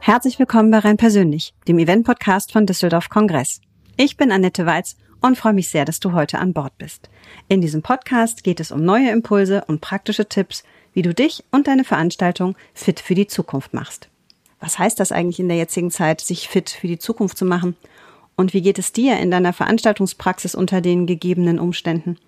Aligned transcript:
Herzlich 0.00 0.38
willkommen 0.38 0.70
bei 0.70 0.78
Rhein 0.78 0.96
Persönlich, 0.96 1.52
dem 1.68 1.78
Event-Podcast 1.78 2.52
von 2.52 2.64
Düsseldorf 2.64 3.08
Kongress. 3.08 3.60
Ich 3.96 4.16
bin 4.16 4.30
Annette 4.32 4.64
Walz 4.64 4.96
und 5.20 5.36
freue 5.36 5.52
mich 5.52 5.68
sehr, 5.68 5.84
dass 5.84 6.00
du 6.00 6.12
heute 6.12 6.38
an 6.38 6.52
Bord 6.52 6.78
bist. 6.78 7.10
In 7.48 7.60
diesem 7.60 7.82
Podcast 7.82 8.44
geht 8.44 8.60
es 8.60 8.70
um 8.70 8.84
neue 8.84 9.10
Impulse 9.10 9.64
und 9.66 9.80
praktische 9.80 10.28
Tipps, 10.28 10.62
wie 10.92 11.02
du 11.02 11.12
dich 11.12 11.44
und 11.50 11.66
deine 11.66 11.84
Veranstaltung 11.84 12.56
fit 12.72 13.00
für 13.00 13.14
die 13.14 13.26
Zukunft 13.26 13.74
machst. 13.74 14.08
Was 14.60 14.78
heißt 14.78 14.98
das 14.98 15.12
eigentlich 15.12 15.40
in 15.40 15.48
der 15.48 15.58
jetzigen 15.58 15.90
Zeit, 15.90 16.20
sich 16.20 16.48
fit 16.48 16.70
für 16.70 16.88
die 16.88 16.98
Zukunft 16.98 17.36
zu 17.36 17.44
machen? 17.44 17.76
Und 18.36 18.52
wie 18.52 18.60
geht 18.60 18.78
es 18.78 18.92
dir 18.92 19.18
in 19.18 19.30
deiner 19.30 19.52
Veranstaltungspraxis 19.52 20.54
unter 20.54 20.80
den 20.80 21.06
gegebenen 21.06 21.58
Umständen? 21.58 22.18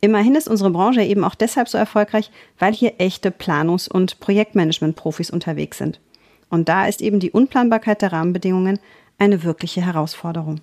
Immerhin 0.00 0.34
ist 0.34 0.48
unsere 0.48 0.70
Branche 0.70 1.02
eben 1.02 1.24
auch 1.24 1.34
deshalb 1.34 1.68
so 1.68 1.78
erfolgreich, 1.78 2.30
weil 2.58 2.74
hier 2.74 2.94
echte 2.98 3.30
Planungs- 3.30 3.88
und 3.88 4.20
Projektmanagement-Profis 4.20 5.30
unterwegs 5.30 5.78
sind. 5.78 6.00
Und 6.50 6.68
da 6.68 6.86
ist 6.86 7.00
eben 7.00 7.20
die 7.20 7.30
Unplanbarkeit 7.30 8.02
der 8.02 8.12
Rahmenbedingungen 8.12 8.80
eine 9.18 9.44
wirkliche 9.44 9.80
Herausforderung. 9.80 10.60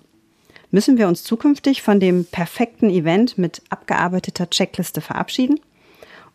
Müssen 0.70 0.96
wir 0.96 1.08
uns 1.08 1.24
zukünftig 1.24 1.82
von 1.82 2.00
dem 2.00 2.24
perfekten 2.24 2.88
Event 2.88 3.36
mit 3.36 3.62
abgearbeiteter 3.68 4.48
Checkliste 4.48 5.00
verabschieden? 5.00 5.60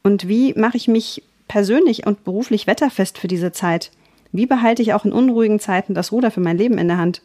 Und 0.04 0.28
wie 0.28 0.54
mache 0.54 0.78
ich 0.78 0.88
mich 0.88 1.24
persönlich 1.48 2.06
und 2.06 2.24
beruflich 2.24 2.68
wetterfest 2.68 3.18
für 3.18 3.28
diese 3.28 3.52
Zeit? 3.52 3.92
Wie 4.32 4.46
behalte 4.46 4.82
ich 4.82 4.94
auch 4.94 5.06
in 5.06 5.12
unruhigen 5.12 5.60
Zeiten 5.60 5.94
das 5.94 6.12
Ruder 6.12 6.30
für 6.30 6.42
mein 6.42 6.58
Leben 6.58 6.78
in 6.78 6.88
der 6.88 6.98
Hand? 6.98 7.22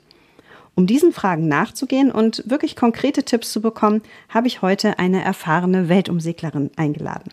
Um 0.75 0.87
diesen 0.87 1.13
Fragen 1.13 1.49
nachzugehen 1.49 2.11
und 2.11 2.43
wirklich 2.47 2.77
konkrete 2.77 3.25
Tipps 3.25 3.53
zu 3.53 3.61
bekommen, 3.61 4.03
habe 4.29 4.47
ich 4.47 4.63
heute 4.63 4.99
eine 4.99 5.23
erfahrene 5.23 5.89
Weltumseglerin 5.89 6.71
eingeladen. 6.77 7.31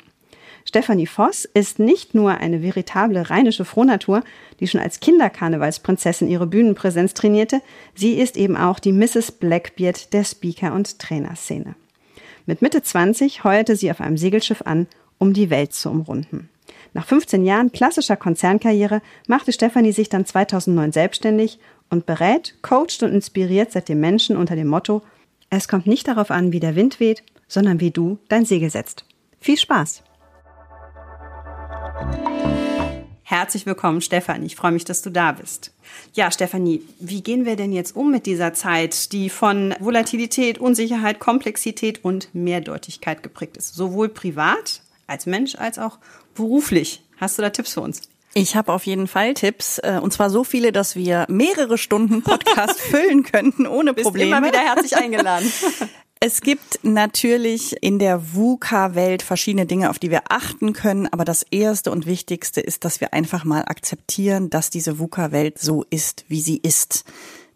Stefanie 0.66 1.08
Voss 1.08 1.46
ist 1.46 1.80
nicht 1.80 2.14
nur 2.14 2.32
eine 2.32 2.62
veritable 2.62 3.30
rheinische 3.30 3.66
Frohnatur, 3.66 4.24
die 4.60 4.68
schon 4.68 4.82
als 4.82 5.00
Kinderkarnevalsprinzessin 5.00 6.28
ihre 6.28 6.48
Bühnenpräsenz 6.48 7.14
trainierte, 7.14 7.62
sie 7.96 8.14
ist 8.14 8.38
eben 8.38 8.58
auch 8.58 8.80
die 8.80 8.92
Mrs. 8.92 9.32
Blackbeard 9.32 10.14
der 10.14 10.24
Speaker- 10.24 10.74
und 10.74 11.00
Trainerszene. 11.00 11.76
Mit 12.46 12.62
Mitte 12.62 12.84
20 12.84 13.44
heuerte 13.44 13.76
sie 13.76 13.90
auf 13.90 14.02
einem 14.02 14.18
Segelschiff 14.18 14.62
an, 14.64 14.88
um 15.18 15.34
die 15.34 15.50
Welt 15.50 15.74
zu 15.74 15.90
umrunden. 15.90 16.50
Nach 16.94 17.06
15 17.06 17.46
Jahren 17.46 17.72
klassischer 17.72 18.16
Konzernkarriere 18.16 19.02
machte 19.28 19.54
Stefanie 19.54 19.92
sich 19.92 20.10
dann 20.10 20.26
2009 20.26 20.92
selbstständig 20.92 21.60
und 21.90 22.06
berät, 22.06 22.56
coacht 22.62 23.04
und 23.04 23.14
inspiriert 23.14 23.72
seitdem 23.72 24.00
Menschen 24.00 24.38
unter 24.38 24.56
dem 24.56 24.68
Motto, 24.68 25.02
es 25.50 25.68
kommt 25.68 25.88
nicht 25.88 26.08
darauf 26.08 26.32
an, 26.32 26.52
wie 26.52 26.60
der 26.60 26.76
Wind 26.76 27.00
weht, 27.00 27.24
sondern 27.48 27.80
wie 27.80 27.92
du 27.92 28.20
dein 28.28 28.46
Segel 28.46 28.70
setzt. 28.70 29.06
Viel 29.40 29.58
Spaß! 29.58 30.04
Herzlich 33.24 33.68
willkommen, 33.68 34.02
Stefanie. 34.02 34.48
Ich 34.48 34.56
freue 34.56 34.72
mich, 34.72 34.86
dass 34.86 35.04
du 35.04 35.12
da 35.12 35.34
bist. 35.34 35.72
Ja, 36.14 36.32
Stefanie, 36.32 36.82
wie 37.00 37.22
gehen 37.22 37.46
wir 37.46 37.56
denn 37.56 37.72
jetzt 37.72 37.96
um 37.96 38.10
mit 38.10 38.26
dieser 38.26 38.54
Zeit, 38.54 39.12
die 39.12 39.30
von 39.30 39.76
Volatilität, 39.80 40.58
Unsicherheit, 40.58 41.20
Komplexität 41.20 42.04
und 42.04 42.34
Mehrdeutigkeit 42.34 43.22
geprägt 43.22 43.56
ist? 43.58 43.76
Sowohl 43.76 44.10
privat 44.10 44.82
als 45.06 45.28
Mensch 45.28 45.54
als 45.54 45.78
auch 45.78 46.00
beruflich. 46.34 47.04
Hast 47.18 47.38
du 47.38 47.44
da 47.44 47.52
Tipps 47.52 47.76
für 47.76 47.82
uns? 47.82 48.02
Ich 48.34 48.56
habe 48.56 48.72
auf 48.74 48.86
jeden 48.86 49.08
Fall 49.08 49.34
Tipps, 49.34 49.80
äh, 49.80 50.00
und 50.02 50.14
zwar 50.14 50.30
so 50.30 50.44
viele, 50.44 50.72
dass 50.72 50.96
wir 50.96 51.26
mehrere 51.30 51.78
Stunden 51.78 52.22
Podcast 52.22 52.80
füllen 52.80 53.24
könnten 53.24 53.66
ohne 53.66 53.94
Probleme. 53.94 54.30
Bist 54.30 54.38
immer 54.38 54.48
wieder 54.48 54.60
herzlich 54.60 54.96
eingeladen. 54.96 55.52
Es 56.22 56.42
gibt 56.42 56.84
natürlich 56.84 57.82
in 57.82 57.98
der 57.98 58.34
VUCA-Welt 58.34 59.22
verschiedene 59.22 59.66
Dinge, 59.66 59.90
auf 59.90 60.00
die 60.00 60.12
wir 60.12 60.24
achten 60.28 60.74
können. 60.74 61.08
Aber 61.08 61.24
das 61.24 61.44
Erste 61.44 61.92
und 61.92 62.06
Wichtigste 62.06 62.60
ist, 62.60 62.84
dass 62.84 63.00
wir 63.00 63.14
einfach 63.14 63.46
mal 63.46 63.62
akzeptieren, 63.62 64.50
dass 64.50 64.70
diese 64.70 65.00
VUCA-Welt 65.00 65.60
so 65.60 65.86
ist, 65.90 66.26
wie 66.28 66.42
sie 66.42 66.58
ist. 66.58 67.06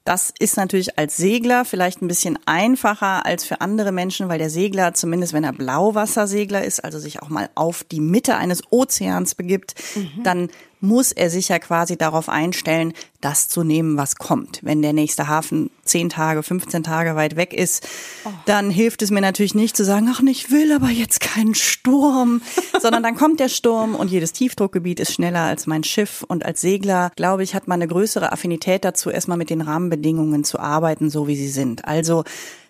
Das 0.06 0.34
ist 0.38 0.56
natürlich 0.56 0.97
als 0.97 1.16
Segler 1.16 1.66
vielleicht 1.66 2.02
ein 2.02 2.08
bisschen 2.08 2.40
einfacher 2.46 3.26
als 3.26 3.46
für 3.46 3.59
andere 3.59 3.92
Menschen, 3.92 4.30
weil 4.30 4.40
der 4.40 4.50
Segler, 4.50 4.94
zumindest 4.94 5.34
wenn 5.34 5.46
er 5.46 5.53
Blauwassersegler 5.53 6.64
ist, 6.64 6.84
also 6.84 7.00
sich 7.00 7.22
auch 7.22 7.30
mal 7.30 7.50
auf 7.56 7.84
die 7.86 8.02
Mitte 8.02 8.36
eines 8.36 8.64
Ozeans 8.70 9.36
begibt, 9.36 9.76
mhm. 9.96 10.24
dann 10.24 10.50
muss 10.84 11.14
er 11.14 11.30
sich 11.30 11.48
ja 11.48 11.60
quasi 11.60 11.98
darauf 11.98 12.28
einstellen, 12.28 12.94
das 13.22 13.48
zu 13.48 13.64
nehmen, 13.64 13.96
was 13.96 14.18
kommt. 14.18 14.60
Wenn 14.64 14.82
der 14.82 14.92
nächste 14.92 15.30
Hafen 15.30 15.70
zehn 15.86 16.10
Tage, 16.10 16.44
15 16.44 16.84
Tage 16.84 17.16
weit 17.16 17.38
weg 17.38 17.54
ist, 17.54 17.88
oh. 18.26 18.30
dann 18.46 18.70
hilft 18.70 19.02
es 19.02 19.10
mir 19.10 19.22
natürlich 19.22 19.56
nicht 19.56 19.78
zu 19.78 19.86
sagen, 19.86 20.10
ach, 20.14 20.22
ich 20.28 20.52
will 20.52 20.74
aber 20.74 20.90
jetzt 20.90 21.22
keinen 21.22 21.56
Sturm, 21.56 22.42
sondern 22.82 23.02
dann 23.02 23.16
kommt 23.16 23.40
der 23.40 23.48
Sturm 23.48 23.96
und 23.96 24.12
jedes 24.12 24.34
Tiefdruckgebiet 24.34 25.00
ist 25.00 25.14
schneller 25.14 25.44
als 25.44 25.68
mein 25.68 25.86
Schiff. 25.86 26.26
Und 26.28 26.46
als 26.46 26.60
Segler, 26.60 27.12
glaube 27.16 27.44
ich, 27.44 27.56
hat 27.56 27.70
man 27.70 27.82
eine 27.82 27.88
größere 27.88 28.34
Affinität 28.34 28.84
dazu, 28.84 29.10
erstmal 29.10 29.38
mit 29.38 29.50
den 29.50 29.62
Rahmenbedingungen 29.62 30.44
zu 30.44 30.60
arbeiten, 30.60 31.10
so 31.10 31.28
wie 31.28 31.38
sie 31.38 31.48
sind. 31.50 31.86
Also 31.86 32.26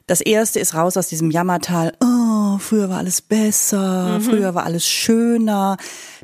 das 0.06 0.22
erste 0.22 0.59
ist 0.59 0.75
raus 0.75 0.97
aus 0.97 1.07
diesem 1.07 1.31
Jammertal. 1.31 1.94
Oh, 2.00 2.22
früher 2.59 2.89
war 2.89 2.97
alles 2.97 3.21
besser, 3.21 4.19
mhm. 4.19 4.21
früher 4.21 4.55
war 4.55 4.65
alles 4.65 4.87
schöner. 4.87 5.77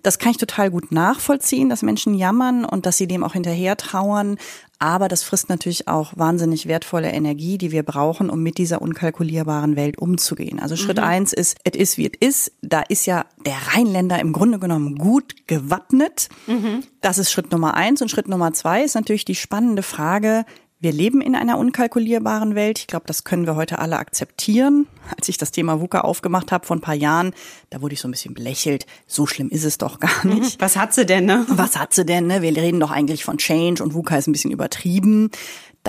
Das 0.03 0.19
kann 0.19 0.31
ich 0.31 0.38
total 0.38 0.72
gut 0.72 0.91
nachvollziehen, 0.91 1.69
dass 1.69 1.81
Menschen 1.81 2.13
jammern 2.13 2.66
und 2.66 2.85
dass 2.85 2.97
sie 2.97 3.07
dem 3.07 3.23
auch 3.23 3.34
hinterher 3.34 3.78
trauern. 3.78 4.38
Aber 4.81 5.09
das 5.09 5.23
frisst 5.23 5.50
natürlich 5.50 5.90
auch 5.90 6.13
wahnsinnig 6.16 6.66
wertvolle 6.66 7.12
Energie, 7.12 7.57
die 7.57 7.72
wir 7.72 7.84
brauchen, 7.84 8.29
um 8.29 8.41
mit 8.41 8.57
dieser 8.57 8.81
unkalkulierbaren 8.81 9.75
Welt 9.75 9.97
umzugehen. 9.97 10.57
Also 10.59 10.78
Schritt 10.78 10.97
mhm. 10.97 11.03
eins 11.03 11.34
ist, 11.34 11.57
es 11.66 11.78
ist 11.78 11.97
wie 11.97 12.07
es 12.07 12.28
ist. 12.28 12.51
Da 12.61 12.81
ist 12.81 13.06
ja 13.06 13.25
der 13.46 13.57
Rheinländer 13.73 14.19
im 14.19 14.31
Grunde 14.31 14.57
genommen 14.57 14.96
gut 14.96 15.47
gewappnet. 15.47 16.29
Mhm. 16.47 16.84
Das 17.01 17.17
ist 17.17 17.29
Schritt 17.29 17.51
Nummer 17.51 17.73
eins. 17.73 18.01
Und 18.01 18.09
Schritt 18.09 18.29
Nummer 18.29 18.53
zwei 18.53 18.84
ist 18.84 18.96
natürlich 18.96 19.25
die 19.25 19.35
spannende 19.35 19.84
Frage, 19.84 20.46
wir 20.81 20.94
leben 20.94 21.19
in 21.19 21.35
einer 21.35 21.57
unkalkulierbaren 21.57 22.56
Welt. 22.56 22.79
Ich 22.79 22.88
glaube, 22.88 23.06
das 23.06 23.25
können 23.25 23.45
wir 23.45 23.56
heute 23.56 23.79
alle 23.79 23.97
akzeptieren. 23.97 24.88
Als 25.16 25.28
ich 25.28 25.38
das 25.38 25.51
Thema 25.51 25.81
VUCA 25.81 26.01
aufgemacht 26.01 26.53
habe 26.53 26.66
vor 26.66 26.78
ein 26.78 26.81
paar 26.81 26.95
Jahren, 26.95 27.34
da 27.69 27.81
wurde 27.81 27.94
ich 27.94 28.00
so 28.00 28.07
ein 28.07 28.12
bisschen 28.12 28.34
belächelt. 28.34 28.85
So 29.06 29.28
schlimm 29.28 29.50
ist 29.50 29.66
es 29.66 29.78
doch 29.78 30.00
gar 30.00 30.25
mhm. 30.25 30.35
nicht. 30.35 30.62
Was 30.62 30.78
hat 30.78 30.94
sie 30.94 31.06
denn, 31.06 31.25
ne? 31.25 31.45
Was 31.50 31.78
hat 31.78 31.94
sie 31.94 32.06
denn, 32.06 32.28
ne? 32.28 32.41
Wir 32.41 32.56
reden 32.56 32.79
doch 32.79 32.91
eigentlich 32.91 33.25
von 33.25 33.38
Change 33.38 33.84
und 33.84 33.94
VUCA 33.94 34.17
ist 34.17 34.28
ein 34.28 34.31
bisschen 34.31 34.51
übertrieben. 34.51 35.31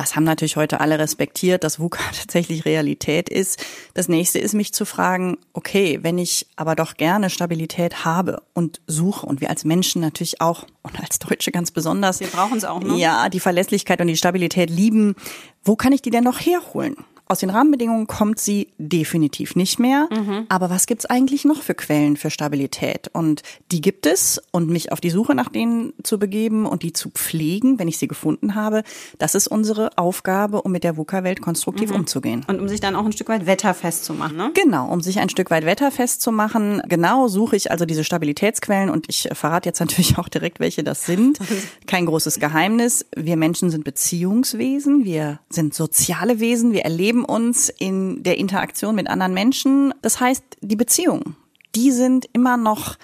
Das 0.00 0.16
haben 0.16 0.24
natürlich 0.24 0.56
heute 0.56 0.80
alle 0.80 0.98
respektiert, 0.98 1.62
dass 1.62 1.78
VUCA 1.78 2.00
tatsächlich 2.18 2.64
Realität 2.64 3.28
ist. 3.28 3.62
Das 3.92 4.08
nächste 4.08 4.38
ist, 4.38 4.54
mich 4.54 4.72
zu 4.72 4.86
fragen, 4.86 5.36
okay, 5.52 5.98
wenn 6.00 6.16
ich 6.16 6.46
aber 6.56 6.74
doch 6.74 6.94
gerne 6.94 7.28
Stabilität 7.28 8.02
habe 8.02 8.40
und 8.54 8.80
suche 8.86 9.26
und 9.26 9.42
wir 9.42 9.50
als 9.50 9.66
Menschen 9.66 10.00
natürlich 10.00 10.40
auch 10.40 10.64
und 10.82 10.98
als 10.98 11.18
Deutsche 11.18 11.52
ganz 11.52 11.70
besonders. 11.70 12.20
Wir 12.20 12.28
brauchen 12.28 12.56
es 12.56 12.64
auch, 12.64 12.80
ne? 12.80 12.96
Ja, 12.96 13.28
die 13.28 13.40
Verlässlichkeit 13.40 14.00
und 14.00 14.06
die 14.06 14.16
Stabilität 14.16 14.70
lieben. 14.70 15.16
Wo 15.64 15.76
kann 15.76 15.92
ich 15.92 16.00
die 16.00 16.10
denn 16.10 16.24
noch 16.24 16.40
herholen? 16.40 16.96
Aus 17.30 17.38
den 17.38 17.50
Rahmenbedingungen 17.50 18.08
kommt 18.08 18.40
sie 18.40 18.72
definitiv 18.78 19.54
nicht 19.54 19.78
mehr. 19.78 20.08
Mhm. 20.10 20.46
Aber 20.48 20.68
was 20.68 20.86
gibt's 20.86 21.06
eigentlich 21.06 21.44
noch 21.44 21.62
für 21.62 21.74
Quellen 21.74 22.16
für 22.16 22.28
Stabilität? 22.28 23.08
Und 23.12 23.42
die 23.70 23.80
gibt 23.80 24.04
es. 24.04 24.42
Und 24.50 24.68
mich 24.68 24.90
auf 24.90 25.00
die 25.00 25.10
Suche 25.10 25.36
nach 25.36 25.48
denen 25.48 25.92
zu 26.02 26.18
begeben 26.18 26.66
und 26.66 26.82
die 26.82 26.92
zu 26.92 27.08
pflegen, 27.10 27.78
wenn 27.78 27.86
ich 27.86 27.98
sie 27.98 28.08
gefunden 28.08 28.56
habe, 28.56 28.82
das 29.18 29.36
ist 29.36 29.46
unsere 29.46 29.96
Aufgabe, 29.96 30.62
um 30.62 30.72
mit 30.72 30.82
der 30.82 30.96
VUCA-Welt 30.96 31.40
konstruktiv 31.40 31.90
mhm. 31.90 32.00
umzugehen. 32.00 32.44
Und 32.48 32.58
um 32.58 32.66
sich 32.66 32.80
dann 32.80 32.96
auch 32.96 33.04
ein 33.04 33.12
Stück 33.12 33.28
weit 33.28 33.46
wetterfest 33.46 34.04
zu 34.04 34.12
machen, 34.12 34.36
ne? 34.36 34.50
Genau, 34.54 34.90
um 34.90 35.00
sich 35.00 35.20
ein 35.20 35.28
Stück 35.28 35.52
weit 35.52 35.64
wetterfest 35.64 36.22
zu 36.22 36.32
machen. 36.32 36.82
Genau 36.88 37.28
suche 37.28 37.54
ich 37.54 37.70
also 37.70 37.86
diese 37.86 38.02
Stabilitätsquellen. 38.02 38.90
Und 38.90 39.06
ich 39.08 39.28
verrate 39.34 39.68
jetzt 39.68 39.78
natürlich 39.80 40.18
auch 40.18 40.28
direkt, 40.28 40.58
welche 40.58 40.82
das 40.82 41.06
sind. 41.06 41.38
Kein 41.86 42.06
großes 42.06 42.40
Geheimnis. 42.40 43.06
Wir 43.14 43.36
Menschen 43.36 43.70
sind 43.70 43.84
Beziehungswesen. 43.84 45.04
Wir 45.04 45.38
sind 45.48 45.74
soziale 45.74 46.40
Wesen. 46.40 46.72
Wir 46.72 46.82
erleben 46.82 47.19
erleben 47.20 47.24
uns 47.24 47.68
in 47.68 48.22
der 48.22 48.38
Interaktion 48.38 48.94
mit 48.94 49.08
anderen 49.08 49.34
Menschen. 49.34 49.94
Das 50.02 50.20
heißt, 50.20 50.42
die 50.60 50.76
Beziehungen, 50.76 51.36
die 51.74 51.92
sind 51.92 52.26
immer 52.32 52.56
noch 52.56 52.96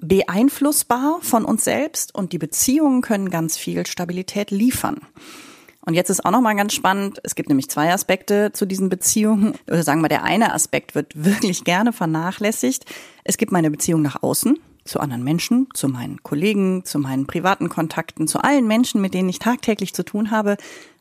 beeinflussbar 0.00 1.18
von 1.22 1.44
uns 1.44 1.64
selbst 1.64 2.14
und 2.14 2.32
die 2.32 2.38
Beziehungen 2.38 3.02
können 3.02 3.30
ganz 3.30 3.56
viel 3.56 3.86
Stabilität 3.86 4.50
liefern. 4.50 5.00
Und 5.84 5.94
jetzt 5.94 6.10
ist 6.10 6.24
auch 6.24 6.30
noch 6.30 6.42
mal 6.42 6.54
ganz 6.54 6.74
spannend, 6.74 7.18
es 7.24 7.34
gibt 7.34 7.48
nämlich 7.48 7.70
zwei 7.70 7.92
Aspekte 7.92 8.52
zu 8.52 8.66
diesen 8.66 8.90
Beziehungen. 8.90 9.54
Oder 9.66 9.82
sagen 9.82 10.02
wir, 10.02 10.08
der 10.08 10.22
eine 10.22 10.52
Aspekt 10.52 10.94
wird 10.94 11.12
wirklich 11.24 11.64
gerne 11.64 11.92
vernachlässigt. 11.92 12.84
Es 13.24 13.38
gibt 13.38 13.52
meine 13.52 13.70
Beziehung 13.70 14.02
nach 14.02 14.22
außen, 14.22 14.58
zu 14.84 15.00
anderen 15.00 15.24
Menschen, 15.24 15.66
zu 15.74 15.88
meinen 15.88 16.22
Kollegen, 16.22 16.84
zu 16.84 16.98
meinen 16.98 17.26
privaten 17.26 17.68
Kontakten, 17.68 18.28
zu 18.28 18.38
allen 18.40 18.66
Menschen, 18.66 19.00
mit 19.00 19.14
denen 19.14 19.28
ich 19.28 19.38
tagtäglich 19.38 19.94
zu 19.94 20.04
tun 20.04 20.30
habe. 20.30 20.56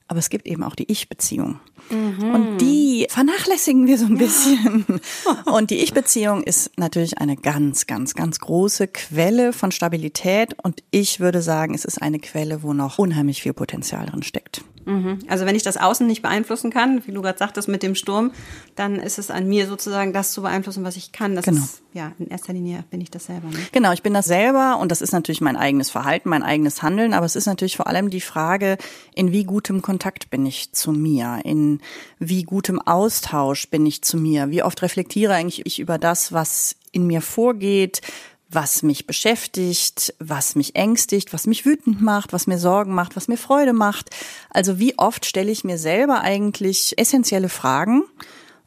Aber 0.08 0.20
es 0.20 0.30
gibt 0.30 0.48
eben 0.48 0.64
auch 0.64 0.76
die 0.76 0.90
Ich-Beziehung. 0.90 1.60
Mhm. 1.90 2.34
Und 2.34 2.58
die 2.60 3.08
vernachlässigen 3.10 3.88
wir 3.88 3.98
so 3.98 4.06
ein 4.06 4.16
ja. 4.16 4.20
bisschen. 4.20 4.86
Und 5.46 5.70
die 5.70 5.80
Ich-Beziehung 5.80 6.44
ist 6.44 6.72
natürlich 6.78 7.18
eine 7.18 7.36
ganz, 7.36 7.88
ganz, 7.88 8.14
ganz 8.14 8.40
große 8.40 8.88
Quelle 8.88 9.54
von 9.54 9.72
Stabilität. 9.72 10.56
Und 10.64 10.84
ich 10.92 11.20
würde 11.20 11.42
sagen, 11.42 11.74
es 11.74 11.86
ist 11.86 12.02
eine 12.02 12.20
Quelle, 12.20 12.64
wo 12.64 12.74
noch 12.74 13.00
unheimlich 13.00 13.42
viel 13.42 13.54
Potenzial 13.54 14.06
drin 14.06 14.24
steckt. 14.24 14.64
Mhm. 14.88 15.20
Also 15.28 15.46
wenn 15.46 15.56
ich 15.56 15.64
das 15.64 15.78
Außen 15.78 16.08
nicht 16.08 16.22
beeinflussen 16.22 16.72
kann, 16.72 17.06
wie 17.06 17.12
du 17.12 17.22
gerade 17.22 17.38
sagtest 17.38 17.68
mit 17.68 17.84
dem 17.84 17.94
Sturm, 17.94 18.32
dann 18.76 18.96
ist 18.96 19.20
es 19.20 19.30
an 19.30 19.48
mir 19.48 19.68
sozusagen 19.68 20.14
das 20.14 20.32
zu 20.32 20.42
beeinflussen, 20.42 20.84
was 20.84 20.96
ich 20.96 21.12
kann. 21.12 21.36
Das 21.36 21.46
genau. 21.46 21.62
ist, 21.62 21.82
ja, 21.94 22.14
in 22.20 22.28
erster 22.28 22.54
Linie 22.54 22.86
bin 22.90 23.02
ich 23.02 23.12
das 23.12 23.26
selber. 23.26 23.50
Ne? 23.50 23.58
Genau, 23.74 23.92
ich 23.92 24.02
bin 24.02 24.14
das 24.14 24.26
selber 24.26 24.78
und 24.80 24.92
das 24.92 25.02
ist 25.02 25.12
natürlich 25.12 25.42
mein 25.42 25.58
eigenes 25.58 25.90
Verhalten, 25.90 26.30
mein 26.30 26.44
eigenes 26.44 26.82
Handeln, 26.82 27.14
aber 27.14 27.26
es 27.26 27.36
ist 27.36 27.48
natürlich 27.48 27.76
vor 27.76 27.88
allem 27.88 28.10
die 28.10 28.22
Frage, 28.22 28.78
in 29.14 29.32
wie 29.32 29.44
gutem 29.44 29.82
Kontakt 29.82 30.30
bin 30.30 30.46
ich 30.46 30.72
zu 30.72 30.94
mir, 30.94 31.42
in 31.44 31.82
wie 32.18 32.44
gutem 32.44 32.82
Austausch 32.82 33.70
bin 33.70 33.86
ich 33.86 34.02
zu 34.02 34.18
mir, 34.18 34.50
wie 34.50 34.64
oft 34.64 34.82
reflektiere 34.82 35.34
eigentlich 35.34 35.66
ich 35.66 35.80
über 35.80 35.98
das, 35.98 36.32
was 36.32 36.78
in 36.94 37.06
mir 37.08 37.22
vorgeht, 37.22 38.02
was 38.50 38.82
mich 38.84 39.08
beschäftigt, 39.08 40.14
was 40.20 40.56
mich 40.56 40.76
ängstigt, 40.76 41.34
was 41.34 41.48
mich 41.48 41.66
wütend 41.66 42.02
macht, 42.02 42.34
was 42.34 42.48
mir 42.48 42.58
Sorgen 42.58 42.94
macht, 42.94 43.16
was 43.16 43.28
mir 43.28 43.38
Freude 43.38 43.74
macht. 43.74 44.10
Also 44.50 44.80
wie 44.80 44.98
oft 44.98 45.26
stelle 45.26 45.52
ich 45.52 45.64
mir 45.64 45.78
selber 45.78 46.22
eigentlich 46.22 46.94
essentielle 46.98 47.50
Fragen 47.50 48.04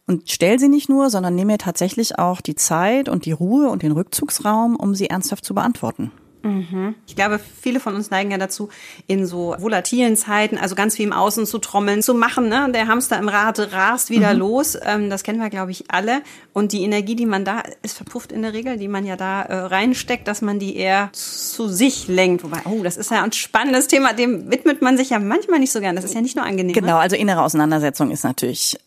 und 0.06 0.30
stelle 0.30 0.58
sie 0.58 0.68
nicht 0.68 0.88
nur, 0.88 1.08
sondern 1.08 1.34
nehme 1.34 1.52
mir 1.52 1.58
tatsächlich 1.58 2.18
auch 2.18 2.40
die 2.40 2.56
Zeit 2.56 3.08
und 3.08 3.24
die 3.24 3.32
Ruhe 3.32 3.70
und 3.70 3.82
den 3.82 3.92
Rückzugsraum, 3.92 4.76
um 4.76 4.94
sie 4.94 5.08
ernsthaft 5.08 5.44
zu 5.44 5.54
beantworten. 5.54 6.12
Mhm. 6.42 6.94
Ich 7.06 7.16
glaube, 7.16 7.38
viele 7.38 7.80
von 7.80 7.94
uns 7.94 8.10
neigen 8.10 8.30
ja 8.30 8.38
dazu, 8.38 8.70
in 9.06 9.26
so 9.26 9.54
volatilen 9.58 10.16
Zeiten, 10.16 10.58
also 10.58 10.74
ganz 10.74 10.96
viel 10.96 11.06
im 11.06 11.12
Außen 11.12 11.46
zu 11.46 11.58
trommeln, 11.58 12.02
zu 12.02 12.14
machen. 12.14 12.48
Ne? 12.48 12.70
Der 12.72 12.88
Hamster 12.88 13.18
im 13.18 13.28
Rad 13.28 13.72
rast 13.72 14.10
wieder 14.10 14.32
mhm. 14.32 14.38
los. 14.38 14.78
Ähm, 14.82 15.10
das 15.10 15.22
kennen 15.22 15.40
wir, 15.40 15.50
glaube 15.50 15.70
ich, 15.70 15.90
alle. 15.90 16.22
Und 16.52 16.72
die 16.72 16.82
Energie, 16.82 17.16
die 17.16 17.26
man 17.26 17.44
da, 17.44 17.62
ist 17.82 17.96
verpufft 17.96 18.32
in 18.32 18.42
der 18.42 18.52
Regel, 18.52 18.78
die 18.78 18.88
man 18.88 19.04
ja 19.04 19.16
da 19.16 19.42
äh, 19.42 19.54
reinsteckt, 19.54 20.26
dass 20.28 20.42
man 20.42 20.58
die 20.58 20.76
eher 20.76 21.10
zu 21.12 21.68
sich 21.68 22.08
lenkt. 22.08 22.44
Wobei, 22.44 22.60
oh, 22.64 22.82
das 22.82 22.96
ist 22.96 23.10
ja 23.10 23.22
ein 23.22 23.32
spannendes 23.32 23.86
Thema, 23.86 24.12
dem 24.12 24.50
widmet 24.50 24.82
man 24.82 24.96
sich 24.96 25.10
ja 25.10 25.18
manchmal 25.18 25.58
nicht 25.58 25.72
so 25.72 25.80
gern. 25.80 25.96
Das 25.96 26.04
ist 26.04 26.14
ja 26.14 26.20
nicht 26.20 26.36
nur 26.36 26.44
angenehm. 26.44 26.72
Genau, 26.72 26.94
ne? 26.94 26.98
also 26.98 27.16
innere 27.16 27.42
Auseinandersetzung 27.42 28.10
ist 28.10 28.24
natürlich 28.24 28.78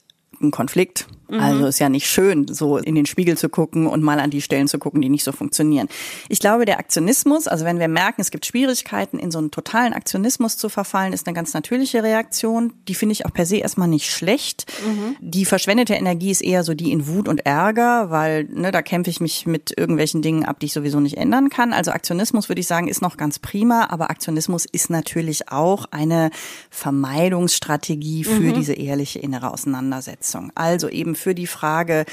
ein 0.41 0.51
Konflikt. 0.51 1.07
Mhm. 1.33 1.39
Also 1.39 1.65
ist 1.65 1.79
ja 1.79 1.89
nicht 1.89 2.07
schön, 2.07 2.47
so 2.47 2.77
in 2.77 2.95
den 2.95 3.05
Spiegel 3.05 3.37
zu 3.37 3.49
gucken 3.49 3.87
und 3.87 4.03
mal 4.03 4.19
an 4.19 4.29
die 4.29 4.41
Stellen 4.41 4.67
zu 4.67 4.77
gucken, 4.77 5.01
die 5.01 5.09
nicht 5.09 5.23
so 5.23 5.31
funktionieren. 5.31 5.87
Ich 6.29 6.39
glaube, 6.39 6.65
der 6.65 6.77
Aktionismus, 6.77 7.47
also 7.47 7.65
wenn 7.65 7.79
wir 7.79 7.87
merken, 7.87 8.21
es 8.21 8.29
gibt 8.29 8.45
Schwierigkeiten, 8.45 9.17
in 9.17 9.31
so 9.31 9.39
einen 9.39 9.49
totalen 9.49 9.93
Aktionismus 9.93 10.57
zu 10.57 10.69
verfallen, 10.69 11.11
ist 11.11 11.27
eine 11.27 11.33
ganz 11.33 11.53
natürliche 11.53 12.03
Reaktion. 12.03 12.73
Die 12.87 12.93
finde 12.93 13.13
ich 13.13 13.25
auch 13.25 13.33
per 13.33 13.45
se 13.45 13.57
erstmal 13.57 13.87
nicht 13.87 14.11
schlecht. 14.11 14.71
Mhm. 14.85 15.15
Die 15.19 15.45
verschwendete 15.45 15.95
Energie 15.95 16.29
ist 16.29 16.43
eher 16.43 16.63
so 16.63 16.75
die 16.75 16.91
in 16.91 17.07
Wut 17.07 17.27
und 17.27 17.45
Ärger, 17.45 18.11
weil 18.11 18.43
ne, 18.45 18.71
da 18.71 18.81
kämpfe 18.83 19.09
ich 19.09 19.19
mich 19.19 19.47
mit 19.47 19.75
irgendwelchen 19.75 20.21
Dingen 20.21 20.45
ab, 20.45 20.59
die 20.59 20.67
ich 20.67 20.73
sowieso 20.73 20.99
nicht 20.99 21.17
ändern 21.17 21.49
kann. 21.49 21.73
Also 21.73 21.91
Aktionismus 21.91 22.49
würde 22.49 22.61
ich 22.61 22.67
sagen, 22.67 22.87
ist 22.87 23.01
noch 23.01 23.17
ganz 23.17 23.39
prima, 23.39 23.87
aber 23.89 24.11
Aktionismus 24.11 24.65
ist 24.65 24.91
natürlich 24.91 25.49
auch 25.49 25.85
eine 25.89 26.29
Vermeidungsstrategie 26.69 28.23
für 28.23 28.39
mhm. 28.39 28.53
diese 28.53 28.73
ehrliche 28.73 29.19
innere 29.19 29.51
Auseinandersetzung. 29.51 30.51
Also 30.55 30.89
eben 30.89 31.15
für 31.23 31.33
die 31.33 31.47
Frage, 31.47 32.05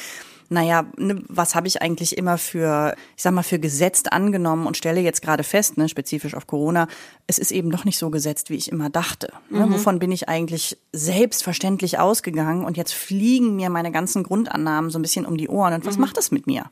naja, 0.53 0.85
ne, 0.97 1.23
was 1.29 1.55
habe 1.55 1.69
ich 1.69 1.81
eigentlich 1.81 2.19
immer 2.19 2.37
für, 2.37 2.97
ich 3.17 3.23
sag 3.23 3.33
mal, 3.33 3.45
für 3.45 3.61
gesetzt 3.61 4.13
angenommen 4.13 4.67
und 4.67 4.77
stelle 4.77 5.01
jetzt 5.01 5.23
gerade 5.23 5.45
fest, 5.45 5.79
ne, 5.79 5.89
spezifisch 5.89 6.35
auf 6.35 6.49
Corona, 6.49 6.89
es 7.29 7.39
ist 7.39 7.53
eben 7.53 7.71
doch 7.71 7.85
nicht 7.85 7.99
so 7.99 8.11
gesetzt, 8.11 8.51
wie 8.51 8.57
ich 8.57 8.73
immer 8.73 8.91
dachte. 8.91 9.33
Ne? 9.49 9.65
Mhm. 9.65 9.75
Wovon 9.75 10.01
bin 10.01 10.11
ich 10.11 10.29
eigentlich 10.29 10.77
selbstverständlich 10.93 12.01
ausgegangen 12.01 12.65
und 12.65 12.77
jetzt 12.77 12.93
fliegen 12.93 13.55
mir 13.55 13.71
meine 13.71 13.93
ganzen 13.93 14.25
Grundannahmen 14.25 14.91
so 14.91 14.99
ein 14.99 15.03
bisschen 15.03 15.25
um 15.25 15.37
die 15.37 15.49
Ohren. 15.49 15.73
Und 15.73 15.87
was 15.87 15.95
mhm. 15.95 16.01
macht 16.01 16.17
das 16.17 16.33
mit 16.33 16.49
mir? 16.49 16.65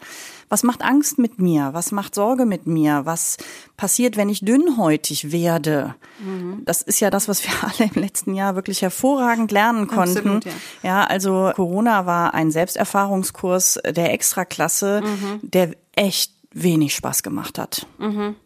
Was 0.49 0.65
macht 0.65 0.83
Angst 0.83 1.19
mit 1.19 1.39
mir? 1.39 1.71
Was 1.73 1.93
macht 1.93 2.17
Sorge 2.17 2.47
mit 2.47 2.67
mir? 2.67 3.03
Was 3.05 3.37
passiert, 3.77 4.17
wenn 4.17 4.29
ich 4.29 4.41
dünnhäutig 4.41 5.31
werde? 5.31 5.95
Mhm. 6.19 6.63
Das 6.65 6.83
ist 6.83 6.99
ja 6.99 7.11
das, 7.11 7.29
was 7.29 7.45
wir 7.45 7.53
alle 7.63 7.91
im 7.95 8.03
letzten 8.03 8.35
Jahr 8.35 8.57
wirklich 8.57 8.83
hervorragend 8.83 9.53
lernen 9.53 9.87
konnten. 9.87 10.19
Absolut, 10.19 10.45
ja. 10.47 10.53
ja, 10.83 11.05
also 11.05 11.53
Corona 11.55 12.07
war 12.07 12.35
ein 12.35 12.51
Selbsterfahrungskurs 12.51 13.68
der 13.75 14.13
Extraklasse, 14.13 15.03
mhm. 15.03 15.41
der 15.43 15.73
echt 15.95 16.33
wenig 16.53 16.95
Spaß 16.95 17.23
gemacht 17.23 17.59
hat. 17.59 17.87
Mhm. 17.99 18.37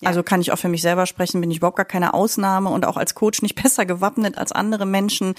Ja. 0.00 0.08
Also 0.08 0.22
kann 0.22 0.40
ich 0.40 0.50
auch 0.50 0.58
für 0.58 0.68
mich 0.68 0.80
selber 0.80 1.04
sprechen, 1.04 1.42
bin 1.42 1.50
ich 1.50 1.58
überhaupt 1.58 1.76
gar 1.76 1.84
keine 1.84 2.14
Ausnahme 2.14 2.70
und 2.70 2.86
auch 2.86 2.96
als 2.96 3.14
Coach 3.14 3.42
nicht 3.42 3.54
besser 3.62 3.84
gewappnet 3.84 4.38
als 4.38 4.50
andere 4.52 4.86
Menschen. 4.86 5.34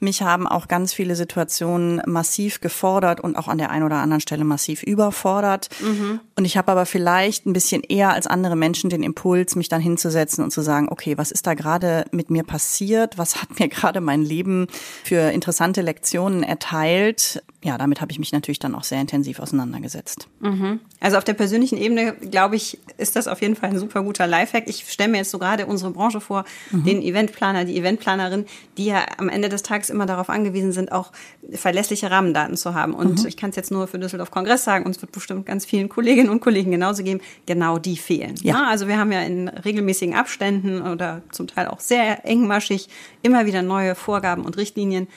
Mich 0.00 0.22
haben 0.22 0.46
auch 0.46 0.68
ganz 0.68 0.94
viele 0.94 1.16
Situationen 1.16 2.00
massiv 2.06 2.60
gefordert 2.60 3.20
und 3.20 3.36
auch 3.36 3.48
an 3.48 3.58
der 3.58 3.70
einen 3.70 3.84
oder 3.84 3.96
anderen 3.96 4.20
Stelle 4.20 4.44
massiv 4.44 4.82
überfordert. 4.82 5.68
Mhm. 5.80 6.20
Und 6.34 6.44
ich 6.44 6.56
habe 6.56 6.72
aber 6.72 6.86
vielleicht 6.86 7.46
ein 7.46 7.52
bisschen 7.52 7.82
eher 7.82 8.10
als 8.10 8.26
andere 8.26 8.56
Menschen 8.56 8.88
den 8.88 9.02
Impuls, 9.02 9.54
mich 9.54 9.68
dann 9.68 9.82
hinzusetzen 9.82 10.42
und 10.42 10.50
zu 10.50 10.62
sagen, 10.62 10.88
okay, 10.90 11.18
was 11.18 11.30
ist 11.30 11.46
da 11.46 11.52
gerade 11.52 12.06
mit 12.10 12.30
mir 12.30 12.42
passiert? 12.42 13.18
Was 13.18 13.42
hat 13.42 13.48
mir 13.60 13.68
gerade 13.68 14.00
mein 14.00 14.22
Leben 14.22 14.66
für 15.04 15.30
interessante 15.30 15.82
Lektionen 15.82 16.42
erteilt? 16.42 17.42
Ja, 17.66 17.78
damit 17.78 18.00
habe 18.00 18.12
ich 18.12 18.20
mich 18.20 18.30
natürlich 18.30 18.60
dann 18.60 18.76
auch 18.76 18.84
sehr 18.84 19.00
intensiv 19.00 19.40
auseinandergesetzt. 19.40 20.28
Mhm. 20.38 20.78
Also 21.00 21.18
auf 21.18 21.24
der 21.24 21.34
persönlichen 21.34 21.76
Ebene, 21.76 22.12
glaube 22.12 22.54
ich, 22.54 22.78
ist 22.96 23.16
das 23.16 23.26
auf 23.26 23.42
jeden 23.42 23.56
Fall 23.56 23.70
ein 23.70 23.78
super 23.80 24.04
guter 24.04 24.28
Lifehack. 24.28 24.68
Ich 24.68 24.88
stelle 24.88 25.10
mir 25.10 25.18
jetzt 25.18 25.32
so 25.32 25.40
gerade 25.40 25.66
unsere 25.66 25.90
Branche 25.90 26.20
vor, 26.20 26.44
mhm. 26.70 26.84
den 26.84 27.02
Eventplaner, 27.02 27.64
die 27.64 27.76
Eventplanerin, 27.76 28.46
die 28.78 28.84
ja 28.84 29.04
am 29.18 29.28
Ende 29.28 29.48
des 29.48 29.64
Tages 29.64 29.90
immer 29.90 30.06
darauf 30.06 30.30
angewiesen 30.30 30.70
sind, 30.70 30.92
auch 30.92 31.10
verlässliche 31.50 32.08
Rahmendaten 32.08 32.56
zu 32.56 32.72
haben. 32.72 32.94
Und 32.94 33.22
mhm. 33.22 33.26
ich 33.26 33.36
kann 33.36 33.50
es 33.50 33.56
jetzt 33.56 33.72
nur 33.72 33.88
für 33.88 33.98
Düsseldorf 33.98 34.30
Kongress 34.30 34.62
sagen, 34.62 34.84
und 34.84 34.94
es 34.94 35.02
wird 35.02 35.10
bestimmt 35.10 35.44
ganz 35.44 35.66
vielen 35.66 35.88
Kolleginnen 35.88 36.30
und 36.30 36.38
Kollegen 36.38 36.70
genauso 36.70 37.02
geben, 37.02 37.20
genau 37.46 37.78
die 37.78 37.96
fehlen. 37.96 38.36
Ja. 38.42 38.54
ja. 38.54 38.66
also 38.68 38.86
wir 38.86 38.96
haben 38.96 39.10
ja 39.10 39.22
in 39.22 39.48
regelmäßigen 39.48 40.14
Abständen 40.14 40.82
oder 40.82 41.22
zum 41.32 41.48
Teil 41.48 41.66
auch 41.66 41.80
sehr 41.80 42.24
engmaschig 42.24 42.88
immer 43.22 43.44
wieder 43.44 43.62
neue 43.62 43.96
Vorgaben 43.96 44.44
und 44.44 44.56
Richtlinien. 44.56 45.08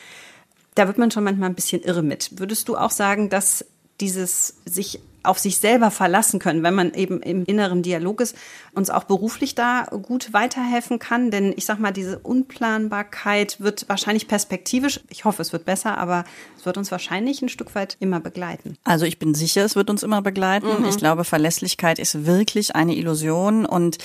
Da 0.80 0.88
wird 0.88 0.98
man 0.98 1.12
schon 1.12 1.26
manchmal 1.26 1.50
ein 1.50 1.56
bisschen 1.56 1.82
irre 1.82 2.02
mit. 2.02 2.40
Würdest 2.40 2.70
du 2.70 2.78
auch 2.78 2.92
sagen, 2.92 3.30
dass 3.30 3.66
dieses 4.00 4.62
sich 4.64 5.02
auf 5.24 5.38
sich 5.38 5.58
selber 5.58 5.92
verlassen 5.92 6.40
können, 6.40 6.64
wenn 6.64 6.74
man 6.74 6.94
eben 6.94 7.22
im 7.22 7.44
inneren 7.44 7.84
Dialog 7.84 8.22
ist, 8.22 8.34
uns 8.74 8.90
auch 8.90 9.04
beruflich 9.04 9.56
da 9.56 9.88
gut 10.04 10.32
weiterhelfen 10.32 10.98
kann. 10.98 11.32
Denn 11.32 11.54
ich 11.58 11.66
sag 11.66 11.80
mal, 11.80 11.92
diese 11.92 12.20
Unplanbarkeit 12.20 13.60
wird 13.60 13.90
wahrscheinlich 13.90 14.30
perspektivisch, 14.30 15.02
ich 15.10 15.26
hoffe, 15.26 15.42
es 15.42 15.52
wird 15.52 15.66
besser, 15.66 15.98
aber 15.98 16.24
es 16.58 16.66
wird 16.66 16.78
uns 16.78 16.92
wahrscheinlich 16.92 17.42
ein 17.42 17.50
Stück 17.50 17.76
weit 17.76 17.98
immer 18.00 18.22
begleiten. 18.22 18.78
Also 18.86 19.06
ich 19.06 19.20
bin 19.20 19.36
sicher, 19.36 19.66
es 19.66 19.76
wird 19.76 19.90
uns 19.90 20.02
immer 20.02 20.22
begleiten. 20.22 20.68
Mhm. 20.80 20.86
Ich 20.88 20.96
glaube, 20.96 21.26
Verlässlichkeit 21.26 22.00
ist 22.00 22.26
wirklich 22.26 22.78
eine 22.78 22.96
Illusion 22.96 23.66
und 23.66 23.98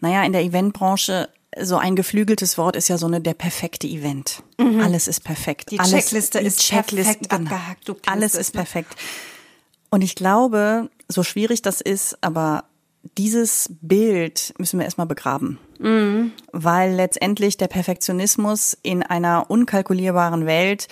naja, 0.00 0.24
in 0.24 0.32
der 0.32 0.42
Eventbranche 0.42 1.28
so 1.60 1.76
ein 1.76 1.96
geflügeltes 1.96 2.58
Wort 2.58 2.76
ist 2.76 2.88
ja 2.88 2.98
so 2.98 3.06
eine 3.06 3.20
der 3.20 3.34
perfekte 3.34 3.86
Event. 3.86 4.42
Mhm. 4.58 4.80
Alles 4.80 5.08
ist 5.08 5.24
perfekt. 5.24 5.70
Die 5.70 5.78
Alles, 5.78 5.90
Checkliste 5.90 6.38
ist 6.40 6.60
Checkliste, 6.60 7.14
perfekt 7.14 7.30
genau. 7.30 7.50
abgehakt. 7.54 8.08
Alles 8.08 8.34
ist 8.34 8.54
ne? 8.54 8.60
perfekt. 8.60 8.96
Und 9.90 10.02
ich 10.02 10.14
glaube, 10.14 10.90
so 11.08 11.22
schwierig 11.22 11.62
das 11.62 11.80
ist, 11.80 12.18
aber 12.20 12.64
dieses 13.18 13.70
Bild 13.80 14.54
müssen 14.58 14.78
wir 14.78 14.84
erstmal 14.84 15.06
begraben. 15.06 15.58
Mhm. 15.78 16.32
Weil 16.52 16.94
letztendlich 16.94 17.56
der 17.56 17.68
Perfektionismus 17.68 18.76
in 18.82 19.02
einer 19.02 19.50
unkalkulierbaren 19.50 20.46
Welt 20.46 20.88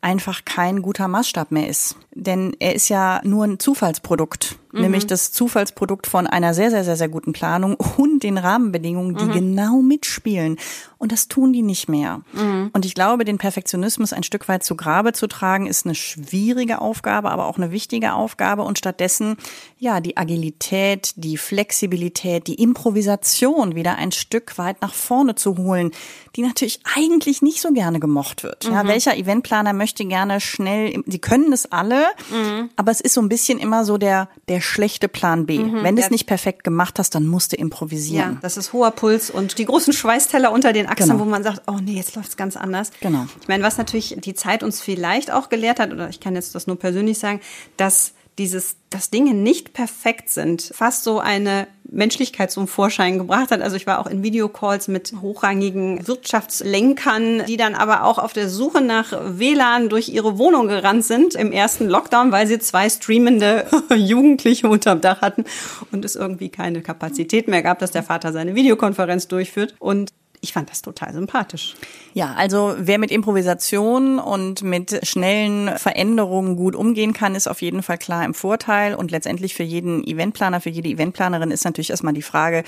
einfach 0.00 0.44
kein 0.44 0.82
guter 0.82 1.08
Maßstab 1.08 1.52
mehr 1.52 1.68
ist. 1.68 1.96
Denn 2.14 2.54
er 2.58 2.74
ist 2.74 2.88
ja 2.88 3.20
nur 3.24 3.44
ein 3.44 3.58
Zufallsprodukt, 3.58 4.58
mhm. 4.72 4.82
nämlich 4.82 5.06
das 5.06 5.32
Zufallsprodukt 5.32 6.06
von 6.06 6.26
einer 6.26 6.52
sehr, 6.52 6.70
sehr, 6.70 6.84
sehr, 6.84 6.96
sehr 6.96 7.08
guten 7.08 7.32
Planung 7.32 7.74
und 7.74 8.22
den 8.22 8.36
Rahmenbedingungen, 8.36 9.16
die 9.16 9.24
mhm. 9.24 9.32
genau 9.32 9.80
mitspielen. 9.80 10.58
Und 10.98 11.10
das 11.10 11.26
tun 11.26 11.52
die 11.52 11.62
nicht 11.62 11.88
mehr. 11.88 12.20
Mhm. 12.32 12.70
Und 12.72 12.84
ich 12.84 12.94
glaube, 12.94 13.24
den 13.24 13.38
Perfektionismus 13.38 14.12
ein 14.12 14.22
Stück 14.22 14.46
weit 14.46 14.62
zu 14.62 14.76
Grabe 14.76 15.12
zu 15.14 15.26
tragen, 15.26 15.66
ist 15.66 15.86
eine 15.86 15.94
schwierige 15.94 16.80
Aufgabe, 16.80 17.30
aber 17.30 17.46
auch 17.46 17.56
eine 17.56 17.72
wichtige 17.72 18.12
Aufgabe. 18.12 18.62
Und 18.62 18.78
stattdessen, 18.78 19.36
ja, 19.78 20.00
die 20.00 20.16
Agilität, 20.16 21.14
die 21.16 21.38
Flexibilität, 21.38 22.46
die 22.46 22.54
Improvisation 22.54 23.74
wieder 23.74 23.96
ein 23.96 24.12
Stück 24.12 24.58
weit 24.58 24.82
nach 24.82 24.94
vorne 24.94 25.34
zu 25.34 25.56
holen, 25.56 25.90
die 26.36 26.42
natürlich 26.42 26.80
eigentlich 26.94 27.42
nicht 27.42 27.60
so 27.60 27.72
gerne 27.72 27.98
gemocht 27.98 28.42
wird. 28.42 28.64
Ja, 28.64 28.84
mhm. 28.84 28.88
welcher 28.88 29.16
Eventplaner 29.16 29.72
möchte 29.72 30.04
gerne 30.04 30.40
schnell, 30.40 31.02
sie 31.06 31.18
können 31.18 31.52
es 31.52 31.70
alle, 31.72 32.01
mhm. 32.30 32.70
aber 32.76 32.90
es 32.90 33.00
ist 33.00 33.14
so 33.14 33.20
ein 33.20 33.28
bisschen 33.28 33.58
immer 33.58 33.84
so 33.84 33.98
der, 33.98 34.28
der 34.48 34.60
schlechte 34.60 35.08
Plan 35.08 35.46
B. 35.46 35.58
Mhm. 35.58 35.82
Wenn 35.82 35.96
du 35.96 36.02
es 36.02 36.10
nicht 36.10 36.26
perfekt 36.26 36.64
gemacht 36.64 36.98
hast, 36.98 37.14
dann 37.14 37.26
musst 37.26 37.52
du 37.52 37.56
improvisieren. 37.56 38.34
Ja, 38.34 38.38
das 38.40 38.56
ist 38.56 38.72
hoher 38.72 38.90
Puls 38.90 39.30
und 39.30 39.58
die 39.58 39.64
großen 39.64 39.92
Schweißteller 39.92 40.52
unter 40.52 40.72
den 40.72 40.86
Achseln, 40.86 41.10
genau. 41.10 41.24
wo 41.24 41.28
man 41.28 41.42
sagt, 41.42 41.62
oh 41.66 41.78
nee, 41.82 41.94
jetzt 41.94 42.14
läuft 42.16 42.30
es 42.30 42.36
ganz 42.36 42.56
anders. 42.56 42.90
Genau. 43.00 43.26
Ich 43.40 43.48
meine, 43.48 43.62
was 43.62 43.78
natürlich 43.78 44.16
die 44.18 44.34
Zeit 44.34 44.62
uns 44.62 44.80
vielleicht 44.80 45.30
auch 45.30 45.48
gelehrt 45.48 45.80
hat, 45.80 45.92
oder 45.92 46.08
ich 46.08 46.20
kann 46.20 46.34
jetzt 46.34 46.54
das 46.54 46.66
nur 46.66 46.78
persönlich 46.78 47.18
sagen, 47.18 47.40
dass 47.76 48.14
dieses, 48.38 48.76
dass 48.90 49.10
Dinge 49.10 49.34
nicht 49.34 49.72
perfekt 49.74 50.30
sind, 50.30 50.72
fast 50.74 51.04
so 51.04 51.20
eine 51.20 51.66
Menschlichkeit 51.84 52.50
zum 52.50 52.66
Vorschein 52.66 53.18
gebracht 53.18 53.50
hat. 53.50 53.60
Also 53.60 53.76
ich 53.76 53.86
war 53.86 53.98
auch 53.98 54.06
in 54.06 54.22
Videocalls 54.22 54.88
mit 54.88 55.12
hochrangigen 55.20 56.06
Wirtschaftslenkern, 56.06 57.44
die 57.46 57.58
dann 57.58 57.74
aber 57.74 58.04
auch 58.04 58.18
auf 58.18 58.32
der 58.32 58.48
Suche 58.48 58.80
nach 58.80 59.12
WLAN 59.12 59.90
durch 59.90 60.08
ihre 60.08 60.38
Wohnung 60.38 60.68
gerannt 60.68 61.04
sind 61.04 61.34
im 61.34 61.52
ersten 61.52 61.88
Lockdown, 61.88 62.32
weil 62.32 62.46
sie 62.46 62.58
zwei 62.58 62.88
streamende 62.88 63.66
Jugendliche 63.94 64.68
unterm 64.68 65.02
Dach 65.02 65.20
hatten 65.20 65.44
und 65.92 66.04
es 66.04 66.16
irgendwie 66.16 66.48
keine 66.48 66.80
Kapazität 66.80 67.48
mehr 67.48 67.62
gab, 67.62 67.78
dass 67.78 67.90
der 67.90 68.02
Vater 68.02 68.32
seine 68.32 68.54
Videokonferenz 68.54 69.28
durchführt. 69.28 69.74
Und 69.78 70.12
ich 70.42 70.52
fand 70.52 70.68
das 70.68 70.82
total 70.82 71.12
sympathisch. 71.14 71.76
Ja, 72.14 72.34
also 72.34 72.74
wer 72.76 72.98
mit 72.98 73.12
Improvisation 73.12 74.18
und 74.18 74.62
mit 74.62 75.06
schnellen 75.06 75.78
Veränderungen 75.78 76.56
gut 76.56 76.74
umgehen 76.74 77.12
kann, 77.12 77.36
ist 77.36 77.46
auf 77.46 77.62
jeden 77.62 77.82
Fall 77.82 77.96
klar 77.96 78.24
im 78.24 78.34
Vorteil. 78.34 78.96
Und 78.96 79.12
letztendlich 79.12 79.54
für 79.54 79.62
jeden 79.62 80.04
Eventplaner, 80.04 80.60
für 80.60 80.68
jede 80.68 80.88
Eventplanerin 80.88 81.52
ist 81.52 81.64
natürlich 81.64 81.90
erstmal 81.90 82.12
die 82.12 82.22
Frage, 82.22 82.64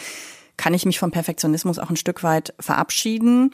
kann 0.57 0.73
ich 0.73 0.87
mich 0.87 1.01
vom 1.01 1.11
Perfektionismus 1.11 1.81
auch 1.81 1.91
ein 1.91 1.97
Stück 1.97 2.23
weit 2.23 2.55
verabschieden? 2.61 3.51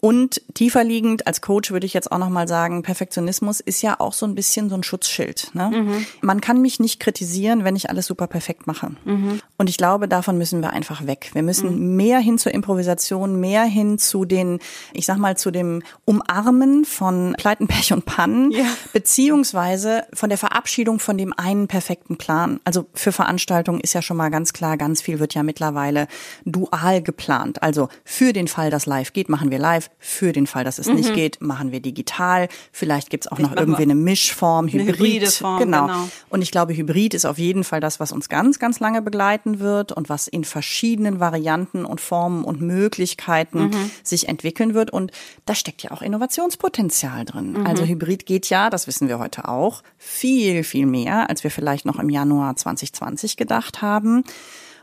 Und 0.00 0.40
tiefer 0.54 0.82
liegend 0.82 1.26
als 1.26 1.42
Coach 1.42 1.70
würde 1.70 1.84
ich 1.84 1.92
jetzt 1.92 2.10
auch 2.10 2.18
noch 2.18 2.30
mal 2.30 2.48
sagen, 2.48 2.82
Perfektionismus 2.82 3.60
ist 3.60 3.82
ja 3.82 4.00
auch 4.00 4.14
so 4.14 4.24
ein 4.24 4.34
bisschen 4.34 4.70
so 4.70 4.74
ein 4.74 4.82
Schutzschild. 4.82 5.50
Ne? 5.52 5.70
Mhm. 5.70 6.06
Man 6.22 6.40
kann 6.40 6.62
mich 6.62 6.80
nicht 6.80 7.00
kritisieren, 7.00 7.64
wenn 7.64 7.76
ich 7.76 7.90
alles 7.90 8.06
super 8.06 8.26
perfekt 8.26 8.66
mache. 8.66 8.92
Mhm. 9.04 9.40
Und 9.58 9.68
ich 9.68 9.76
glaube, 9.76 10.08
davon 10.08 10.38
müssen 10.38 10.62
wir 10.62 10.70
einfach 10.70 11.06
weg. 11.06 11.30
Wir 11.34 11.42
müssen 11.42 11.78
mhm. 11.78 11.96
mehr 11.96 12.18
hin 12.18 12.38
zur 12.38 12.52
Improvisation, 12.52 13.38
mehr 13.40 13.64
hin 13.64 13.98
zu 13.98 14.24
den, 14.24 14.58
ich 14.94 15.04
sag 15.04 15.18
mal, 15.18 15.36
zu 15.36 15.50
dem 15.50 15.82
Umarmen 16.06 16.86
von 16.86 17.34
Pleiten, 17.36 17.68
Pech 17.68 17.92
und 17.92 18.06
Pannen, 18.06 18.52
ja. 18.52 18.64
beziehungsweise 18.94 20.04
von 20.14 20.30
der 20.30 20.38
Verabschiedung 20.38 20.98
von 20.98 21.18
dem 21.18 21.34
einen 21.36 21.68
perfekten 21.68 22.16
Plan. 22.16 22.58
Also 22.64 22.86
für 22.94 23.12
Veranstaltungen 23.12 23.80
ist 23.80 23.92
ja 23.92 24.00
schon 24.00 24.16
mal 24.16 24.30
ganz 24.30 24.54
klar, 24.54 24.78
ganz 24.78 25.02
viel 25.02 25.18
wird 25.18 25.34
ja 25.34 25.42
mittlerweile 25.42 26.08
dual 26.46 27.02
geplant. 27.02 27.62
Also 27.62 27.90
für 28.04 28.32
den 28.32 28.48
Fall, 28.48 28.70
dass 28.70 28.86
live 28.86 29.12
geht, 29.12 29.28
machen 29.28 29.50
wir 29.50 29.58
live 29.58 29.89
für 29.98 30.32
den 30.32 30.46
Fall, 30.46 30.64
dass 30.64 30.78
es 30.78 30.86
mhm. 30.86 30.94
nicht 30.94 31.14
geht, 31.14 31.40
machen 31.40 31.72
wir 31.72 31.80
digital. 31.80 32.48
Vielleicht 32.72 33.10
gibt's 33.10 33.28
auch 33.28 33.38
noch 33.38 33.54
irgendwie 33.54 33.82
eine 33.82 33.94
Mischform, 33.94 34.66
Hybrid. 34.66 34.80
Eine 34.80 34.92
hybride 34.92 35.30
Form, 35.30 35.58
genau. 35.58 35.86
genau. 35.86 36.08
Und 36.30 36.42
ich 36.42 36.50
glaube, 36.50 36.74
Hybrid 36.74 37.12
ist 37.12 37.26
auf 37.26 37.38
jeden 37.38 37.64
Fall 37.64 37.80
das, 37.80 38.00
was 38.00 38.10
uns 38.10 38.30
ganz, 38.30 38.58
ganz 38.58 38.80
lange 38.80 39.02
begleiten 39.02 39.60
wird 39.60 39.92
und 39.92 40.08
was 40.08 40.26
in 40.26 40.44
verschiedenen 40.44 41.20
Varianten 41.20 41.84
und 41.84 42.00
Formen 42.00 42.44
und 42.44 42.62
Möglichkeiten 42.62 43.64
mhm. 43.64 43.90
sich 44.02 44.28
entwickeln 44.28 44.72
wird. 44.72 44.90
Und 44.90 45.12
da 45.44 45.54
steckt 45.54 45.82
ja 45.82 45.90
auch 45.90 46.00
Innovationspotenzial 46.00 47.26
drin. 47.26 47.52
Mhm. 47.52 47.66
Also 47.66 47.84
Hybrid 47.84 48.24
geht 48.24 48.48
ja, 48.48 48.70
das 48.70 48.86
wissen 48.86 49.08
wir 49.08 49.18
heute 49.18 49.48
auch, 49.48 49.82
viel, 49.98 50.64
viel 50.64 50.86
mehr, 50.86 51.28
als 51.28 51.44
wir 51.44 51.50
vielleicht 51.50 51.84
noch 51.84 51.98
im 51.98 52.08
Januar 52.08 52.56
2020 52.56 53.36
gedacht 53.36 53.82
haben. 53.82 54.24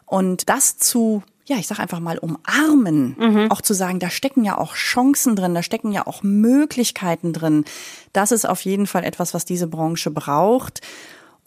Und 0.06 0.48
das 0.48 0.78
zu 0.78 1.24
ja, 1.48 1.56
ich 1.58 1.68
sag 1.68 1.80
einfach 1.80 2.02
mal 2.02 2.18
umarmen, 2.18 3.16
mhm. 3.18 3.52
auch 3.52 3.62
zu 3.62 3.74
sagen, 3.74 4.00
da 4.00 4.10
stecken 4.10 4.44
ja 4.44 4.58
auch 4.58 4.76
Chancen 4.76 5.38
drin, 5.38 5.56
da 5.56 5.64
stecken 5.64 5.94
ja 5.94 6.06
auch 6.06 6.22
Möglichkeiten 6.22 7.32
drin. 7.32 7.64
Das 8.12 8.34
ist 8.34 8.48
auf 8.48 8.62
jeden 8.62 8.86
Fall 8.86 9.06
etwas, 9.06 9.34
was 9.34 9.46
diese 9.46 9.68
Branche 9.68 10.12
braucht. 10.12 10.82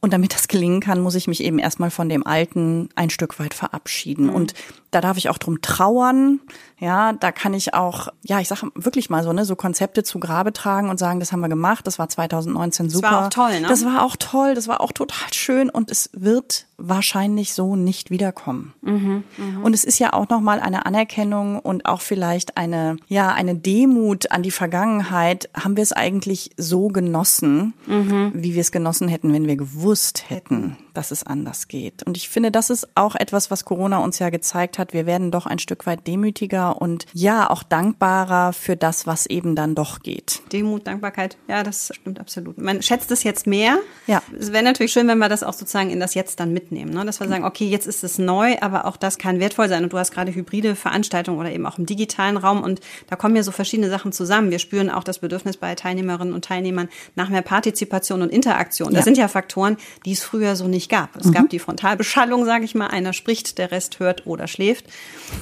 Und 0.00 0.14
damit 0.14 0.32
das 0.32 0.48
gelingen 0.48 0.80
kann, 0.80 1.02
muss 1.02 1.14
ich 1.14 1.28
mich 1.28 1.42
eben 1.42 1.58
erstmal 1.58 1.90
von 1.90 2.08
dem 2.08 2.26
Alten 2.26 2.88
ein 2.94 3.10
Stück 3.10 3.38
weit 3.38 3.52
verabschieden. 3.52 4.28
Mhm. 4.28 4.34
Und 4.34 4.54
da 4.90 5.00
darf 5.00 5.16
ich 5.16 5.28
auch 5.28 5.38
drum 5.38 5.62
trauern. 5.62 6.40
Ja, 6.78 7.12
da 7.12 7.30
kann 7.30 7.52
ich 7.52 7.74
auch, 7.74 8.08
ja, 8.22 8.40
ich 8.40 8.48
sage 8.48 8.70
wirklich 8.74 9.10
mal 9.10 9.22
so, 9.22 9.32
ne, 9.32 9.44
so 9.44 9.54
Konzepte 9.54 10.02
zu 10.02 10.18
Grabe 10.18 10.52
tragen 10.52 10.88
und 10.88 10.98
sagen, 10.98 11.20
das 11.20 11.30
haben 11.30 11.40
wir 11.40 11.48
gemacht, 11.48 11.86
das 11.86 11.98
war 11.98 12.08
2019 12.08 12.88
super. 12.88 13.08
Das 13.08 13.12
war 13.12 13.26
auch 13.26 13.30
toll, 13.30 13.60
ne? 13.60 13.68
Das 13.68 13.84
war 13.84 14.02
auch 14.02 14.16
toll, 14.16 14.54
das 14.54 14.66
war 14.66 14.80
auch 14.80 14.92
total 14.92 15.32
schön 15.32 15.68
und 15.68 15.90
es 15.90 16.08
wird 16.14 16.66
wahrscheinlich 16.80 17.52
so 17.52 17.76
nicht 17.76 18.10
wiederkommen. 18.10 18.72
Mhm, 18.80 19.24
mh. 19.36 19.62
Und 19.62 19.74
es 19.74 19.84
ist 19.84 19.98
ja 19.98 20.14
auch 20.14 20.28
nochmal 20.28 20.60
eine 20.60 20.86
Anerkennung 20.86 21.58
und 21.58 21.84
auch 21.84 22.00
vielleicht 22.00 22.56
eine, 22.56 22.96
ja, 23.06 23.32
eine 23.32 23.54
Demut 23.54 24.30
an 24.30 24.42
die 24.42 24.50
Vergangenheit. 24.50 25.50
Haben 25.54 25.76
wir 25.76 25.82
es 25.82 25.92
eigentlich 25.92 26.52
so 26.56 26.88
genossen, 26.88 27.74
mhm. 27.86 28.32
wie 28.34 28.54
wir 28.54 28.62
es 28.62 28.72
genossen 28.72 29.08
hätten, 29.08 29.32
wenn 29.34 29.46
wir 29.46 29.56
gewusst 29.56 30.30
hätten, 30.30 30.78
dass 30.94 31.10
es 31.10 31.22
anders 31.22 31.68
geht. 31.68 32.02
Und 32.04 32.16
ich 32.16 32.30
finde, 32.30 32.50
das 32.50 32.70
ist 32.70 32.88
auch 32.94 33.14
etwas, 33.14 33.50
was 33.50 33.66
Corona 33.66 33.98
uns 33.98 34.18
ja 34.18 34.30
gezeigt 34.30 34.78
hat. 34.78 34.79
Wir 34.92 35.06
werden 35.06 35.30
doch 35.30 35.46
ein 35.46 35.58
Stück 35.58 35.86
weit 35.86 36.06
demütiger 36.06 36.80
und 36.80 37.06
ja, 37.12 37.48
auch 37.48 37.62
dankbarer 37.62 38.52
für 38.52 38.76
das, 38.76 39.06
was 39.06 39.26
eben 39.26 39.54
dann 39.54 39.74
doch 39.74 40.00
geht. 40.00 40.42
Demut, 40.52 40.86
Dankbarkeit, 40.86 41.36
ja, 41.48 41.62
das 41.62 41.92
stimmt 41.94 42.20
absolut. 42.20 42.58
Man 42.58 42.82
schätzt 42.82 43.10
es 43.10 43.22
jetzt 43.22 43.46
mehr. 43.46 43.78
Ja. 44.06 44.22
Es 44.38 44.52
wäre 44.52 44.64
natürlich 44.64 44.92
schön, 44.92 45.06
wenn 45.08 45.18
wir 45.18 45.28
das 45.28 45.42
auch 45.42 45.52
sozusagen 45.52 45.90
in 45.90 46.00
das 46.00 46.14
Jetzt 46.14 46.40
dann 46.40 46.52
mitnehmen, 46.52 46.92
ne? 46.92 47.04
dass 47.04 47.20
wir 47.20 47.28
sagen, 47.28 47.44
okay, 47.44 47.66
jetzt 47.66 47.86
ist 47.86 48.02
es 48.04 48.18
neu, 48.18 48.56
aber 48.60 48.86
auch 48.86 48.96
das 48.96 49.18
kann 49.18 49.40
wertvoll 49.40 49.68
sein. 49.68 49.84
Und 49.84 49.92
du 49.92 49.98
hast 49.98 50.12
gerade 50.12 50.34
hybride 50.34 50.74
Veranstaltungen 50.74 51.38
oder 51.38 51.52
eben 51.52 51.66
auch 51.66 51.78
im 51.78 51.86
digitalen 51.86 52.36
Raum 52.36 52.62
und 52.62 52.80
da 53.08 53.16
kommen 53.16 53.36
ja 53.36 53.42
so 53.42 53.52
verschiedene 53.52 53.90
Sachen 53.90 54.12
zusammen. 54.12 54.50
Wir 54.50 54.58
spüren 54.58 54.90
auch 54.90 55.04
das 55.04 55.20
Bedürfnis 55.20 55.56
bei 55.56 55.74
Teilnehmerinnen 55.74 56.34
und 56.34 56.44
Teilnehmern 56.44 56.88
nach 57.14 57.28
mehr 57.28 57.42
Partizipation 57.42 58.22
und 58.22 58.30
Interaktion. 58.30 58.90
Das 58.90 59.00
ja. 59.00 59.04
sind 59.04 59.18
ja 59.18 59.28
Faktoren, 59.28 59.76
die 60.04 60.12
es 60.12 60.22
früher 60.22 60.56
so 60.56 60.68
nicht 60.68 60.90
gab. 60.90 61.16
Es 61.16 61.26
mhm. 61.26 61.32
gab 61.32 61.50
die 61.50 61.58
Frontalbeschallung, 61.58 62.44
sage 62.44 62.64
ich 62.64 62.74
mal, 62.74 62.88
einer 62.88 63.12
spricht, 63.12 63.58
der 63.58 63.70
Rest 63.70 63.98
hört 63.98 64.26
oder 64.26 64.46
schläft. 64.46 64.69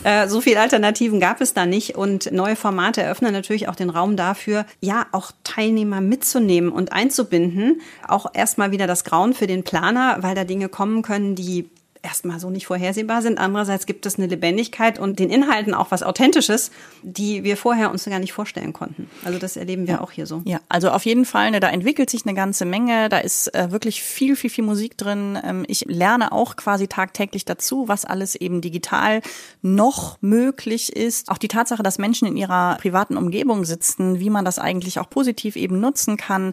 Äh, 0.04 0.28
so 0.28 0.40
viel 0.40 0.56
Alternativen 0.56 0.78
Alternativen 0.88 1.20
gab 1.20 1.40
es 1.40 1.54
da 1.54 1.66
nicht 1.66 1.96
und 1.96 2.32
neue 2.32 2.56
Formate 2.56 3.02
eröffnen 3.02 3.32
natürlich 3.32 3.68
auch 3.68 3.74
den 3.74 3.90
Raum 3.90 4.16
dafür, 4.16 4.64
ja, 4.80 5.06
auch 5.12 5.32
Teilnehmer 5.44 6.00
mitzunehmen 6.00 6.70
und 6.70 6.92
einzubinden. 6.92 7.80
Auch 8.06 8.26
erstmal 8.32 8.70
wieder 8.70 8.86
das 8.86 9.04
Grauen 9.04 9.34
für 9.34 9.46
den 9.46 9.64
Planer, 9.64 10.18
weil 10.20 10.34
da 10.34 10.44
Dinge 10.44 10.68
kommen 10.68 11.02
können, 11.02 11.34
die 11.34 11.68
erstmal 12.02 12.40
so 12.40 12.50
nicht 12.50 12.66
vorhersehbar 12.66 13.22
sind. 13.22 13.38
Andererseits 13.38 13.86
gibt 13.86 14.06
es 14.06 14.18
eine 14.18 14.26
Lebendigkeit 14.26 14.98
und 14.98 15.18
den 15.18 15.30
Inhalten 15.30 15.74
auch 15.74 15.90
was 15.90 16.02
Authentisches, 16.02 16.70
die 17.02 17.44
wir 17.44 17.56
vorher 17.56 17.90
uns 17.90 18.04
gar 18.04 18.18
nicht 18.18 18.32
vorstellen 18.32 18.72
konnten. 18.72 19.10
Also 19.24 19.38
das 19.38 19.56
erleben 19.56 19.86
wir 19.86 19.94
ja. 19.94 20.00
auch 20.00 20.10
hier 20.10 20.26
so. 20.26 20.42
Ja, 20.44 20.60
also 20.68 20.90
auf 20.90 21.04
jeden 21.04 21.24
Fall, 21.24 21.50
ne, 21.50 21.60
da 21.60 21.68
entwickelt 21.68 22.10
sich 22.10 22.24
eine 22.24 22.34
ganze 22.34 22.64
Menge. 22.64 23.08
Da 23.08 23.18
ist 23.18 23.54
äh, 23.54 23.70
wirklich 23.70 24.02
viel, 24.02 24.36
viel, 24.36 24.50
viel 24.50 24.64
Musik 24.64 24.96
drin. 24.96 25.38
Ähm, 25.42 25.64
ich 25.68 25.84
lerne 25.86 26.32
auch 26.32 26.56
quasi 26.56 26.88
tagtäglich 26.88 27.44
dazu, 27.44 27.88
was 27.88 28.04
alles 28.04 28.34
eben 28.34 28.60
digital 28.60 29.20
noch 29.62 30.18
möglich 30.20 30.94
ist. 30.94 31.30
Auch 31.30 31.38
die 31.38 31.48
Tatsache, 31.48 31.82
dass 31.82 31.98
Menschen 31.98 32.28
in 32.28 32.36
ihrer 32.36 32.76
privaten 32.76 33.16
Umgebung 33.16 33.64
sitzen, 33.64 34.20
wie 34.20 34.30
man 34.30 34.44
das 34.44 34.58
eigentlich 34.58 34.98
auch 34.98 35.10
positiv 35.10 35.56
eben 35.56 35.80
nutzen 35.80 36.16
kann 36.16 36.52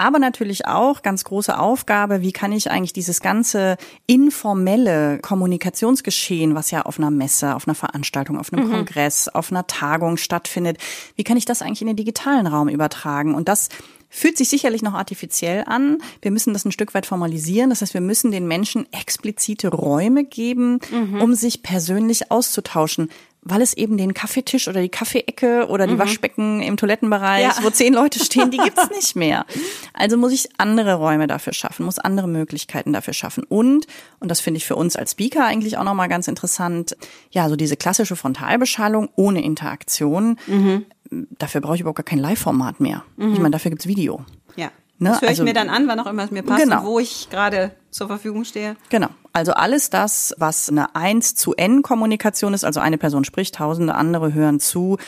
aber 0.00 0.18
natürlich 0.18 0.66
auch 0.66 1.02
ganz 1.02 1.24
große 1.24 1.58
Aufgabe, 1.58 2.22
wie 2.22 2.32
kann 2.32 2.52
ich 2.52 2.70
eigentlich 2.70 2.94
dieses 2.94 3.20
ganze 3.20 3.76
informelle 4.06 5.18
Kommunikationsgeschehen, 5.18 6.54
was 6.54 6.70
ja 6.70 6.82
auf 6.82 6.98
einer 6.98 7.10
Messe, 7.10 7.54
auf 7.54 7.68
einer 7.68 7.74
Veranstaltung, 7.74 8.38
auf 8.38 8.50
einem 8.50 8.66
mhm. 8.66 8.72
Kongress, 8.72 9.28
auf 9.28 9.52
einer 9.52 9.66
Tagung 9.66 10.16
stattfindet, 10.16 10.78
wie 11.16 11.24
kann 11.24 11.36
ich 11.36 11.44
das 11.44 11.60
eigentlich 11.60 11.82
in 11.82 11.88
den 11.88 11.96
digitalen 11.96 12.46
Raum 12.46 12.70
übertragen? 12.70 13.34
Und 13.34 13.48
das 13.48 13.68
fühlt 14.08 14.36
sich 14.36 14.48
sicherlich 14.48 14.82
noch 14.82 14.94
artifiziell 14.94 15.64
an. 15.66 15.98
Wir 16.20 16.32
müssen 16.32 16.52
das 16.52 16.64
ein 16.64 16.72
Stück 16.72 16.94
weit 16.94 17.06
formalisieren. 17.06 17.70
Das 17.70 17.82
heißt, 17.82 17.94
wir 17.94 18.00
müssen 18.00 18.32
den 18.32 18.48
Menschen 18.48 18.92
explizite 18.92 19.68
Räume 19.68 20.24
geben, 20.24 20.80
mhm. 20.90 21.20
um 21.20 21.34
sich 21.34 21.62
persönlich 21.62 22.30
auszutauschen 22.30 23.08
weil 23.42 23.62
es 23.62 23.74
eben 23.74 23.96
den 23.96 24.12
Kaffeetisch 24.12 24.68
oder 24.68 24.82
die 24.82 24.90
Kaffeeecke 24.90 25.68
oder 25.68 25.86
die 25.86 25.94
mhm. 25.94 25.98
Waschbecken 25.98 26.60
im 26.60 26.76
Toilettenbereich, 26.76 27.42
ja. 27.42 27.56
wo 27.62 27.70
zehn 27.70 27.94
Leute 27.94 28.18
stehen, 28.18 28.50
die 28.50 28.58
gibt's 28.58 28.90
nicht 28.94 29.16
mehr. 29.16 29.46
Also 29.94 30.16
muss 30.16 30.32
ich 30.32 30.48
andere 30.58 30.94
Räume 30.94 31.26
dafür 31.26 31.54
schaffen, 31.54 31.86
muss 31.86 31.98
andere 31.98 32.28
Möglichkeiten 32.28 32.92
dafür 32.92 33.14
schaffen. 33.14 33.44
Und, 33.44 33.86
und 34.18 34.30
das 34.30 34.40
finde 34.40 34.58
ich 34.58 34.66
für 34.66 34.76
uns 34.76 34.96
als 34.96 35.12
Speaker 35.12 35.46
eigentlich 35.46 35.78
auch 35.78 35.84
nochmal 35.84 36.08
ganz 36.08 36.28
interessant, 36.28 36.96
ja, 37.30 37.48
so 37.48 37.56
diese 37.56 37.76
klassische 37.76 38.16
Frontalbeschallung 38.16 39.08
ohne 39.16 39.42
Interaktion, 39.42 40.36
mhm. 40.46 40.84
dafür 41.38 41.62
brauche 41.62 41.76
ich 41.76 41.80
überhaupt 41.80 41.96
gar 41.96 42.04
kein 42.04 42.18
Live-Format 42.18 42.80
mehr. 42.80 43.04
Mhm. 43.16 43.32
Ich 43.32 43.38
meine, 43.38 43.52
dafür 43.52 43.70
gibt's 43.70 43.86
Video. 43.86 44.24
Ne? 45.00 45.08
Das 45.08 45.22
höre 45.22 45.28
ich 45.28 45.30
also, 45.30 45.44
mir 45.44 45.54
dann 45.54 45.70
an, 45.70 45.88
wann 45.88 45.98
auch 45.98 46.06
immer 46.06 46.24
es 46.24 46.30
mir 46.30 46.42
passt 46.42 46.62
genau. 46.62 46.84
wo 46.84 46.98
ich 46.98 47.28
gerade 47.30 47.72
zur 47.90 48.06
Verfügung 48.06 48.44
stehe. 48.44 48.76
Genau. 48.90 49.08
Also 49.32 49.52
alles 49.52 49.88
das, 49.88 50.34
was 50.36 50.68
eine 50.68 50.94
1 50.94 51.34
zu 51.36 51.54
N 51.54 51.82
Kommunikation 51.82 52.52
ist, 52.52 52.64
also 52.64 52.80
eine 52.80 52.98
Person 52.98 53.24
spricht, 53.24 53.54
tausende 53.54 53.94
andere 53.94 54.34
hören 54.34 54.60
zu, 54.60 54.98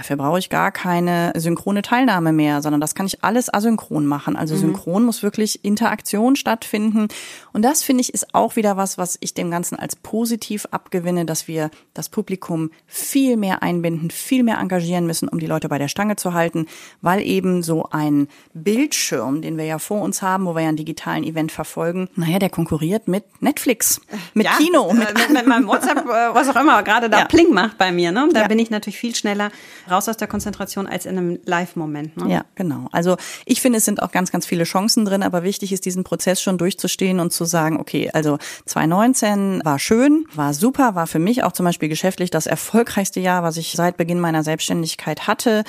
Dafür 0.00 0.16
brauche 0.16 0.38
ich 0.38 0.48
gar 0.48 0.72
keine 0.72 1.30
synchrone 1.36 1.82
Teilnahme 1.82 2.32
mehr, 2.32 2.62
sondern 2.62 2.80
das 2.80 2.94
kann 2.94 3.04
ich 3.04 3.22
alles 3.22 3.52
asynchron 3.52 4.06
machen. 4.06 4.34
Also 4.34 4.54
mhm. 4.54 4.60
synchron 4.60 5.04
muss 5.04 5.22
wirklich 5.22 5.62
Interaktion 5.62 6.36
stattfinden. 6.36 7.08
Und 7.52 7.66
das 7.66 7.82
finde 7.82 8.00
ich 8.00 8.14
ist 8.14 8.34
auch 8.34 8.56
wieder 8.56 8.78
was, 8.78 8.96
was 8.96 9.18
ich 9.20 9.34
dem 9.34 9.50
Ganzen 9.50 9.78
als 9.78 9.96
positiv 9.96 10.66
abgewinne, 10.70 11.26
dass 11.26 11.48
wir 11.48 11.70
das 11.92 12.08
Publikum 12.08 12.70
viel 12.86 13.36
mehr 13.36 13.62
einbinden, 13.62 14.10
viel 14.10 14.42
mehr 14.42 14.56
engagieren 14.56 15.06
müssen, 15.06 15.28
um 15.28 15.38
die 15.38 15.44
Leute 15.44 15.68
bei 15.68 15.76
der 15.76 15.88
Stange 15.88 16.16
zu 16.16 16.32
halten, 16.32 16.64
weil 17.02 17.20
eben 17.20 17.62
so 17.62 17.90
ein 17.90 18.28
Bildschirm, 18.54 19.42
den 19.42 19.58
wir 19.58 19.66
ja 19.66 19.78
vor 19.78 20.00
uns 20.00 20.22
haben, 20.22 20.46
wo 20.46 20.54
wir 20.54 20.62
ja 20.62 20.68
einen 20.68 20.78
digitalen 20.78 21.24
Event 21.24 21.52
verfolgen, 21.52 22.08
naja, 22.16 22.38
der 22.38 22.48
konkurriert 22.48 23.06
mit 23.06 23.42
Netflix, 23.42 24.00
mit 24.32 24.46
ja, 24.46 24.52
Kino, 24.56 24.94
mit, 24.94 25.12
mit, 25.12 25.28
mit 25.28 25.46
meinem 25.46 25.66
WhatsApp, 25.66 26.06
äh, 26.06 26.34
was 26.34 26.48
auch 26.48 26.56
immer 26.56 26.82
gerade 26.84 27.10
da 27.10 27.18
ja. 27.18 27.24
Pling 27.26 27.52
macht 27.52 27.76
bei 27.76 27.92
mir. 27.92 28.12
Ne? 28.12 28.30
Da 28.32 28.40
ja. 28.40 28.48
bin 28.48 28.58
ich 28.58 28.70
natürlich 28.70 28.98
viel 28.98 29.14
schneller 29.14 29.50
raus 29.90 30.08
aus 30.08 30.16
der 30.16 30.28
Konzentration 30.28 30.86
als 30.86 31.06
in 31.06 31.18
einem 31.18 31.38
Live-Moment. 31.44 32.16
Ne? 32.16 32.32
Ja, 32.32 32.44
genau. 32.54 32.88
Also 32.92 33.16
ich 33.44 33.60
finde, 33.60 33.78
es 33.78 33.84
sind 33.84 34.02
auch 34.02 34.12
ganz, 34.12 34.30
ganz 34.30 34.46
viele 34.46 34.64
Chancen 34.64 35.04
drin, 35.04 35.22
aber 35.22 35.42
wichtig 35.42 35.72
ist, 35.72 35.84
diesen 35.84 36.04
Prozess 36.04 36.40
schon 36.40 36.58
durchzustehen 36.58 37.20
und 37.20 37.32
zu 37.32 37.44
sagen, 37.44 37.78
okay, 37.78 38.10
also 38.12 38.38
2019 38.66 39.62
war 39.64 39.78
schön, 39.78 40.26
war 40.34 40.54
super, 40.54 40.94
war 40.94 41.06
für 41.06 41.18
mich 41.18 41.42
auch 41.44 41.52
zum 41.52 41.64
Beispiel 41.64 41.88
geschäftlich 41.88 42.30
das 42.30 42.46
erfolgreichste 42.46 43.20
Jahr, 43.20 43.42
was 43.42 43.56
ich 43.56 43.72
seit 43.72 43.96
Beginn 43.96 44.20
meiner 44.20 44.42
Selbstständigkeit 44.42 45.26
hatte. 45.26 45.64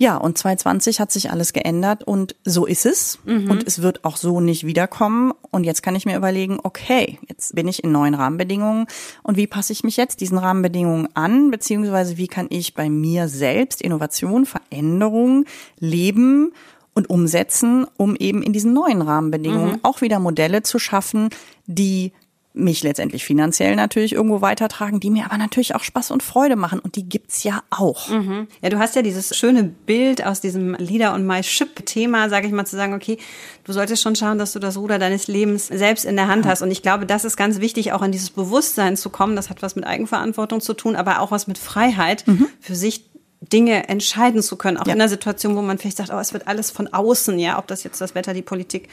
Ja, 0.00 0.16
und 0.16 0.38
2020 0.38 1.00
hat 1.00 1.10
sich 1.10 1.32
alles 1.32 1.52
geändert 1.52 2.04
und 2.04 2.36
so 2.44 2.66
ist 2.66 2.86
es. 2.86 3.18
Mhm. 3.24 3.50
Und 3.50 3.66
es 3.66 3.82
wird 3.82 4.04
auch 4.04 4.16
so 4.16 4.40
nicht 4.40 4.64
wiederkommen. 4.64 5.32
Und 5.50 5.64
jetzt 5.64 5.82
kann 5.82 5.96
ich 5.96 6.06
mir 6.06 6.16
überlegen, 6.16 6.60
okay, 6.62 7.18
jetzt 7.28 7.56
bin 7.56 7.66
ich 7.66 7.82
in 7.82 7.90
neuen 7.90 8.14
Rahmenbedingungen. 8.14 8.86
Und 9.24 9.36
wie 9.36 9.48
passe 9.48 9.72
ich 9.72 9.82
mich 9.82 9.96
jetzt 9.96 10.20
diesen 10.20 10.38
Rahmenbedingungen 10.38 11.08
an? 11.14 11.50
Beziehungsweise 11.50 12.16
wie 12.16 12.28
kann 12.28 12.46
ich 12.48 12.74
bei 12.74 12.88
mir 12.88 13.26
selbst 13.26 13.82
Innovation, 13.82 14.46
Veränderung 14.46 15.46
leben 15.80 16.52
und 16.94 17.10
umsetzen, 17.10 17.84
um 17.96 18.14
eben 18.14 18.42
in 18.42 18.52
diesen 18.52 18.72
neuen 18.72 19.02
Rahmenbedingungen 19.02 19.72
mhm. 19.72 19.80
auch 19.82 20.00
wieder 20.00 20.20
Modelle 20.20 20.62
zu 20.62 20.78
schaffen, 20.78 21.30
die 21.66 22.12
mich 22.58 22.82
letztendlich 22.82 23.24
finanziell 23.24 23.76
natürlich 23.76 24.12
irgendwo 24.12 24.40
weitertragen, 24.40 25.00
die 25.00 25.10
mir 25.10 25.24
aber 25.24 25.38
natürlich 25.38 25.74
auch 25.74 25.82
Spaß 25.82 26.10
und 26.10 26.22
Freude 26.22 26.56
machen 26.56 26.78
und 26.78 26.96
die 26.96 27.08
gibt's 27.08 27.44
ja 27.44 27.62
auch. 27.70 28.08
Mhm. 28.08 28.48
Ja, 28.62 28.68
du 28.68 28.78
hast 28.78 28.96
ja 28.96 29.02
dieses 29.02 29.36
schöne 29.36 29.64
Bild 29.64 30.24
aus 30.24 30.40
diesem 30.40 30.74
Leader 30.74 31.14
und 31.14 31.26
My 31.26 31.42
Ship 31.42 31.86
Thema, 31.86 32.28
sage 32.28 32.46
ich 32.46 32.52
mal, 32.52 32.66
zu 32.66 32.76
sagen, 32.76 32.94
okay, 32.94 33.18
du 33.64 33.72
solltest 33.72 34.02
schon 34.02 34.16
schauen, 34.16 34.38
dass 34.38 34.52
du 34.52 34.58
das 34.58 34.76
Ruder 34.76 34.98
deines 34.98 35.28
Lebens 35.28 35.68
selbst 35.68 36.04
in 36.04 36.16
der 36.16 36.28
Hand 36.28 36.46
hast 36.46 36.62
und 36.62 36.70
ich 36.70 36.82
glaube, 36.82 37.06
das 37.06 37.24
ist 37.24 37.36
ganz 37.36 37.60
wichtig, 37.60 37.92
auch 37.92 38.02
in 38.02 38.12
dieses 38.12 38.30
Bewusstsein 38.30 38.96
zu 38.96 39.10
kommen. 39.10 39.36
Das 39.36 39.50
hat 39.50 39.62
was 39.62 39.76
mit 39.76 39.86
Eigenverantwortung 39.86 40.60
zu 40.60 40.74
tun, 40.74 40.96
aber 40.96 41.20
auch 41.20 41.30
was 41.30 41.46
mit 41.46 41.58
Freiheit 41.58 42.26
mhm. 42.26 42.46
für 42.60 42.74
sich 42.74 43.08
Dinge 43.40 43.88
entscheiden 43.88 44.42
zu 44.42 44.56
können, 44.56 44.78
auch 44.78 44.86
ja. 44.86 44.94
in 44.94 45.00
einer 45.00 45.08
Situation, 45.08 45.54
wo 45.54 45.62
man 45.62 45.78
vielleicht 45.78 45.98
sagt, 45.98 46.12
oh, 46.12 46.18
es 46.18 46.32
wird 46.32 46.48
alles 46.48 46.70
von 46.70 46.92
außen, 46.92 47.38
ja, 47.38 47.58
ob 47.58 47.68
das 47.68 47.84
jetzt 47.84 48.00
das 48.00 48.14
Wetter, 48.16 48.34
die 48.34 48.42
Politik, 48.42 48.88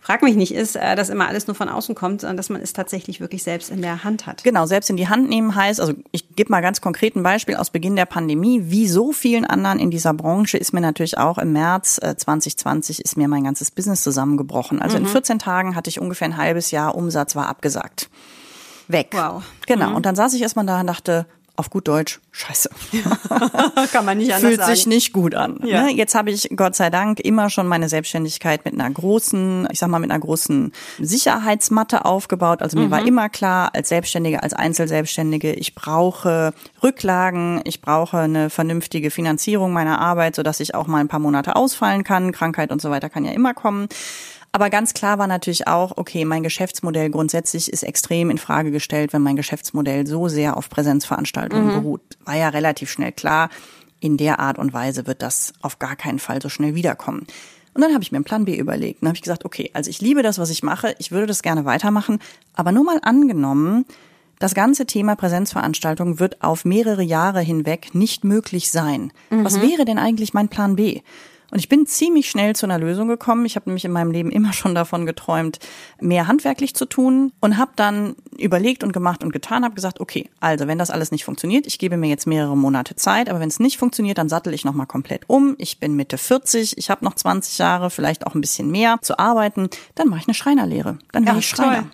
frag 0.00 0.22
mich 0.22 0.34
nicht 0.34 0.52
ist, 0.52 0.74
äh, 0.74 0.96
dass 0.96 1.10
immer 1.10 1.28
alles 1.28 1.46
nur 1.46 1.54
von 1.54 1.68
außen 1.68 1.94
kommt, 1.94 2.22
sondern 2.22 2.36
dass 2.36 2.50
man 2.50 2.60
es 2.60 2.72
tatsächlich 2.72 3.20
wirklich 3.20 3.44
selbst 3.44 3.70
in 3.70 3.82
der 3.82 4.02
Hand 4.02 4.26
hat. 4.26 4.42
Genau, 4.42 4.66
selbst 4.66 4.90
in 4.90 4.96
die 4.96 5.08
Hand 5.08 5.28
nehmen 5.28 5.54
heißt, 5.54 5.80
also 5.80 5.94
ich 6.10 6.34
gebe 6.34 6.50
mal 6.50 6.60
ganz 6.60 6.80
konkret 6.80 7.14
ein 7.14 7.22
Beispiel 7.22 7.54
aus 7.54 7.70
Beginn 7.70 7.94
der 7.94 8.06
Pandemie, 8.06 8.62
wie 8.64 8.88
so 8.88 9.12
vielen 9.12 9.44
anderen 9.44 9.78
in 9.78 9.92
dieser 9.92 10.12
Branche 10.12 10.58
ist 10.58 10.72
mir 10.72 10.80
natürlich 10.80 11.16
auch 11.16 11.38
im 11.38 11.52
März 11.52 12.00
2020 12.00 12.98
äh, 12.98 13.02
ist 13.02 13.16
mir 13.16 13.28
mein 13.28 13.44
ganzes 13.44 13.70
Business 13.70 14.02
zusammengebrochen. 14.02 14.82
Also 14.82 14.98
mhm. 14.98 15.04
in 15.04 15.10
14 15.10 15.38
Tagen 15.38 15.76
hatte 15.76 15.88
ich 15.88 16.00
ungefähr 16.00 16.26
ein 16.28 16.36
halbes 16.36 16.72
Jahr 16.72 16.96
Umsatz 16.96 17.36
war 17.36 17.48
abgesagt. 17.48 18.10
Weg. 18.88 19.08
Wow. 19.12 19.44
Genau. 19.66 19.90
Mhm. 19.90 19.96
Und 19.96 20.06
dann 20.06 20.16
saß 20.16 20.34
ich 20.34 20.42
erstmal 20.42 20.66
da 20.66 20.80
und 20.80 20.88
dachte, 20.88 21.26
auf 21.56 21.70
gut 21.70 21.86
Deutsch, 21.86 22.20
scheiße. 22.32 22.68
Kann 23.92 24.04
man 24.04 24.18
nicht 24.18 24.32
anders 24.32 24.48
Fühlt 24.48 24.60
sagen. 24.60 24.74
sich 24.74 24.86
nicht 24.86 25.12
gut 25.12 25.36
an. 25.36 25.60
Ja. 25.64 25.84
Ne? 25.84 25.92
Jetzt 25.92 26.16
habe 26.16 26.30
ich 26.30 26.48
Gott 26.56 26.74
sei 26.74 26.90
Dank 26.90 27.20
immer 27.20 27.48
schon 27.48 27.68
meine 27.68 27.88
Selbstständigkeit 27.88 28.64
mit 28.64 28.74
einer 28.74 28.90
großen, 28.90 29.68
ich 29.70 29.78
sag 29.78 29.88
mal, 29.88 30.00
mit 30.00 30.10
einer 30.10 30.18
großen 30.18 30.72
Sicherheitsmatte 30.98 32.04
aufgebaut. 32.04 32.60
Also 32.60 32.76
mir 32.76 32.86
mhm. 32.86 32.90
war 32.90 33.06
immer 33.06 33.28
klar, 33.28 33.70
als 33.72 33.88
Selbstständige, 33.88 34.42
als 34.42 34.52
Einzelselbstständige, 34.52 35.52
ich 35.52 35.76
brauche 35.76 36.54
Rücklagen, 36.82 37.60
ich 37.64 37.80
brauche 37.80 38.18
eine 38.18 38.50
vernünftige 38.50 39.12
Finanzierung 39.12 39.72
meiner 39.72 40.00
Arbeit, 40.00 40.34
sodass 40.34 40.58
ich 40.58 40.74
auch 40.74 40.88
mal 40.88 40.98
ein 40.98 41.08
paar 41.08 41.20
Monate 41.20 41.54
ausfallen 41.54 42.02
kann. 42.02 42.32
Krankheit 42.32 42.72
und 42.72 42.82
so 42.82 42.90
weiter 42.90 43.08
kann 43.08 43.24
ja 43.24 43.32
immer 43.32 43.54
kommen. 43.54 43.88
Aber 44.54 44.70
ganz 44.70 44.94
klar 44.94 45.18
war 45.18 45.26
natürlich 45.26 45.66
auch, 45.66 45.94
okay, 45.96 46.24
mein 46.24 46.44
Geschäftsmodell 46.44 47.10
grundsätzlich 47.10 47.72
ist 47.72 47.82
extrem 47.82 48.30
in 48.30 48.38
Frage 48.38 48.70
gestellt, 48.70 49.12
wenn 49.12 49.20
mein 49.20 49.34
Geschäftsmodell 49.34 50.06
so 50.06 50.28
sehr 50.28 50.56
auf 50.56 50.70
Präsenzveranstaltungen 50.70 51.74
mhm. 51.74 51.82
beruht. 51.82 52.02
War 52.24 52.36
ja 52.36 52.50
relativ 52.50 52.88
schnell 52.88 53.10
klar, 53.10 53.50
in 53.98 54.16
der 54.16 54.38
Art 54.38 54.60
und 54.60 54.72
Weise 54.72 55.08
wird 55.08 55.22
das 55.22 55.54
auf 55.60 55.80
gar 55.80 55.96
keinen 55.96 56.20
Fall 56.20 56.40
so 56.40 56.48
schnell 56.48 56.76
wiederkommen. 56.76 57.26
Und 57.74 57.82
dann 57.82 57.92
habe 57.92 58.04
ich 58.04 58.12
mir 58.12 58.18
einen 58.18 58.24
Plan 58.24 58.44
B 58.44 58.56
überlegt. 58.56 59.02
Dann 59.02 59.08
habe 59.08 59.16
ich 59.16 59.22
gesagt, 59.22 59.44
okay, 59.44 59.72
also 59.72 59.90
ich 59.90 60.00
liebe 60.00 60.22
das, 60.22 60.38
was 60.38 60.50
ich 60.50 60.62
mache, 60.62 60.94
ich 61.00 61.10
würde 61.10 61.26
das 61.26 61.42
gerne 61.42 61.64
weitermachen, 61.64 62.20
aber 62.54 62.70
nur 62.70 62.84
mal 62.84 63.00
angenommen, 63.02 63.86
das 64.38 64.54
ganze 64.54 64.86
Thema 64.86 65.16
Präsenzveranstaltung 65.16 66.20
wird 66.20 66.44
auf 66.44 66.64
mehrere 66.64 67.02
Jahre 67.02 67.40
hinweg 67.40 67.92
nicht 67.92 68.22
möglich 68.22 68.70
sein. 68.70 69.12
Mhm. 69.30 69.44
Was 69.44 69.60
wäre 69.60 69.84
denn 69.84 69.98
eigentlich 69.98 70.32
mein 70.32 70.48
Plan 70.48 70.76
B? 70.76 71.00
Und 71.54 71.60
ich 71.60 71.68
bin 71.68 71.86
ziemlich 71.86 72.28
schnell 72.28 72.56
zu 72.56 72.66
einer 72.66 72.80
Lösung 72.80 73.06
gekommen. 73.06 73.46
Ich 73.46 73.54
habe 73.54 73.70
nämlich 73.70 73.84
in 73.84 73.92
meinem 73.92 74.10
Leben 74.10 74.32
immer 74.32 74.52
schon 74.52 74.74
davon 74.74 75.06
geträumt, 75.06 75.60
mehr 76.00 76.26
handwerklich 76.26 76.74
zu 76.74 76.84
tun 76.84 77.30
und 77.38 77.58
habe 77.58 77.70
dann 77.76 78.16
überlegt 78.36 78.82
und 78.82 78.92
gemacht 78.92 79.22
und 79.22 79.30
getan, 79.30 79.62
habe 79.62 79.76
gesagt, 79.76 80.00
okay, 80.00 80.28
also 80.40 80.66
wenn 80.66 80.78
das 80.78 80.90
alles 80.90 81.12
nicht 81.12 81.24
funktioniert, 81.24 81.68
ich 81.68 81.78
gebe 81.78 81.96
mir 81.96 82.08
jetzt 82.08 82.26
mehrere 82.26 82.56
Monate 82.56 82.96
Zeit, 82.96 83.30
aber 83.30 83.38
wenn 83.38 83.46
es 83.46 83.60
nicht 83.60 83.78
funktioniert, 83.78 84.18
dann 84.18 84.28
sattel 84.28 84.52
ich 84.52 84.64
nochmal 84.64 84.88
komplett 84.88 85.30
um. 85.30 85.54
Ich 85.58 85.78
bin 85.78 85.94
Mitte 85.94 86.18
40, 86.18 86.76
ich 86.76 86.90
habe 86.90 87.04
noch 87.04 87.14
20 87.14 87.56
Jahre, 87.58 87.88
vielleicht 87.88 88.26
auch 88.26 88.34
ein 88.34 88.40
bisschen 88.40 88.72
mehr 88.72 88.98
zu 89.00 89.20
arbeiten, 89.20 89.68
dann 89.94 90.08
mache 90.08 90.22
ich 90.22 90.26
eine 90.26 90.34
Schreinerlehre. 90.34 90.98
Dann 91.12 91.24
werde 91.24 91.38
ich 91.38 91.48
Schreiner. 91.48 91.82
Toll 91.82 91.90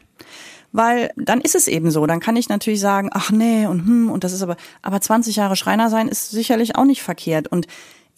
weil 0.73 1.11
dann 1.17 1.41
ist 1.41 1.57
es 1.57 1.67
eben 1.67 1.91
so. 1.91 2.07
Dann 2.07 2.21
kann 2.21 2.37
ich 2.37 2.49
natürlich 2.49 2.79
sagen, 2.79 3.11
ach 3.13 3.33
nee 3.33 3.67
und 3.67 3.85
hm 3.85 4.09
und 4.09 4.23
das 4.23 4.33
ist 4.33 4.41
aber, 4.41 4.57
aber 4.83 5.01
20 5.01 5.35
Jahre 5.35 5.57
Schreiner 5.57 5.91
sein 5.91 6.07
ist 6.07 6.31
sicherlich 6.31 6.77
auch 6.77 6.85
nicht 6.85 7.03
verkehrt 7.03 7.49
und 7.49 7.67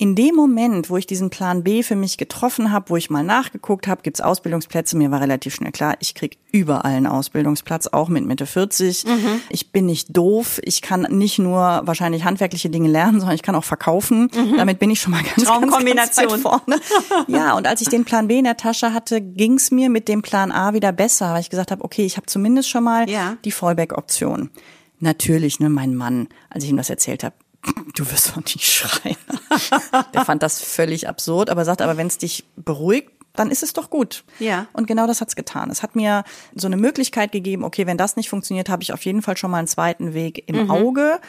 in 0.02 0.16
dem 0.16 0.34
Moment, 0.34 0.90
wo 0.90 0.96
ich 0.96 1.06
diesen 1.06 1.30
Plan 1.30 1.62
B 1.62 1.84
für 1.84 1.94
mich 1.94 2.18
getroffen 2.18 2.72
habe, 2.72 2.90
wo 2.90 2.96
ich 2.96 3.08
mal 3.08 3.22
nachgeguckt 3.22 3.86
habe, 3.86 4.02
gibt's 4.02 4.20
Ausbildungsplätze, 4.20 4.96
mir 4.96 5.12
war 5.12 5.20
relativ 5.20 5.54
schnell 5.54 5.70
klar, 5.70 5.94
ich 6.00 6.16
krieg 6.16 6.38
überall 6.50 6.94
einen 6.94 7.06
Ausbildungsplatz, 7.06 7.86
auch 7.86 8.08
mit 8.08 8.26
Mitte 8.26 8.46
40. 8.46 9.04
Mhm. 9.04 9.40
Ich 9.48 9.70
bin 9.70 9.86
nicht 9.86 10.08
doof, 10.16 10.60
ich 10.64 10.82
kann 10.82 11.02
nicht 11.02 11.38
nur 11.38 11.82
wahrscheinlich 11.84 12.24
handwerkliche 12.24 12.68
Dinge 12.68 12.88
lernen, 12.88 13.20
sondern 13.20 13.36
ich 13.36 13.44
kann 13.44 13.54
auch 13.54 13.62
verkaufen. 13.62 14.28
Mhm. 14.34 14.56
Damit 14.56 14.80
bin 14.80 14.90
ich 14.90 15.00
schon 15.00 15.12
mal 15.12 15.22
ganz, 15.22 15.44
Traumkombination. 15.44 16.26
ganz, 16.26 16.42
ganz 16.42 16.64
vorne. 16.66 16.80
Ja, 17.28 17.56
und 17.56 17.68
als 17.68 17.80
ich 17.80 17.88
den 17.88 18.04
Plan 18.04 18.26
B 18.26 18.38
in 18.38 18.44
der 18.44 18.56
Tasche 18.56 18.92
hatte, 18.92 19.20
ging's 19.20 19.70
mir 19.70 19.88
mit 19.88 20.08
dem 20.08 20.22
Plan 20.22 20.50
A 20.50 20.74
wieder 20.74 20.90
besser, 20.90 21.32
weil 21.32 21.42
ich 21.42 21.50
gesagt 21.50 21.70
habe, 21.70 21.84
okay, 21.84 22.04
ich 22.04 22.16
habe 22.16 22.26
zumindest 22.26 22.68
schon 22.68 22.82
mal 22.82 23.08
ja. 23.08 23.36
die 23.44 23.52
Fallback-Option. 23.52 24.50
Natürlich, 24.98 25.60
ne, 25.60 25.68
mein 25.68 25.94
Mann, 25.94 26.26
als 26.50 26.64
ich 26.64 26.70
ihm 26.70 26.76
das 26.76 26.90
erzählt 26.90 27.22
habe, 27.22 27.36
du 27.94 28.10
wirst 28.10 28.30
doch 28.30 28.36
nicht 28.36 28.64
schreien. 28.64 29.16
Der 30.14 30.24
fand 30.24 30.42
das 30.42 30.60
völlig 30.60 31.08
absurd, 31.08 31.50
aber 31.50 31.64
sagt, 31.64 31.82
aber 31.82 31.96
wenn 31.96 32.06
es 32.06 32.18
dich 32.18 32.44
beruhigt, 32.56 33.10
dann 33.34 33.50
ist 33.50 33.62
es 33.62 33.72
doch 33.72 33.88
gut. 33.88 34.24
Ja. 34.38 34.66
Und 34.72 34.86
genau 34.86 35.06
das 35.06 35.20
hat's 35.20 35.36
getan. 35.36 35.70
Es 35.70 35.82
hat 35.82 35.96
mir 35.96 36.24
so 36.54 36.66
eine 36.66 36.76
Möglichkeit 36.76 37.32
gegeben, 37.32 37.64
okay, 37.64 37.86
wenn 37.86 37.96
das 37.96 38.16
nicht 38.16 38.28
funktioniert, 38.28 38.68
habe 38.68 38.82
ich 38.82 38.92
auf 38.92 39.04
jeden 39.04 39.22
Fall 39.22 39.36
schon 39.36 39.50
mal 39.50 39.58
einen 39.58 39.68
zweiten 39.68 40.12
Weg 40.12 40.44
im 40.48 40.64
mhm. 40.64 40.70
Auge 40.70 41.20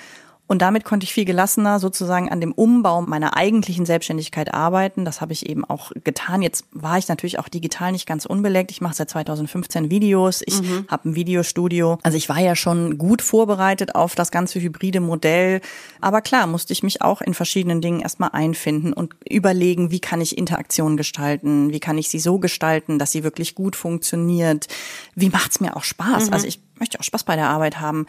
und 0.53 0.59
damit 0.59 0.85
konnte 0.85 1.03
ich 1.03 1.13
viel 1.13 1.25
gelassener 1.25 1.79
sozusagen 1.79 2.29
an 2.29 2.39
dem 2.39 2.51
Umbau 2.51 3.01
meiner 3.01 3.35
eigentlichen 3.35 3.87
Selbstständigkeit 3.87 4.53
arbeiten. 4.53 5.03
Das 5.03 5.19
habe 5.19 5.33
ich 5.33 5.49
eben 5.49 5.65
auch 5.65 5.91
getan. 6.03 6.43
Jetzt 6.43 6.65
war 6.71 6.99
ich 6.99 7.07
natürlich 7.07 7.39
auch 7.39 7.49
digital 7.49 7.91
nicht 7.91 8.05
ganz 8.05 8.27
unbeleckt. 8.27 8.69
Ich 8.69 8.79
mache 8.79 8.93
seit 8.93 9.09
2015 9.09 9.89
Videos. 9.89 10.43
Ich 10.45 10.61
mhm. 10.61 10.85
habe 10.89 11.09
ein 11.09 11.15
Videostudio. 11.15 11.97
Also 12.03 12.19
ich 12.19 12.29
war 12.29 12.37
ja 12.37 12.55
schon 12.55 12.99
gut 12.99 13.23
vorbereitet 13.23 13.95
auf 13.95 14.13
das 14.13 14.29
ganze 14.29 14.61
hybride 14.61 14.99
Modell. 14.99 15.59
Aber 16.01 16.21
klar, 16.21 16.45
musste 16.45 16.71
ich 16.71 16.83
mich 16.83 17.01
auch 17.01 17.21
in 17.21 17.33
verschiedenen 17.33 17.81
Dingen 17.81 18.01
erstmal 18.01 18.29
einfinden 18.33 18.93
und 18.93 19.15
überlegen, 19.27 19.89
wie 19.89 20.01
kann 20.01 20.21
ich 20.21 20.37
Interaktion 20.37 20.97
gestalten? 20.97 21.73
Wie 21.73 21.79
kann 21.79 21.97
ich 21.97 22.09
sie 22.09 22.19
so 22.19 22.37
gestalten, 22.37 22.99
dass 22.99 23.11
sie 23.11 23.23
wirklich 23.23 23.55
gut 23.55 23.75
funktioniert? 23.75 24.67
Wie 25.15 25.29
macht's 25.29 25.59
mir 25.59 25.75
auch 25.75 25.83
Spaß? 25.83 26.27
Mhm. 26.27 26.33
Also 26.33 26.45
ich 26.45 26.59
möchte 26.77 26.99
auch 26.99 27.03
Spaß 27.03 27.23
bei 27.23 27.35
der 27.35 27.49
Arbeit 27.49 27.79
haben. 27.79 28.05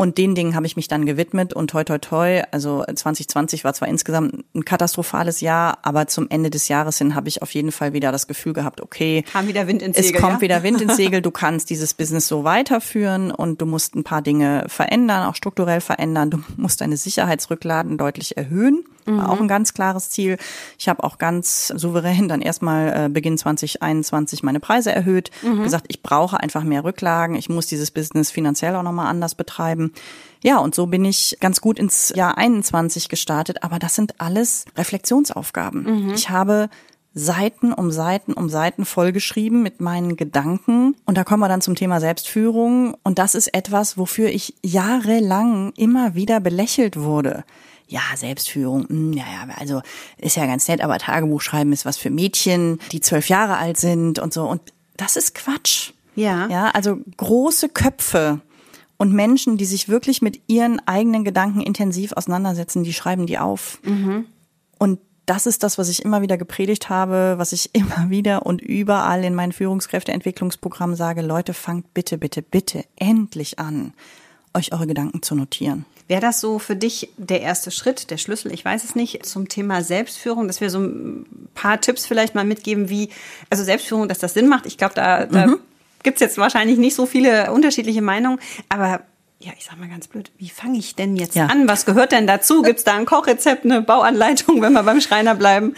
Und 0.00 0.16
den 0.16 0.34
Dingen 0.34 0.54
habe 0.54 0.64
ich 0.64 0.76
mich 0.76 0.88
dann 0.88 1.04
gewidmet 1.04 1.52
und 1.52 1.68
toi 1.68 1.84
toi 1.84 1.98
toi, 1.98 2.40
also 2.52 2.82
2020 2.82 3.64
war 3.64 3.74
zwar 3.74 3.86
insgesamt 3.86 4.46
ein 4.54 4.64
katastrophales 4.64 5.42
Jahr, 5.42 5.76
aber 5.82 6.06
zum 6.06 6.30
Ende 6.30 6.48
des 6.48 6.68
Jahres 6.68 6.96
hin 6.96 7.14
habe 7.14 7.28
ich 7.28 7.42
auf 7.42 7.52
jeden 7.52 7.70
Fall 7.70 7.92
wieder 7.92 8.10
das 8.10 8.26
Gefühl 8.26 8.54
gehabt, 8.54 8.80
okay, 8.80 9.24
kam 9.30 9.46
wieder 9.46 9.66
Wind 9.66 9.82
ins 9.82 9.98
Segel. 9.98 10.14
Es 10.14 10.22
kommt 10.22 10.36
ja? 10.36 10.40
wieder 10.40 10.62
Wind 10.62 10.80
ins 10.80 10.96
Segel, 10.96 11.20
du 11.20 11.30
kannst 11.30 11.68
dieses 11.68 11.92
Business 11.92 12.28
so 12.28 12.44
weiterführen 12.44 13.30
und 13.30 13.60
du 13.60 13.66
musst 13.66 13.94
ein 13.94 14.02
paar 14.02 14.22
Dinge 14.22 14.64
verändern, 14.68 15.28
auch 15.28 15.34
strukturell 15.34 15.82
verändern. 15.82 16.30
Du 16.30 16.42
musst 16.56 16.80
deine 16.80 16.96
Sicherheitsrückladen 16.96 17.98
deutlich 17.98 18.38
erhöhen. 18.38 18.84
War 19.18 19.30
auch 19.30 19.40
ein 19.40 19.48
ganz 19.48 19.74
klares 19.74 20.10
Ziel. 20.10 20.36
Ich 20.78 20.88
habe 20.88 21.02
auch 21.04 21.18
ganz 21.18 21.68
souverän 21.68 22.28
dann 22.28 22.42
erstmal 22.42 23.06
äh, 23.06 23.08
Beginn 23.08 23.38
2021 23.38 24.42
meine 24.42 24.60
Preise 24.60 24.92
erhöht, 24.92 25.30
mhm. 25.42 25.62
gesagt, 25.62 25.86
ich 25.88 26.02
brauche 26.02 26.38
einfach 26.38 26.64
mehr 26.64 26.84
Rücklagen, 26.84 27.36
ich 27.36 27.48
muss 27.48 27.66
dieses 27.66 27.90
Business 27.90 28.30
finanziell 28.30 28.76
auch 28.76 28.82
nochmal 28.82 29.06
anders 29.06 29.34
betreiben. 29.34 29.92
Ja, 30.42 30.58
und 30.58 30.74
so 30.74 30.86
bin 30.86 31.04
ich 31.04 31.36
ganz 31.40 31.60
gut 31.60 31.78
ins 31.78 32.12
Jahr 32.14 32.38
21 32.38 33.08
gestartet, 33.08 33.62
aber 33.62 33.78
das 33.78 33.94
sind 33.94 34.20
alles 34.20 34.64
Reflexionsaufgaben. 34.76 36.06
Mhm. 36.06 36.14
Ich 36.14 36.30
habe 36.30 36.70
Seiten 37.12 37.72
um 37.72 37.90
Seiten 37.90 38.32
um 38.32 38.48
Seiten 38.48 38.84
vollgeschrieben 38.84 39.62
mit 39.62 39.80
meinen 39.80 40.16
Gedanken. 40.16 40.94
Und 41.06 41.18
da 41.18 41.24
kommen 41.24 41.40
wir 41.40 41.48
dann 41.48 41.60
zum 41.60 41.74
Thema 41.74 42.00
Selbstführung. 42.00 42.96
Und 43.02 43.18
das 43.18 43.34
ist 43.34 43.52
etwas, 43.52 43.98
wofür 43.98 44.28
ich 44.28 44.54
jahrelang 44.62 45.72
immer 45.76 46.14
wieder 46.14 46.40
belächelt 46.40 46.96
wurde 46.96 47.44
ja, 47.90 48.00
Selbstführung, 48.14 48.82
mh, 48.82 48.88
hm, 48.88 49.12
ja, 49.12 49.24
ja, 49.24 49.54
also 49.56 49.82
ist 50.16 50.36
ja 50.36 50.46
ganz 50.46 50.66
nett, 50.68 50.80
aber 50.80 50.98
Tagebuch 50.98 51.40
schreiben 51.40 51.72
ist 51.72 51.84
was 51.84 51.98
für 51.98 52.10
Mädchen, 52.10 52.78
die 52.92 53.00
zwölf 53.00 53.28
Jahre 53.28 53.56
alt 53.56 53.76
sind 53.76 54.18
und 54.18 54.32
so. 54.32 54.44
Und 54.48 54.62
das 54.96 55.16
ist 55.16 55.34
Quatsch. 55.34 55.92
Ja. 56.14 56.48
Ja, 56.48 56.70
also 56.70 56.98
große 57.16 57.68
Köpfe 57.68 58.40
und 58.96 59.12
Menschen, 59.12 59.56
die 59.56 59.64
sich 59.64 59.88
wirklich 59.88 60.22
mit 60.22 60.40
ihren 60.46 60.80
eigenen 60.86 61.24
Gedanken 61.24 61.60
intensiv 61.60 62.12
auseinandersetzen, 62.12 62.84
die 62.84 62.92
schreiben 62.92 63.26
die 63.26 63.38
auf. 63.38 63.80
Mhm. 63.82 64.26
Und 64.78 65.00
das 65.26 65.46
ist 65.46 65.62
das, 65.62 65.78
was 65.78 65.88
ich 65.88 66.04
immer 66.04 66.22
wieder 66.22 66.36
gepredigt 66.38 66.90
habe, 66.90 67.34
was 67.38 67.52
ich 67.52 67.70
immer 67.74 68.10
wieder 68.10 68.46
und 68.46 68.60
überall 68.60 69.24
in 69.24 69.34
meinen 69.34 69.52
Führungskräfteentwicklungsprogrammen 69.52 70.96
sage, 70.96 71.22
Leute, 71.22 71.54
fangt 71.54 71.92
bitte, 71.92 72.18
bitte, 72.18 72.42
bitte 72.42 72.84
endlich 72.96 73.58
an 73.58 73.94
euch 74.54 74.72
eure 74.72 74.86
Gedanken 74.86 75.22
zu 75.22 75.34
notieren. 75.34 75.84
Wäre 76.08 76.20
das 76.20 76.40
so 76.40 76.58
für 76.58 76.74
dich 76.74 77.10
der 77.18 77.40
erste 77.40 77.70
Schritt, 77.70 78.10
der 78.10 78.16
Schlüssel, 78.16 78.52
ich 78.52 78.64
weiß 78.64 78.82
es 78.82 78.96
nicht, 78.96 79.24
zum 79.24 79.48
Thema 79.48 79.82
Selbstführung, 79.82 80.48
dass 80.48 80.60
wir 80.60 80.68
so 80.68 80.80
ein 80.80 81.48
paar 81.54 81.80
Tipps 81.80 82.04
vielleicht 82.04 82.34
mal 82.34 82.44
mitgeben, 82.44 82.88
wie, 82.88 83.10
also 83.48 83.62
Selbstführung, 83.62 84.08
dass 84.08 84.18
das 84.18 84.34
Sinn 84.34 84.48
macht. 84.48 84.66
Ich 84.66 84.76
glaube, 84.76 84.94
da, 84.94 85.26
da 85.26 85.46
mhm. 85.46 85.60
gibt 86.02 86.16
es 86.16 86.20
jetzt 86.20 86.36
wahrscheinlich 86.36 86.78
nicht 86.78 86.96
so 86.96 87.06
viele 87.06 87.52
unterschiedliche 87.52 88.02
Meinungen, 88.02 88.40
aber 88.68 89.02
ja, 89.42 89.52
ich 89.56 89.64
sag 89.64 89.78
mal 89.78 89.88
ganz 89.88 90.06
blöd, 90.06 90.30
wie 90.36 90.50
fange 90.50 90.78
ich 90.78 90.96
denn 90.96 91.16
jetzt 91.16 91.34
ja. 91.34 91.46
an? 91.46 91.66
Was 91.66 91.86
gehört 91.86 92.12
denn 92.12 92.26
dazu? 92.26 92.60
Gibt 92.60 92.80
es 92.80 92.84
da 92.84 92.94
ein 92.94 93.06
Kochrezept, 93.06 93.64
eine 93.64 93.80
Bauanleitung, 93.80 94.60
wenn 94.60 94.74
wir 94.74 94.82
beim 94.82 95.00
Schreiner 95.00 95.34
bleiben? 95.34 95.74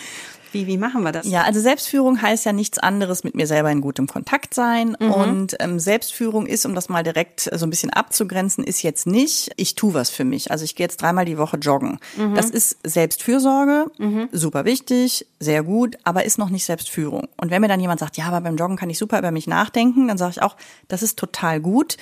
Wie, 0.52 0.66
wie 0.66 0.76
machen 0.76 1.02
wir 1.02 1.12
das? 1.12 1.26
Ja, 1.26 1.42
also 1.42 1.60
Selbstführung 1.60 2.20
heißt 2.20 2.44
ja 2.44 2.52
nichts 2.52 2.78
anderes 2.78 3.24
mit 3.24 3.34
mir 3.34 3.46
selber 3.46 3.70
in 3.70 3.80
gutem 3.80 4.06
Kontakt 4.06 4.54
sein. 4.54 4.96
Mhm. 5.00 5.10
Und 5.10 5.56
ähm, 5.60 5.78
Selbstführung 5.78 6.46
ist, 6.46 6.66
um 6.66 6.74
das 6.74 6.88
mal 6.88 7.02
direkt 7.02 7.50
so 7.52 7.66
ein 7.66 7.70
bisschen 7.70 7.90
abzugrenzen, 7.90 8.64
ist 8.64 8.82
jetzt 8.82 9.06
nicht, 9.06 9.50
ich 9.56 9.74
tu 9.74 9.94
was 9.94 10.10
für 10.10 10.24
mich. 10.24 10.50
Also 10.50 10.64
ich 10.64 10.76
gehe 10.76 10.84
jetzt 10.84 11.02
dreimal 11.02 11.24
die 11.24 11.38
Woche 11.38 11.56
joggen. 11.56 11.98
Mhm. 12.16 12.34
Das 12.34 12.50
ist 12.50 12.78
Selbstfürsorge, 12.84 13.86
mhm. 13.98 14.28
super 14.32 14.64
wichtig, 14.64 15.26
sehr 15.40 15.62
gut, 15.62 15.96
aber 16.04 16.24
ist 16.24 16.38
noch 16.38 16.50
nicht 16.50 16.64
Selbstführung. 16.64 17.28
Und 17.36 17.50
wenn 17.50 17.60
mir 17.60 17.68
dann 17.68 17.80
jemand 17.80 18.00
sagt, 18.00 18.16
ja, 18.16 18.26
aber 18.26 18.40
beim 18.40 18.56
Joggen 18.56 18.76
kann 18.76 18.90
ich 18.90 18.98
super 18.98 19.18
über 19.18 19.30
mich 19.30 19.46
nachdenken, 19.46 20.08
dann 20.08 20.18
sage 20.18 20.32
ich 20.36 20.42
auch, 20.42 20.56
das 20.88 21.02
ist 21.02 21.18
total 21.18 21.60
gut 21.60 21.96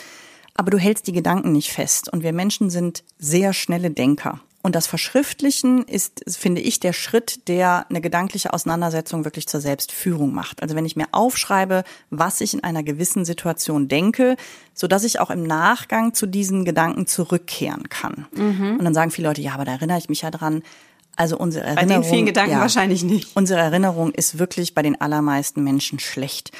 aber 0.54 0.70
du 0.70 0.78
hältst 0.78 1.06
die 1.06 1.12
Gedanken 1.12 1.52
nicht 1.52 1.72
fest. 1.72 2.12
Und 2.12 2.22
wir 2.22 2.34
Menschen 2.34 2.68
sind 2.68 3.02
sehr 3.18 3.54
schnelle 3.54 3.90
Denker. 3.90 4.40
Und 4.62 4.74
das 4.74 4.86
Verschriftlichen 4.86 5.84
ist, 5.84 6.22
finde 6.28 6.60
ich, 6.60 6.80
der 6.80 6.92
Schritt, 6.92 7.48
der 7.48 7.86
eine 7.88 8.02
gedankliche 8.02 8.52
Auseinandersetzung 8.52 9.24
wirklich 9.24 9.48
zur 9.48 9.60
Selbstführung 9.60 10.34
macht. 10.34 10.62
Also 10.62 10.74
wenn 10.74 10.84
ich 10.84 10.96
mir 10.96 11.06
aufschreibe, 11.12 11.82
was 12.10 12.42
ich 12.42 12.52
in 12.52 12.62
einer 12.62 12.82
gewissen 12.82 13.24
Situation 13.24 13.88
denke, 13.88 14.36
so 14.74 14.86
dass 14.86 15.04
ich 15.04 15.18
auch 15.18 15.30
im 15.30 15.44
Nachgang 15.44 16.12
zu 16.12 16.26
diesen 16.26 16.66
Gedanken 16.66 17.06
zurückkehren 17.06 17.88
kann. 17.88 18.26
Mhm. 18.32 18.76
Und 18.78 18.84
dann 18.84 18.94
sagen 18.94 19.10
viele 19.10 19.28
Leute, 19.28 19.40
ja, 19.40 19.54
aber 19.54 19.64
da 19.64 19.72
erinnere 19.72 19.98
ich 19.98 20.10
mich 20.10 20.22
ja 20.22 20.30
dran. 20.30 20.62
Also 21.16 21.36
unsere 21.36 21.64
Erinnerung. 21.64 21.88
Bei 21.88 21.94
den 21.94 22.04
vielen 22.04 22.26
Gedanken 22.26 22.52
ja, 22.52 22.60
wahrscheinlich 22.60 23.02
nicht. 23.02 23.36
Unsere 23.36 23.60
Erinnerung 23.60 24.12
ist 24.12 24.38
wirklich 24.38 24.74
bei 24.74 24.82
den 24.82 25.00
allermeisten 25.00 25.62
Menschen 25.64 25.98
schlecht. 25.98 26.52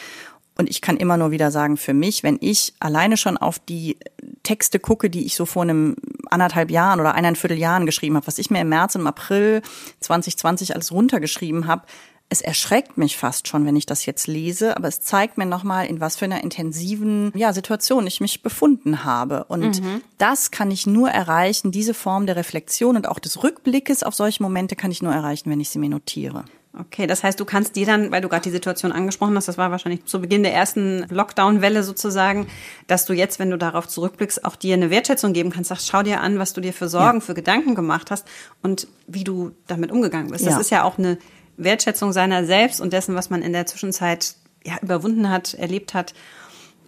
Und 0.61 0.68
ich 0.68 0.83
kann 0.83 0.99
immer 0.99 1.16
nur 1.16 1.31
wieder 1.31 1.51
sagen, 1.51 1.79
für 1.79 1.94
mich, 1.94 2.23
wenn 2.23 2.37
ich 2.42 2.75
alleine 2.81 3.16
schon 3.16 3.38
auf 3.38 3.59
die 3.59 3.96
Texte 4.42 4.79
gucke, 4.79 5.09
die 5.09 5.25
ich 5.25 5.35
so 5.35 5.46
vor 5.46 5.62
einem 5.62 5.96
anderthalb 6.27 6.70
Jahren 6.70 7.01
oder 7.01 7.14
eineinviertel 7.14 7.57
Jahren 7.57 7.87
geschrieben 7.87 8.16
habe, 8.16 8.27
was 8.27 8.37
ich 8.37 8.51
mir 8.51 8.61
im 8.61 8.68
März 8.68 8.94
und 8.94 9.01
im 9.01 9.07
April 9.07 9.62
2020 10.01 10.75
alles 10.75 10.92
runtergeschrieben 10.92 11.66
habe, 11.66 11.87
es 12.29 12.42
erschreckt 12.42 12.99
mich 12.99 13.16
fast 13.16 13.49
schon, 13.49 13.64
wenn 13.64 13.75
ich 13.75 13.87
das 13.87 14.05
jetzt 14.05 14.27
lese, 14.27 14.77
aber 14.77 14.87
es 14.87 15.01
zeigt 15.01 15.38
mir 15.38 15.46
nochmal, 15.46 15.87
in 15.87 15.99
was 15.99 16.16
für 16.16 16.27
einer 16.27 16.44
intensiven 16.44 17.33
ja, 17.35 17.55
Situation 17.55 18.07
ich 18.07 18.20
mich 18.20 18.42
befunden 18.42 19.03
habe. 19.03 19.44
Und 19.44 19.83
mhm. 19.83 20.03
das 20.18 20.51
kann 20.51 20.70
ich 20.70 20.87
nur 20.87 21.09
erreichen, 21.09 21.73
diese 21.73 21.94
Form 21.94 22.27
der 22.27 22.37
Reflexion 22.37 22.96
und 22.96 23.09
auch 23.09 23.18
des 23.18 23.42
Rückblickes 23.42 24.03
auf 24.03 24.14
solche 24.14 24.42
Momente 24.42 24.77
kann 24.77 24.90
ich 24.90 25.01
nur 25.01 25.14
erreichen, 25.14 25.51
wenn 25.51 25.61
ich 25.61 25.70
sie 25.70 25.79
mir 25.79 25.88
notiere. 25.88 26.44
Okay, 26.78 27.09
das 27.09 27.24
heißt, 27.24 27.40
du 27.40 27.44
kannst 27.44 27.74
dir 27.74 27.85
dann, 27.85 28.12
weil 28.12 28.20
du 28.20 28.28
gerade 28.28 28.44
die 28.44 28.50
Situation 28.50 28.92
angesprochen 28.92 29.37
hast, 29.37 29.48
das 29.48 29.59
war 29.59 29.72
wahrscheinlich 29.72 30.04
zu 30.04 30.20
Beginn 30.20 30.44
der 30.44 30.54
ersten 30.54 31.04
Lockdown-Welle 31.11 31.83
sozusagen, 31.83 32.46
dass 32.87 33.06
du 33.06 33.12
jetzt, 33.12 33.40
wenn 33.40 33.50
du 33.50 33.59
darauf 33.59 33.88
zurückblickst, 33.88 34.44
auch 34.44 34.54
dir 34.54 34.74
eine 34.74 34.88
Wertschätzung 34.88 35.33
geben 35.33 35.50
kannst. 35.50 35.70
Sag, 35.70 35.80
schau 35.80 36.04
dir 36.04 36.20
an, 36.20 36.38
was 36.38 36.52
du 36.52 36.61
dir 36.61 36.72
für 36.72 36.88
Sorgen, 36.88 37.18
ja. 37.18 37.24
für 37.24 37.35
Gedanken 37.35 37.74
gemacht 37.74 38.12
hast 38.12 38.24
und 38.62 38.87
wie 39.09 39.24
du 39.24 39.50
damit 39.66 39.90
umgegangen 39.90 40.30
bist. 40.30 40.46
Das 40.46 40.54
ja. 40.54 40.61
ist 40.61 40.70
ja 40.70 40.85
auch 40.85 40.96
eine 40.96 41.18
Wertschätzung 41.56 42.12
seiner 42.12 42.44
selbst 42.44 42.80
und 42.80 42.92
dessen, 42.92 43.16
was 43.16 43.30
man 43.30 43.42
in 43.42 43.52
der 43.52 43.66
Zwischenzeit 43.66 44.37
ja, 44.64 44.78
überwunden 44.80 45.28
hat, 45.28 45.54
erlebt 45.54 45.92
hat. 45.94 46.14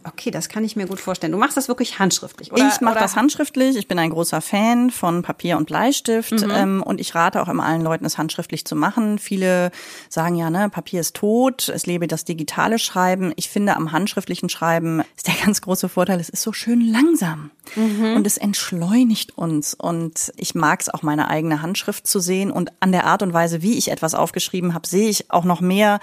Okay, 0.04 0.30
das 0.30 0.48
kann 0.48 0.64
ich 0.64 0.76
mir 0.76 0.86
gut 0.86 1.00
vorstellen. 1.00 1.32
Du 1.32 1.38
machst 1.38 1.56
das 1.56 1.68
wirklich 1.68 1.98
handschriftlich, 1.98 2.52
oder? 2.52 2.68
Ich 2.68 2.80
mache 2.80 2.98
das 2.98 3.16
handschriftlich. 3.16 3.76
Ich 3.76 3.88
bin 3.88 3.98
ein 3.98 4.10
großer 4.10 4.40
Fan 4.40 4.90
von 4.90 5.22
Papier 5.22 5.56
und 5.56 5.66
Bleistift 5.66 6.32
mhm. 6.32 6.50
ähm, 6.50 6.82
und 6.82 7.00
ich 7.00 7.14
rate 7.14 7.40
auch 7.40 7.48
immer 7.48 7.64
allen 7.64 7.82
Leuten, 7.82 8.04
es 8.04 8.18
handschriftlich 8.18 8.64
zu 8.64 8.74
machen. 8.74 9.18
Viele 9.18 9.70
sagen 10.08 10.34
ja, 10.34 10.50
ne, 10.50 10.68
Papier 10.70 11.00
ist 11.00 11.14
tot, 11.14 11.68
es 11.68 11.86
lebe 11.86 12.08
das 12.08 12.24
digitale 12.24 12.78
Schreiben. 12.78 13.32
Ich 13.36 13.48
finde, 13.48 13.76
am 13.76 13.92
handschriftlichen 13.92 14.48
Schreiben 14.48 15.02
ist 15.16 15.28
der 15.28 15.34
ganz 15.34 15.60
große 15.60 15.88
Vorteil, 15.88 16.20
es 16.20 16.28
ist 16.28 16.42
so 16.42 16.52
schön 16.52 16.80
langsam 16.80 17.50
mhm. 17.76 18.14
und 18.16 18.26
es 18.26 18.38
entschleunigt 18.38 19.36
uns. 19.38 19.74
Und 19.74 20.32
ich 20.36 20.54
mag 20.54 20.80
es 20.80 20.88
auch, 20.88 21.02
meine 21.02 21.28
eigene 21.28 21.62
Handschrift 21.62 22.06
zu 22.06 22.18
sehen 22.18 22.50
und 22.50 22.72
an 22.80 22.92
der 22.92 23.06
Art 23.06 23.22
und 23.22 23.32
Weise, 23.32 23.62
wie 23.62 23.78
ich 23.78 23.90
etwas 23.90 24.14
aufgeschrieben 24.14 24.74
habe, 24.74 24.86
sehe 24.86 25.08
ich 25.08 25.30
auch 25.30 25.44
noch 25.44 25.60
mehr 25.60 26.00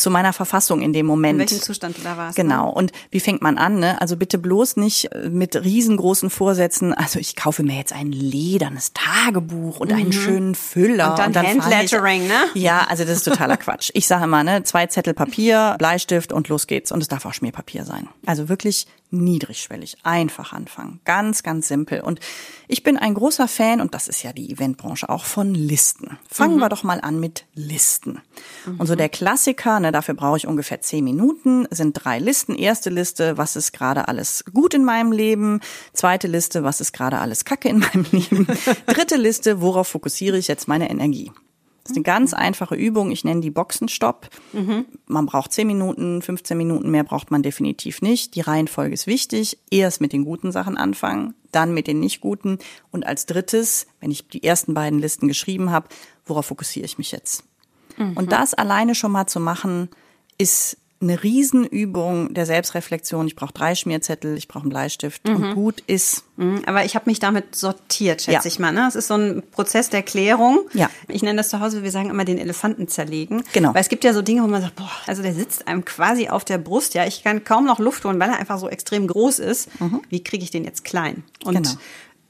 zu 0.00 0.10
meiner 0.10 0.32
Verfassung 0.32 0.82
in 0.82 0.92
dem 0.92 1.06
Moment. 1.06 1.34
In 1.34 1.50
welchem 1.50 1.62
Zustand 1.62 1.98
du 1.98 2.02
da 2.02 2.16
warst. 2.16 2.36
Genau. 2.36 2.66
Ne? 2.66 2.72
Und 2.72 2.92
wie 3.10 3.20
fängt 3.20 3.42
man 3.42 3.58
an? 3.58 3.78
Ne? 3.78 4.00
Also 4.00 4.16
bitte 4.16 4.38
bloß 4.38 4.76
nicht 4.76 5.12
äh, 5.12 5.28
mit 5.28 5.56
riesengroßen 5.56 6.30
Vorsätzen. 6.30 6.94
Also 6.94 7.18
ich 7.18 7.36
kaufe 7.36 7.62
mir 7.62 7.76
jetzt 7.76 7.92
ein 7.92 8.12
ledernes 8.12 8.92
Tagebuch 8.92 9.80
und 9.80 9.90
mhm. 9.90 9.98
einen 9.98 10.12
schönen 10.12 10.54
Füller. 10.54 11.10
Und 11.10 11.18
dann, 11.18 11.26
und 11.28 11.36
dann 11.36 11.46
Handlettering, 11.46 12.26
ne? 12.26 12.46
Ja, 12.54 12.86
also 12.88 13.04
das 13.04 13.18
ist 13.18 13.24
totaler 13.24 13.56
Quatsch. 13.56 13.90
Ich 13.94 14.06
sage 14.06 14.24
immer, 14.24 14.42
ne, 14.42 14.62
zwei 14.64 14.86
Zettel 14.86 15.14
Papier, 15.14 15.76
Bleistift 15.78 16.32
und 16.32 16.48
los 16.48 16.66
geht's. 16.66 16.92
Und 16.92 17.00
es 17.00 17.08
darf 17.08 17.24
auch 17.26 17.34
Schmierpapier 17.34 17.84
sein. 17.84 18.08
Also 18.26 18.48
wirklich 18.48 18.86
niedrigschwellig, 19.10 19.98
einfach 20.02 20.52
anfangen. 20.52 21.00
Ganz, 21.04 21.42
ganz 21.42 21.68
simpel. 21.68 22.00
Und 22.00 22.20
ich 22.68 22.82
bin 22.82 22.96
ein 22.96 23.14
großer 23.14 23.48
Fan, 23.48 23.80
und 23.80 23.94
das 23.94 24.08
ist 24.08 24.22
ja 24.22 24.32
die 24.32 24.50
Eventbranche 24.50 25.08
auch, 25.08 25.24
von 25.24 25.54
Listen. 25.54 26.18
Fangen 26.28 26.56
mhm. 26.56 26.60
wir 26.60 26.68
doch 26.68 26.82
mal 26.82 27.00
an 27.00 27.20
mit 27.20 27.46
Listen. 27.54 28.20
Mhm. 28.66 28.80
Und 28.80 28.86
so 28.86 28.94
der 28.94 29.08
Klassiker, 29.08 29.80
ne, 29.80 29.92
dafür 29.92 30.14
brauche 30.14 30.36
ich 30.36 30.46
ungefähr 30.46 30.80
zehn 30.80 31.04
Minuten, 31.04 31.66
sind 31.70 31.94
drei 31.94 32.18
Listen. 32.18 32.54
Erste 32.54 32.90
Liste, 32.90 33.36
was 33.36 33.56
ist 33.56 33.72
gerade 33.72 34.08
alles 34.08 34.44
gut 34.52 34.74
in 34.74 34.84
meinem 34.84 35.12
Leben? 35.12 35.60
Zweite 35.92 36.28
Liste, 36.28 36.64
was 36.64 36.80
ist 36.80 36.92
gerade 36.92 37.18
alles 37.18 37.44
Kacke 37.44 37.68
in 37.68 37.78
meinem 37.78 38.06
Leben? 38.12 38.46
Dritte 38.86 39.16
Liste, 39.16 39.60
worauf 39.60 39.88
fokussiere 39.88 40.38
ich 40.38 40.48
jetzt 40.48 40.68
meine 40.68 40.90
Energie? 40.90 41.32
Das 41.90 41.96
ist 41.96 42.06
eine 42.06 42.16
ganz 42.16 42.34
einfache 42.34 42.76
Übung. 42.76 43.10
Ich 43.10 43.24
nenne 43.24 43.40
die 43.40 43.50
Boxenstopp. 43.50 44.28
Mhm. 44.52 44.84
Man 45.06 45.26
braucht 45.26 45.52
10 45.52 45.66
Minuten, 45.66 46.22
15 46.22 46.56
Minuten 46.56 46.90
mehr 46.90 47.02
braucht 47.02 47.32
man 47.32 47.42
definitiv 47.42 48.00
nicht. 48.00 48.36
Die 48.36 48.42
Reihenfolge 48.42 48.94
ist 48.94 49.08
wichtig. 49.08 49.58
Erst 49.70 50.00
mit 50.00 50.12
den 50.12 50.24
guten 50.24 50.52
Sachen 50.52 50.76
anfangen, 50.76 51.34
dann 51.50 51.74
mit 51.74 51.88
den 51.88 51.98
nicht 51.98 52.20
guten. 52.20 52.58
Und 52.92 53.04
als 53.04 53.26
drittes, 53.26 53.88
wenn 53.98 54.12
ich 54.12 54.28
die 54.28 54.44
ersten 54.44 54.72
beiden 54.72 55.00
Listen 55.00 55.26
geschrieben 55.26 55.72
habe, 55.72 55.88
worauf 56.26 56.46
fokussiere 56.46 56.86
ich 56.86 56.96
mich 56.96 57.10
jetzt? 57.10 57.42
Mhm. 57.96 58.12
Und 58.16 58.30
das 58.30 58.54
alleine 58.54 58.94
schon 58.94 59.10
mal 59.10 59.26
zu 59.26 59.40
machen, 59.40 59.88
ist 60.38 60.76
eine 61.02 61.22
Riesenübung 61.22 62.34
der 62.34 62.44
Selbstreflexion. 62.44 63.26
Ich 63.26 63.34
brauche 63.34 63.54
drei 63.54 63.74
Schmierzettel, 63.74 64.36
ich 64.36 64.48
brauche 64.48 64.64
einen 64.64 64.70
Bleistift 64.70 65.26
mhm. 65.26 65.36
und 65.36 65.54
gut 65.54 65.82
ist. 65.86 66.24
Mhm. 66.36 66.62
Aber 66.66 66.84
ich 66.84 66.94
habe 66.94 67.08
mich 67.08 67.18
damit 67.18 67.56
sortiert, 67.56 68.20
schätze 68.20 68.48
ja. 68.48 68.52
ich 68.52 68.58
mal. 68.58 68.70
Ne? 68.70 68.86
Es 68.86 68.96
ist 68.96 69.08
so 69.08 69.14
ein 69.14 69.42
Prozess 69.50 69.88
der 69.88 70.02
Klärung. 70.02 70.60
Ja. 70.74 70.90
Ich 71.08 71.22
nenne 71.22 71.38
das 71.38 71.48
zu 71.48 71.60
Hause, 71.60 71.82
wir 71.82 71.90
sagen 71.90 72.10
immer 72.10 72.26
den 72.26 72.36
Elefanten 72.36 72.86
zerlegen. 72.86 73.42
Genau. 73.54 73.72
Weil 73.72 73.80
es 73.80 73.88
gibt 73.88 74.04
ja 74.04 74.12
so 74.12 74.20
Dinge, 74.20 74.42
wo 74.42 74.46
man 74.46 74.60
sagt, 74.60 74.76
boah, 74.76 74.90
also 75.06 75.22
der 75.22 75.32
sitzt 75.32 75.66
einem 75.68 75.86
quasi 75.86 76.28
auf 76.28 76.44
der 76.44 76.58
Brust. 76.58 76.92
Ja, 76.92 77.06
ich 77.06 77.24
kann 77.24 77.44
kaum 77.44 77.64
noch 77.64 77.78
Luft 77.78 78.04
holen, 78.04 78.20
weil 78.20 78.28
er 78.28 78.38
einfach 78.38 78.58
so 78.58 78.68
extrem 78.68 79.06
groß 79.06 79.38
ist. 79.38 79.80
Mhm. 79.80 80.02
Wie 80.10 80.22
kriege 80.22 80.44
ich 80.44 80.50
den 80.50 80.64
jetzt 80.64 80.84
klein? 80.84 81.22
Und 81.44 81.54
genau 81.54 81.70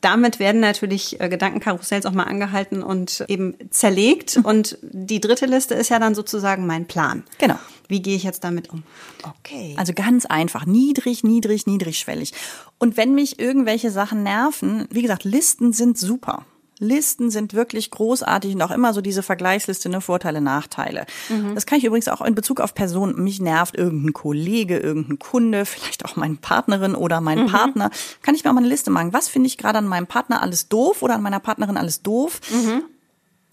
damit 0.00 0.38
werden 0.38 0.60
natürlich 0.60 1.20
äh, 1.20 1.28
Gedankenkarussells 1.28 2.06
auch 2.06 2.12
mal 2.12 2.24
angehalten 2.24 2.82
und 2.82 3.24
eben 3.28 3.54
zerlegt. 3.70 4.38
Mhm. 4.38 4.44
Und 4.44 4.78
die 4.82 5.20
dritte 5.20 5.46
Liste 5.46 5.74
ist 5.74 5.90
ja 5.90 5.98
dann 5.98 6.14
sozusagen 6.14 6.66
mein 6.66 6.86
Plan. 6.86 7.24
Genau. 7.38 7.58
Wie 7.88 8.00
gehe 8.00 8.16
ich 8.16 8.22
jetzt 8.22 8.44
damit 8.44 8.70
um? 8.70 8.82
Okay. 9.22 9.74
Also 9.76 9.92
ganz 9.92 10.26
einfach. 10.26 10.64
Niedrig, 10.64 11.24
niedrig, 11.24 11.66
niedrigschwellig. 11.66 12.32
Und 12.78 12.96
wenn 12.96 13.14
mich 13.14 13.38
irgendwelche 13.38 13.90
Sachen 13.90 14.22
nerven, 14.22 14.86
wie 14.90 15.02
gesagt, 15.02 15.24
Listen 15.24 15.72
sind 15.72 15.98
super. 15.98 16.46
Listen 16.81 17.31
sind 17.31 17.55
wirklich 17.55 17.90
großartig 17.90 18.55
und 18.55 18.62
auch 18.62 18.71
immer 18.71 18.93
so 18.93 19.01
diese 19.01 19.23
Vergleichsliste, 19.23 19.88
ne, 19.88 20.01
Vorteile, 20.01 20.40
Nachteile. 20.40 21.07
Mhm. 21.29 21.55
Das 21.55 21.66
kann 21.66 21.79
ich 21.79 21.85
übrigens 21.85 22.09
auch 22.09 22.23
in 22.23 22.35
Bezug 22.35 22.61
auf 22.61 22.75
Personen. 22.75 23.23
Mich 23.23 23.40
nervt 23.40 23.77
irgendein 23.77 24.14
Kollege, 24.14 24.79
irgendein 24.79 25.19
Kunde, 25.19 25.64
vielleicht 25.66 26.05
auch 26.07 26.16
meine 26.16 26.37
Partnerin 26.37 26.95
oder 26.95 27.21
mein 27.21 27.43
mhm. 27.43 27.47
Partner. 27.47 27.90
Kann 28.23 28.35
ich 28.35 28.45
mir 28.45 28.51
auch 28.51 28.55
mal 28.55 28.61
eine 28.61 28.69
Liste 28.69 28.90
machen. 28.90 29.12
Was 29.12 29.29
finde 29.29 29.47
ich 29.47 29.59
gerade 29.59 29.79
an 29.79 29.87
meinem 29.87 30.07
Partner 30.07 30.43
alles 30.43 30.69
doof 30.69 31.03
oder 31.03 31.14
an 31.14 31.23
meiner 31.23 31.40
Partnerin 31.40 31.77
alles 31.77 32.03
doof? 32.03 32.40
Mhm. 32.51 32.83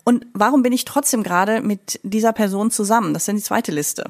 Und 0.07 0.25
warum 0.33 0.63
bin 0.63 0.71
ich 0.71 0.85
trotzdem 0.85 1.21
gerade 1.21 1.59
mit 1.59 1.99
dieser 2.01 2.31
Person 2.31 2.71
zusammen? 2.71 3.13
Das 3.13 3.23
ist 3.23 3.27
dann 3.27 3.35
die 3.35 3.41
zweite 3.41 3.73
Liste. 3.73 4.09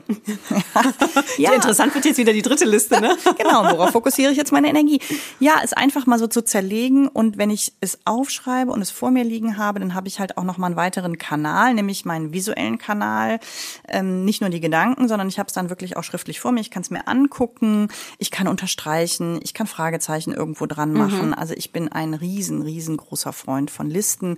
ja, 1.39 1.53
interessant 1.53 1.95
wird 1.95 2.05
jetzt 2.05 2.19
wieder 2.19 2.33
die 2.33 2.43
dritte 2.43 2.65
Liste, 2.65 3.01
ne? 3.01 3.17
genau, 3.35 3.63
worauf 3.63 3.93
fokussiere 3.93 4.31
ich 4.31 4.37
jetzt 4.37 4.51
meine 4.51 4.69
Energie? 4.69 5.01
Ja, 5.39 5.55
es 5.63 5.73
einfach 5.73 6.05
mal 6.05 6.19
so 6.19 6.27
zu 6.27 6.43
zerlegen 6.43 7.07
und 7.07 7.39
wenn 7.39 7.49
ich 7.49 7.73
es 7.81 7.97
aufschreibe 8.05 8.71
und 8.71 8.79
es 8.79 8.91
vor 8.91 9.09
mir 9.09 9.23
liegen 9.23 9.57
habe, 9.57 9.79
dann 9.79 9.95
habe 9.95 10.07
ich 10.07 10.19
halt 10.19 10.37
auch 10.37 10.43
noch 10.43 10.59
mal 10.59 10.67
einen 10.67 10.75
weiteren 10.75 11.17
Kanal, 11.17 11.73
nämlich 11.73 12.05
meinen 12.05 12.31
visuellen 12.31 12.77
Kanal. 12.77 13.39
Ähm, 13.87 14.23
nicht 14.23 14.41
nur 14.41 14.51
die 14.51 14.61
Gedanken, 14.61 15.07
sondern 15.07 15.27
ich 15.29 15.39
habe 15.39 15.47
es 15.47 15.53
dann 15.53 15.71
wirklich 15.71 15.97
auch 15.97 16.03
schriftlich 16.03 16.39
vor 16.39 16.51
mir. 16.51 16.61
Ich 16.61 16.69
kann 16.69 16.83
es 16.83 16.91
mir 16.91 17.07
angucken, 17.07 17.87
ich 18.19 18.29
kann 18.29 18.47
unterstreichen, 18.47 19.39
ich 19.41 19.55
kann 19.55 19.65
Fragezeichen 19.65 20.31
irgendwo 20.31 20.67
dran 20.67 20.91
mhm. 20.91 20.97
machen. 20.99 21.27
Mhm. 21.29 21.33
Also 21.33 21.55
ich 21.57 21.71
bin 21.71 21.91
ein 21.91 22.13
riesen, 22.13 22.61
riesengroßer 22.61 23.33
Freund 23.33 23.71
von 23.71 23.89
Listen 23.89 24.37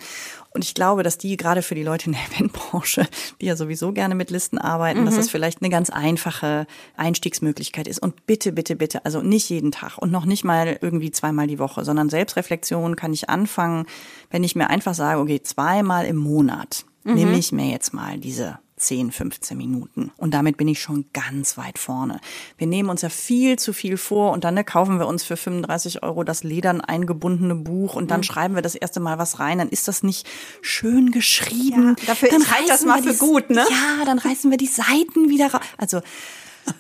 und 0.52 0.64
ich 0.64 0.74
glaube, 0.74 1.04
dass 1.04 1.18
die 1.18 1.38
gerade 1.38 1.62
für 1.62 1.76
die 1.76 1.84
Leute 1.84 2.08
in 2.08 2.14
der 2.14 2.22
Eventbranche, 2.32 3.08
die 3.42 3.46
ja 3.46 3.56
sowieso 3.56 3.92
gerne 3.92 4.16
mit 4.16 4.32
Listen 4.32 4.58
arbeiten, 4.58 5.02
mhm. 5.02 5.06
dass 5.06 5.16
das 5.16 5.30
vielleicht 5.30 5.62
eine 5.62 5.70
ganz 5.70 5.90
einfache 5.90 6.66
Einstiegsmöglichkeit 6.98 7.88
ist. 7.88 8.00
Und 8.00 8.26
bitte, 8.26 8.52
bitte, 8.52 8.76
bitte, 8.76 9.06
also 9.06 9.22
nicht 9.22 9.50
jeden 9.50 9.72
Tag 9.72 9.98
und 9.98 10.12
noch 10.12 10.26
nicht 10.26 10.44
mal 10.44 10.78
irgendwie 10.82 11.12
zweimal 11.12 11.48
die 11.48 11.60
Woche, 11.60 11.86
sondern 11.86 12.10
Selbstreflexion 12.10 12.96
kann 12.96 13.14
ich 13.14 13.30
anfangen, 13.30 13.86
wenn 14.32 14.44
ich 14.44 14.56
mir 14.56 14.70
einfach 14.70 14.94
sage, 14.94 15.20
okay, 15.20 15.42
zweimal 15.44 16.06
im 16.06 16.18
Monat 16.18 16.86
mhm. 17.04 17.14
nehme 17.14 17.38
ich 17.38 17.52
mir 17.52 17.70
jetzt 17.70 17.94
mal 17.94 18.18
diese 18.18 18.60
10, 18.80 19.12
15 19.12 19.58
Minuten. 19.58 20.12
Und 20.18 20.34
damit 20.34 20.58
bin 20.58 20.68
ich 20.68 20.82
schon 20.82 21.06
ganz 21.14 21.58
weit 21.58 21.78
vorne. 21.78 22.20
Wir 22.58 22.68
nehmen 22.68 22.90
uns 22.90 23.02
ja 23.02 23.10
viel 23.10 23.60
zu 23.60 23.74
viel 23.74 23.98
vor 23.98 24.32
und 24.32 24.44
dann 24.44 24.56
ne, 24.56 24.64
kaufen 24.64 25.00
wir 25.00 25.08
uns 25.08 25.24
für 25.24 25.38
35 25.38 26.04
Euro 26.04 26.24
das 26.24 26.44
ledern 26.44 26.82
eingebundene 26.82 27.56
Buch 27.56 27.96
und 27.96 28.12
dann 28.12 28.22
mhm. 28.22 28.24
schreiben 28.24 28.56
wir 28.56 28.62
das 28.62 28.76
erste 28.76 29.00
Mal 29.00 29.18
was 29.18 29.40
rein. 29.40 29.60
Dann 29.60 29.70
ist 29.70 29.88
das 29.88 30.04
nicht 30.04 30.28
schön 30.62 31.12
geschrieben. 31.12 31.96
Ja, 32.00 32.06
dafür 32.08 32.30
dann 32.30 32.42
reißen 32.42 32.68
das 32.68 32.86
mal 32.86 33.04
für 33.04 33.16
gut, 33.16 33.50
ne? 33.50 33.66
Ja, 33.70 34.06
dann 34.06 34.20
reißen 34.20 34.50
wir 34.50 34.58
die 34.58 34.68
Seiten 34.68 35.30
wieder 35.30 35.52
raus. 35.52 35.62
Also 35.78 36.02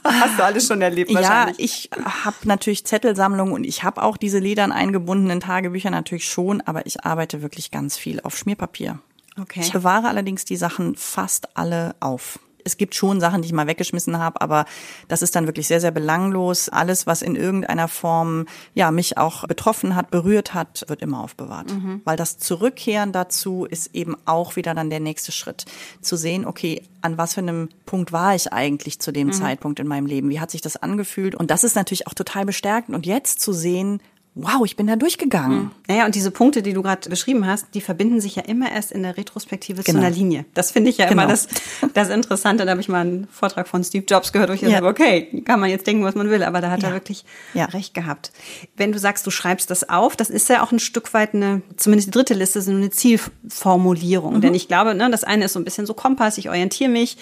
Hast 0.04 0.40
du 0.40 0.44
alles 0.44 0.68
schon 0.68 0.82
erlebt 0.82 1.14
wahrscheinlich. 1.14 1.58
Ja, 1.58 1.64
ich 1.64 1.90
habe 2.24 2.38
natürlich 2.44 2.86
Zettelsammlungen 2.86 3.54
und 3.54 3.64
ich 3.64 3.84
habe 3.84 4.04
auch 4.04 4.18
diese 4.18 4.40
ledern 4.40 4.72
eingebundenen 4.72 5.40
Tagebücher 5.40 5.90
natürlich 5.90 6.28
schon, 6.28 6.62
aber 6.62 6.86
ich 6.86 7.06
arbeite 7.06 7.42
wirklich 7.42 7.72
ganz 7.72 7.98
viel 7.98 8.20
auf 8.22 8.38
Schmierpapier. 8.38 9.00
Okay. 9.42 9.62
Ich 9.62 9.72
bewahre 9.72 10.08
allerdings 10.08 10.46
die 10.46 10.58
Sachen 10.58 10.96
fast 10.96 11.58
alle 11.58 11.96
auf. 12.00 12.40
Es 12.64 12.78
gibt 12.78 12.94
schon 12.94 13.20
Sachen, 13.20 13.42
die 13.42 13.48
ich 13.48 13.54
mal 13.54 13.68
weggeschmissen 13.68 14.20
habe, 14.20 14.42
aber 14.42 14.66
das 15.08 15.22
ist 15.22 15.36
dann 15.36 15.48
wirklich 15.48 15.68
sehr, 15.68 15.82
sehr 15.82 15.92
belanglos. 15.92 16.70
Alles, 16.70 17.08
was 17.08 17.22
in 17.22 17.36
irgendeiner 17.36 17.88
Form 17.88 18.46
ja 18.74 18.92
mich 18.92 19.18
auch 19.18 19.48
betroffen 19.48 19.96
hat, 19.96 20.12
berührt 20.12 20.54
hat, 20.54 20.86
wird 20.88 21.02
immer 21.02 21.24
aufbewahrt. 21.24 21.72
Mhm. 21.72 22.02
Weil 22.04 22.18
das 22.18 22.38
Zurückkehren 22.38 23.12
dazu 23.12 23.66
ist 23.66 23.96
eben 23.96 24.16
auch 24.26 24.56
wieder 24.56 24.76
dann 24.76 24.90
der 24.90 25.00
nächste 25.00 25.32
Schritt. 25.32 25.66
Zu 26.02 26.16
sehen, 26.16 26.46
okay, 26.46 26.84
an 27.02 27.18
was 27.18 27.34
für 27.34 27.42
einem 27.42 27.70
Punkt 27.86 28.12
war 28.12 28.36
ich 28.36 28.52
eigentlich 28.52 29.00
zu 29.00 29.12
dem 29.12 29.28
mhm. 29.28 29.34
Zeitpunkt 29.34 29.80
in 29.80 29.88
meinem 29.88 30.06
Leben? 30.06 30.30
Wie 30.30 30.40
hat 30.40 30.52
sich 30.52 30.62
das 30.62 30.78
angefühlt? 30.78 31.36
Und 31.36 31.52
das 31.52 31.64
ist 31.64 31.76
natürlich 31.76 32.08
auch 32.08 32.14
total 32.14 32.46
bestärkend. 32.46 32.96
Und 32.96 33.06
jetzt 33.06 33.40
zu 33.40 33.54
sehen, 33.54 34.02
wow, 34.42 34.66
ich 34.66 34.76
bin 34.76 34.88
da 34.88 34.96
durchgegangen. 34.96 35.58
Mhm. 35.58 35.72
Naja, 35.88 36.06
und 36.06 36.16
diese 36.16 36.32
Punkte, 36.32 36.62
die 36.62 36.74
du 36.74 36.82
gerade 36.82 37.10
beschrieben 37.10 37.46
hast, 37.46 37.68
die 37.74 37.82
verbinden 37.82 38.22
sich 38.22 38.36
ja 38.36 38.44
immer 38.44 38.72
erst 38.72 38.92
in 38.92 39.04
der 39.04 39.18
Retrospektive 39.18 39.84
genau. 39.84 40.00
zu 40.00 40.06
einer 40.06 40.16
Linie. 40.16 40.46
Das 40.54 40.72
finde 40.72 40.90
ich 40.90 40.98
ja 40.98 41.08
genau. 41.08 41.24
immer 41.24 41.32
das, 41.32 41.48
das 41.94 42.10
Interessante. 42.10 42.66
Da 42.66 42.72
habe 42.72 42.82
ich 42.82 42.90
mal 42.90 43.02
einen 43.02 43.28
Vortrag 43.32 43.68
von 43.68 43.84
Steve 43.84 44.06
Jobs 44.08 44.32
gehört, 44.32 44.50
wo 44.50 44.54
ich 44.54 44.62
ja. 44.62 44.70
sage, 44.70 44.88
okay, 44.88 45.44
kann 45.46 45.60
man 45.60 45.70
jetzt 45.70 45.88
denken, 45.88 46.04
was 46.04 46.16
man 46.16 46.30
will, 46.30 46.44
aber 46.44 46.62
da 46.62 46.72
hat 46.72 46.84
ja. 46.84 46.90
er 46.90 46.94
wirklich 46.94 47.26
ja. 47.54 47.66
recht 47.66 47.94
gehabt. 47.94 48.32
Wenn 48.78 48.92
du 48.92 49.00
sagst, 49.00 49.26
du 49.26 49.32
schreibst 49.32 49.70
das 49.70 49.90
auf, 49.90 50.16
das 50.16 50.30
ist 50.30 50.50
ja 50.50 50.64
auch 50.64 50.72
ein 50.72 50.80
Stück 50.80 51.14
weit 51.14 51.34
eine, 51.34 51.62
zumindest 51.78 52.08
die 52.08 52.12
dritte 52.12 52.34
Liste, 52.34 52.62
so 52.62 52.72
eine 52.72 52.90
Zielformulierung. 52.90 54.36
Mhm. 54.36 54.42
Denn 54.42 54.54
ich 54.54 54.68
glaube, 54.68 54.96
ne, 54.96 55.10
das 55.10 55.24
eine 55.24 55.46
ist 55.46 55.54
so 55.54 55.60
ein 55.60 55.66
bisschen 55.66 55.86
so 55.86 55.94
Kompass, 55.94 56.38
ich 56.38 56.50
orientiere 56.50 56.90
mich. 56.90 57.18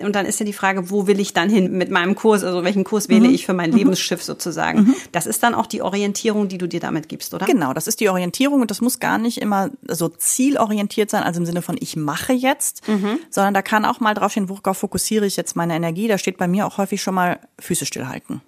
Und 0.00 0.14
dann 0.14 0.26
ist 0.26 0.40
ja 0.40 0.46
die 0.46 0.52
Frage, 0.52 0.90
wo 0.90 1.06
will 1.06 1.20
ich 1.20 1.34
dann 1.34 1.50
hin 1.50 1.72
mit 1.72 1.90
meinem 1.90 2.14
Kurs? 2.14 2.44
Also 2.44 2.64
welchen 2.64 2.84
Kurs 2.84 3.08
wähle 3.08 3.28
mhm. 3.28 3.34
ich 3.34 3.46
für 3.46 3.54
mein 3.54 3.70
mhm. 3.70 3.76
Lebensschiff 3.76 4.22
sozusagen? 4.22 4.80
Mhm. 4.80 4.94
Das 5.12 5.26
ist 5.26 5.42
dann 5.42 5.54
auch 5.54 5.66
die 5.66 5.82
Orientierung, 5.82 6.48
die 6.48 6.58
du 6.62 6.68
dir 6.68 6.80
damit 6.80 7.08
gibst, 7.08 7.34
oder? 7.34 7.46
Genau, 7.46 7.72
das 7.72 7.86
ist 7.86 8.00
die 8.00 8.08
Orientierung 8.08 8.60
und 8.62 8.70
das 8.70 8.80
muss 8.80 9.00
gar 9.00 9.18
nicht 9.18 9.38
immer 9.38 9.70
so 9.88 10.08
zielorientiert 10.08 11.10
sein, 11.10 11.22
also 11.22 11.40
im 11.40 11.46
Sinne 11.46 11.62
von 11.62 11.76
ich 11.78 11.96
mache 11.96 12.32
jetzt, 12.32 12.88
mhm. 12.88 13.18
sondern 13.30 13.54
da 13.54 13.62
kann 13.62 13.84
auch 13.84 14.00
mal 14.00 14.14
draufstehen, 14.14 14.48
worauf 14.48 14.78
fokussiere 14.78 15.26
ich 15.26 15.36
jetzt 15.36 15.56
meine 15.56 15.74
Energie. 15.74 16.08
Da 16.08 16.18
steht 16.18 16.38
bei 16.38 16.48
mir 16.48 16.66
auch 16.66 16.78
häufig 16.78 17.02
schon 17.02 17.14
mal 17.14 17.40
Füße 17.58 17.86
stillhalten. 17.86 18.40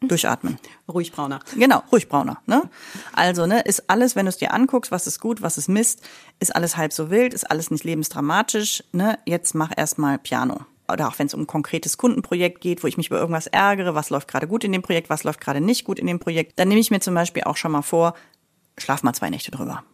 Mhm. 0.00 0.08
Durchatmen. 0.08 0.58
Ruhig 0.88 1.12
brauner. 1.12 1.40
Genau, 1.56 1.82
ruhig 1.90 2.08
brauner. 2.08 2.42
Ne? 2.46 2.62
Also, 3.14 3.46
ne, 3.46 3.62
ist 3.62 3.88
alles, 3.88 4.16
wenn 4.16 4.26
du 4.26 4.30
es 4.30 4.36
dir 4.36 4.52
anguckst, 4.52 4.90
was 4.90 5.06
ist 5.06 5.20
gut, 5.20 5.42
was 5.42 5.56
ist 5.58 5.68
Mist, 5.68 6.02
ist 6.40 6.54
alles 6.54 6.76
halb 6.76 6.92
so 6.92 7.10
wild, 7.10 7.32
ist 7.34 7.50
alles 7.50 7.70
nicht 7.70 7.84
lebensdramatisch. 7.84 8.84
Ne? 8.92 9.18
Jetzt 9.24 9.54
mach 9.54 9.72
erstmal 9.76 10.18
Piano 10.18 10.66
oder 10.90 11.08
auch 11.08 11.18
wenn 11.18 11.26
es 11.26 11.34
um 11.34 11.42
ein 11.42 11.46
konkretes 11.46 11.96
Kundenprojekt 11.96 12.60
geht, 12.60 12.82
wo 12.82 12.86
ich 12.86 12.96
mich 12.96 13.08
über 13.08 13.18
irgendwas 13.18 13.46
ärgere, 13.46 13.94
was 13.94 14.10
läuft 14.10 14.28
gerade 14.28 14.46
gut 14.46 14.64
in 14.64 14.72
dem 14.72 14.82
Projekt, 14.82 15.10
was 15.10 15.24
läuft 15.24 15.40
gerade 15.40 15.60
nicht 15.60 15.84
gut 15.84 15.98
in 15.98 16.06
dem 16.06 16.18
Projekt, 16.18 16.58
dann 16.58 16.68
nehme 16.68 16.80
ich 16.80 16.90
mir 16.90 17.00
zum 17.00 17.14
Beispiel 17.14 17.44
auch 17.44 17.56
schon 17.56 17.72
mal 17.72 17.82
vor, 17.82 18.14
schlaf 18.78 19.02
mal 19.02 19.14
zwei 19.14 19.30
Nächte 19.30 19.50
drüber, 19.50 19.84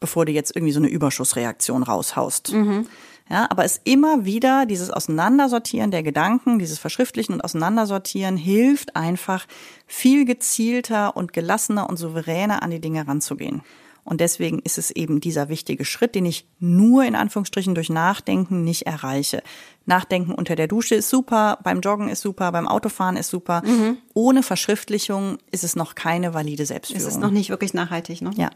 bevor 0.00 0.26
du 0.26 0.32
jetzt 0.32 0.54
irgendwie 0.56 0.72
so 0.72 0.80
eine 0.80 0.88
Überschussreaktion 0.88 1.82
raushaust. 1.82 2.52
Mhm. 2.52 2.86
Ja, 3.30 3.46
aber 3.50 3.64
es 3.64 3.80
immer 3.84 4.24
wieder 4.24 4.66
dieses 4.66 4.90
Auseinandersortieren 4.90 5.90
der 5.90 6.02
Gedanken, 6.02 6.58
dieses 6.58 6.78
Verschriftlichen 6.78 7.32
und 7.32 7.40
Auseinandersortieren 7.40 8.36
hilft 8.36 8.96
einfach 8.96 9.46
viel 9.86 10.24
gezielter 10.24 11.16
und 11.16 11.32
gelassener 11.32 11.88
und 11.88 11.96
souveräner 11.96 12.62
an 12.62 12.70
die 12.70 12.80
Dinge 12.80 13.06
ranzugehen. 13.06 13.62
Und 14.04 14.20
deswegen 14.20 14.58
ist 14.58 14.78
es 14.78 14.90
eben 14.90 15.20
dieser 15.20 15.48
wichtige 15.48 15.84
Schritt, 15.84 16.14
den 16.14 16.26
ich 16.26 16.46
nur 16.58 17.04
in 17.04 17.14
Anführungsstrichen 17.14 17.74
durch 17.74 17.88
Nachdenken 17.88 18.64
nicht 18.64 18.82
erreiche. 18.82 19.42
Nachdenken 19.86 20.32
unter 20.32 20.56
der 20.56 20.66
Dusche 20.66 20.96
ist 20.96 21.08
super, 21.08 21.58
beim 21.62 21.80
Joggen 21.80 22.08
ist 22.08 22.20
super, 22.20 22.50
beim 22.52 22.66
Autofahren 22.66 23.16
ist 23.16 23.30
super. 23.30 23.62
Mhm. 23.64 23.98
Ohne 24.14 24.42
Verschriftlichung 24.42 25.38
ist 25.50 25.64
es 25.64 25.76
noch 25.76 25.94
keine 25.94 26.34
valide 26.34 26.66
Selbstführung. 26.66 27.06
Es 27.06 27.12
ist 27.14 27.20
noch 27.20 27.30
nicht 27.30 27.50
wirklich 27.50 27.74
nachhaltig, 27.74 28.22
ne? 28.22 28.30
Ja. 28.36 28.50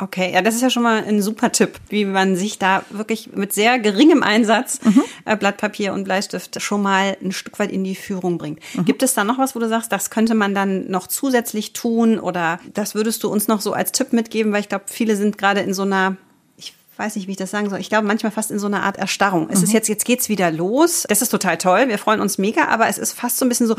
Okay, 0.00 0.32
ja, 0.32 0.40
das 0.40 0.54
ist 0.54 0.62
ja 0.62 0.70
schon 0.70 0.82
mal 0.82 1.04
ein 1.04 1.20
super 1.20 1.52
Tipp, 1.52 1.78
wie 1.90 2.06
man 2.06 2.34
sich 2.34 2.58
da 2.58 2.84
wirklich 2.88 3.32
mit 3.34 3.52
sehr 3.52 3.78
geringem 3.78 4.22
Einsatz 4.22 4.80
mhm. 4.82 5.02
äh, 5.26 5.36
Blatt 5.36 5.58
Papier 5.58 5.92
und 5.92 6.04
Bleistift 6.04 6.60
schon 6.62 6.82
mal 6.82 7.18
ein 7.22 7.32
Stück 7.32 7.58
weit 7.58 7.70
in 7.70 7.84
die 7.84 7.94
Führung 7.94 8.38
bringt. 8.38 8.60
Mhm. 8.74 8.86
Gibt 8.86 9.02
es 9.02 9.12
da 9.12 9.24
noch 9.24 9.38
was, 9.38 9.54
wo 9.54 9.58
du 9.58 9.68
sagst, 9.68 9.92
das 9.92 10.08
könnte 10.08 10.34
man 10.34 10.54
dann 10.54 10.90
noch 10.90 11.06
zusätzlich 11.06 11.74
tun 11.74 12.18
oder 12.18 12.60
das 12.72 12.94
würdest 12.94 13.22
du 13.24 13.28
uns 13.28 13.46
noch 13.46 13.60
so 13.60 13.74
als 13.74 13.92
Tipp 13.92 14.12
mitgeben, 14.12 14.52
weil 14.52 14.60
ich 14.60 14.70
glaube, 14.70 14.84
viele 14.86 15.16
sind 15.16 15.36
gerade 15.36 15.60
in 15.60 15.74
so 15.74 15.82
einer 15.82 16.16
ich 16.56 16.74
weiß 16.96 17.16
nicht, 17.16 17.28
wie 17.28 17.32
ich 17.32 17.38
das 17.38 17.50
sagen 17.50 17.70
soll. 17.70 17.80
Ich 17.80 17.88
glaube, 17.88 18.06
manchmal 18.06 18.32
fast 18.32 18.50
in 18.50 18.58
so 18.58 18.66
einer 18.66 18.82
Art 18.82 18.98
Erstarrung. 18.98 19.48
Es 19.50 19.60
mhm. 19.60 19.64
ist 19.64 19.72
jetzt, 19.72 19.88
jetzt 19.88 20.04
geht's 20.04 20.28
wieder 20.28 20.50
los. 20.50 21.06
Das 21.08 21.22
ist 21.22 21.30
total 21.30 21.56
toll. 21.56 21.88
Wir 21.88 21.96
freuen 21.96 22.20
uns 22.20 22.36
mega, 22.36 22.68
aber 22.68 22.88
es 22.88 22.98
ist 22.98 23.12
fast 23.12 23.38
so 23.38 23.46
ein 23.46 23.48
bisschen 23.48 23.66
so, 23.66 23.76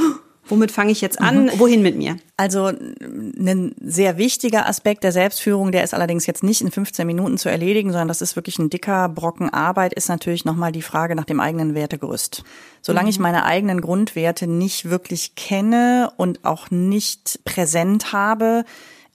Womit 0.51 0.73
fange 0.73 0.91
ich 0.91 0.99
jetzt 0.99 1.21
an? 1.21 1.45
Mhm. 1.45 1.51
Wohin 1.59 1.81
mit 1.81 1.95
mir? 1.95 2.17
Also 2.35 2.65
ein 2.65 3.73
sehr 3.81 4.17
wichtiger 4.17 4.67
Aspekt 4.67 5.05
der 5.05 5.13
Selbstführung, 5.13 5.71
der 5.71 5.85
ist 5.85 5.93
allerdings 5.93 6.25
jetzt 6.25 6.43
nicht 6.43 6.59
in 6.59 6.71
15 6.71 7.07
Minuten 7.07 7.37
zu 7.37 7.47
erledigen, 7.47 7.91
sondern 7.91 8.09
das 8.09 8.21
ist 8.21 8.35
wirklich 8.35 8.59
ein 8.59 8.69
dicker 8.69 9.07
Brocken 9.07 9.49
Arbeit, 9.49 9.93
ist 9.93 10.09
natürlich 10.09 10.43
nochmal 10.43 10.73
die 10.73 10.81
Frage 10.81 11.15
nach 11.15 11.23
dem 11.23 11.39
eigenen 11.39 11.73
Wertegerüst. 11.73 12.43
Solange 12.81 13.05
mhm. 13.05 13.11
ich 13.11 13.19
meine 13.19 13.45
eigenen 13.45 13.79
Grundwerte 13.79 14.45
nicht 14.45 14.89
wirklich 14.89 15.35
kenne 15.35 16.11
und 16.17 16.43
auch 16.43 16.69
nicht 16.69 17.39
präsent 17.45 18.11
habe, 18.11 18.65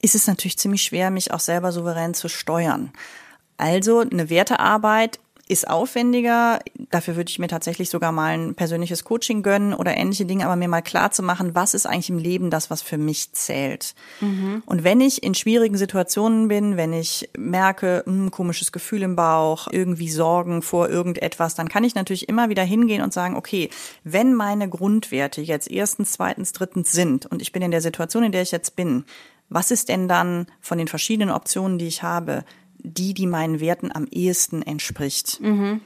ist 0.01 0.14
es 0.14 0.27
natürlich 0.27 0.57
ziemlich 0.57 0.85
schwer, 0.85 1.11
mich 1.11 1.33
auch 1.33 1.40
selber 1.40 1.70
souverän 1.70 2.14
zu 2.14 2.29
steuern. 2.29 2.92
Also 3.59 4.01
eine 4.01 4.31
Wertearbeit 4.31 5.18
ist 5.48 5.68
aufwendiger. 5.68 6.59
Dafür 6.90 7.16
würde 7.16 7.30
ich 7.30 7.38
mir 7.38 7.46
tatsächlich 7.46 7.88
sogar 7.88 8.11
mal 8.11 8.37
ein 8.37 8.54
persönliches 8.54 9.04
Coaching 9.04 9.42
gönnen 9.42 9.74
oder 9.74 9.96
ähnliche 9.96 10.26
Dinge, 10.26 10.44
aber 10.44 10.56
mir 10.56 10.68
mal 10.68 10.82
klar 10.82 11.12
zu 11.12 11.22
machen, 11.22 11.54
was 11.54 11.74
ist 11.74 11.87
eigentlich 11.87 12.11
im 12.11 12.18
Leben 12.18 12.50
das, 12.50 12.68
was 12.68 12.82
für 12.82 12.98
mich 12.98 13.32
zählt. 13.32 13.94
Mhm. 14.20 14.62
Und 14.66 14.82
wenn 14.82 15.00
ich 15.00 15.22
in 15.22 15.35
schwierigen 15.35 15.76
Situationen 15.76 16.48
bin, 16.48 16.76
wenn 16.76 16.92
ich 16.92 17.28
merke, 17.37 18.02
hm, 18.06 18.30
komisches 18.30 18.72
Gefühl 18.72 19.02
im 19.02 19.14
Bauch, 19.14 19.68
irgendwie 19.70 20.11
Sorgen 20.11 20.62
vor 20.62 20.88
irgendetwas, 20.88 21.54
dann 21.54 21.68
kann 21.68 21.85
ich 21.85 21.94
natürlich 21.94 22.28
immer 22.28 22.48
wieder 22.48 22.64
hingehen 22.64 23.02
und 23.02 23.12
sagen, 23.12 23.37
okay, 23.37 23.70
wenn 24.02 24.35
meine 24.35 24.68
Grundwerte 24.68 25.40
jetzt 25.40 25.70
erstens, 25.70 26.12
zweitens, 26.12 26.52
drittens 26.52 26.92
sind 26.92 27.26
und 27.26 27.40
ich 27.40 27.52
bin 27.52 27.62
in 27.62 27.70
der 27.70 27.80
Situation, 27.80 28.24
in 28.24 28.32
der 28.32 28.42
ich 28.42 28.50
jetzt 28.50 28.74
bin, 28.74 29.04
was 29.48 29.70
ist 29.70 29.88
denn 29.88 30.09
dann 30.09 30.46
von 30.61 30.78
den 30.78 30.88
verschiedenen 30.88 31.30
Optionen, 31.30 31.78
die 31.78 31.87
ich 31.87 32.02
habe, 32.02 32.44
die, 32.79 33.15
die 33.15 33.27
meinen 33.27 33.61
Werten 33.61 33.91
am 33.93 34.07
ehesten 34.11 34.62
entspricht. 34.62 35.41
Mhm. 35.41 35.81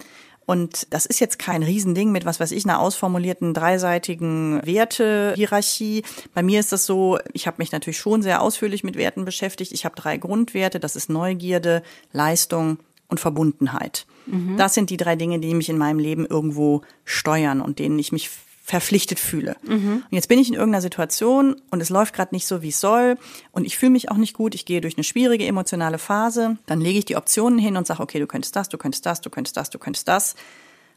Und 0.46 0.88
das 0.90 1.06
ist 1.06 1.20
jetzt 1.20 1.38
kein 1.38 1.62
Riesending 1.62 2.10
mit, 2.10 2.24
was 2.24 2.40
weiß 2.40 2.50
ich, 2.50 2.64
einer 2.64 2.80
ausformulierten 2.80 3.54
dreiseitigen 3.54 4.60
Wertehierarchie. 4.64 6.02
Bei 6.34 6.42
mir 6.42 6.58
ist 6.58 6.72
das 6.72 6.86
so, 6.86 7.20
ich 7.32 7.46
habe 7.46 7.58
mich 7.58 7.70
natürlich 7.70 7.98
schon 7.98 8.22
sehr 8.22 8.42
ausführlich 8.42 8.82
mit 8.82 8.96
Werten 8.96 9.24
beschäftigt. 9.24 9.70
Ich 9.70 9.84
habe 9.84 9.94
drei 9.94 10.16
Grundwerte, 10.16 10.80
das 10.80 10.96
ist 10.96 11.08
Neugierde, 11.08 11.84
Leistung 12.12 12.78
und 13.06 13.20
Verbundenheit. 13.20 14.06
Mhm. 14.26 14.56
Das 14.56 14.74
sind 14.74 14.90
die 14.90 14.96
drei 14.96 15.14
Dinge, 15.14 15.38
die 15.38 15.54
mich 15.54 15.68
in 15.68 15.78
meinem 15.78 16.00
Leben 16.00 16.26
irgendwo 16.26 16.82
steuern 17.04 17.60
und 17.60 17.78
denen 17.78 18.00
ich 18.00 18.10
mich 18.10 18.28
verpflichtet 18.70 19.18
fühle. 19.18 19.56
Mhm. 19.66 20.04
Und 20.08 20.14
jetzt 20.14 20.28
bin 20.28 20.38
ich 20.38 20.48
in 20.48 20.54
irgendeiner 20.54 20.80
Situation 20.80 21.60
und 21.72 21.80
es 21.80 21.90
läuft 21.90 22.14
gerade 22.14 22.32
nicht 22.32 22.46
so, 22.46 22.62
wie 22.62 22.68
es 22.68 22.80
soll 22.80 23.16
und 23.50 23.64
ich 23.64 23.76
fühle 23.76 23.90
mich 23.90 24.12
auch 24.12 24.16
nicht 24.16 24.32
gut, 24.32 24.54
ich 24.54 24.64
gehe 24.64 24.80
durch 24.80 24.96
eine 24.96 25.02
schwierige 25.02 25.44
emotionale 25.44 25.98
Phase, 25.98 26.56
dann 26.66 26.80
lege 26.80 27.00
ich 27.00 27.04
die 27.04 27.16
Optionen 27.16 27.58
hin 27.58 27.76
und 27.76 27.88
sage, 27.88 28.00
okay, 28.00 28.20
du 28.20 28.28
könntest 28.28 28.54
das, 28.54 28.68
du 28.68 28.78
könntest 28.78 29.04
das, 29.06 29.20
du 29.20 29.28
könntest 29.28 29.56
das, 29.56 29.70
du 29.70 29.78
könntest 29.80 30.06
das. 30.06 30.36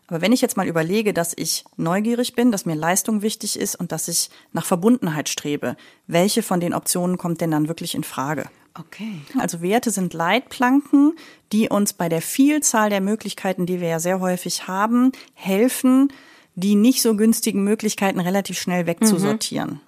Aber 0.06 0.22
wenn 0.22 0.34
ich 0.34 0.42
jetzt 0.42 0.56
mal 0.56 0.68
überlege, 0.68 1.14
dass 1.14 1.34
ich 1.36 1.66
neugierig 1.76 2.36
bin, 2.36 2.52
dass 2.52 2.68
mir 2.68 2.76
Leistung 2.76 3.24
wichtig 3.24 3.58
ist 3.58 3.76
und 3.76 3.92
dass 3.92 4.08
ich 4.08 4.30
nach 4.52 4.66
Verbundenheit 4.66 5.28
strebe, 5.28 5.76
welche 6.06 6.44
von 6.44 6.60
den 6.60 6.76
Optionen 6.76 7.18
kommt 7.18 7.42
denn 7.42 7.50
dann 7.50 7.68
wirklich 7.68 7.96
in 7.96 8.04
Frage? 8.04 8.46
Okay. 8.80 9.22
Also 9.40 9.62
Werte 9.62 9.90
sind 9.90 10.14
Leitplanken, 10.14 11.14
die 11.52 11.70
uns 11.70 11.94
bei 11.94 12.10
der 12.10 12.22
Vielzahl 12.22 12.92
der 12.92 13.02
Möglichkeiten, 13.02 13.66
die 13.66 13.82
wir 13.82 13.88
ja 13.88 14.00
sehr 14.00 14.20
häufig 14.20 14.68
haben, 14.68 15.12
helfen, 15.34 16.12
die 16.56 16.76
nicht 16.76 17.02
so 17.02 17.16
günstigen 17.16 17.64
Möglichkeiten 17.64 18.20
relativ 18.20 18.60
schnell 18.60 18.86
wegzusortieren. 18.86 19.72
Mhm. 19.72 19.80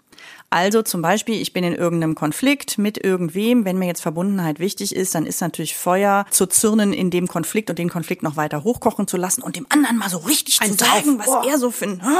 Also 0.49 0.83
zum 0.83 1.01
Beispiel, 1.01 1.41
ich 1.41 1.53
bin 1.53 1.63
in 1.63 1.73
irgendeinem 1.73 2.15
Konflikt 2.15 2.77
mit 2.77 3.03
irgendwem. 3.03 3.65
Wenn 3.65 3.77
mir 3.77 3.87
jetzt 3.87 4.01
Verbundenheit 4.01 4.59
wichtig 4.59 4.95
ist, 4.95 5.13
dann 5.13 5.25
ist 5.25 5.41
natürlich 5.41 5.75
Feuer 5.75 6.25
zu 6.29 6.45
zürnen 6.45 6.93
in 6.93 7.09
dem 7.09 7.27
Konflikt 7.27 7.69
und 7.69 7.79
den 7.79 7.89
Konflikt 7.89 8.23
noch 8.23 8.37
weiter 8.37 8.63
hochkochen 8.63 9.07
zu 9.07 9.17
lassen 9.17 9.41
und 9.41 9.55
dem 9.55 9.65
anderen 9.69 9.97
mal 9.97 10.09
so 10.09 10.19
richtig 10.19 10.61
Ein 10.61 10.71
zu 10.71 10.85
sagen, 10.85 11.19
was 11.19 11.45
er 11.45 11.57
so 11.57 11.71
findet. 11.71 12.05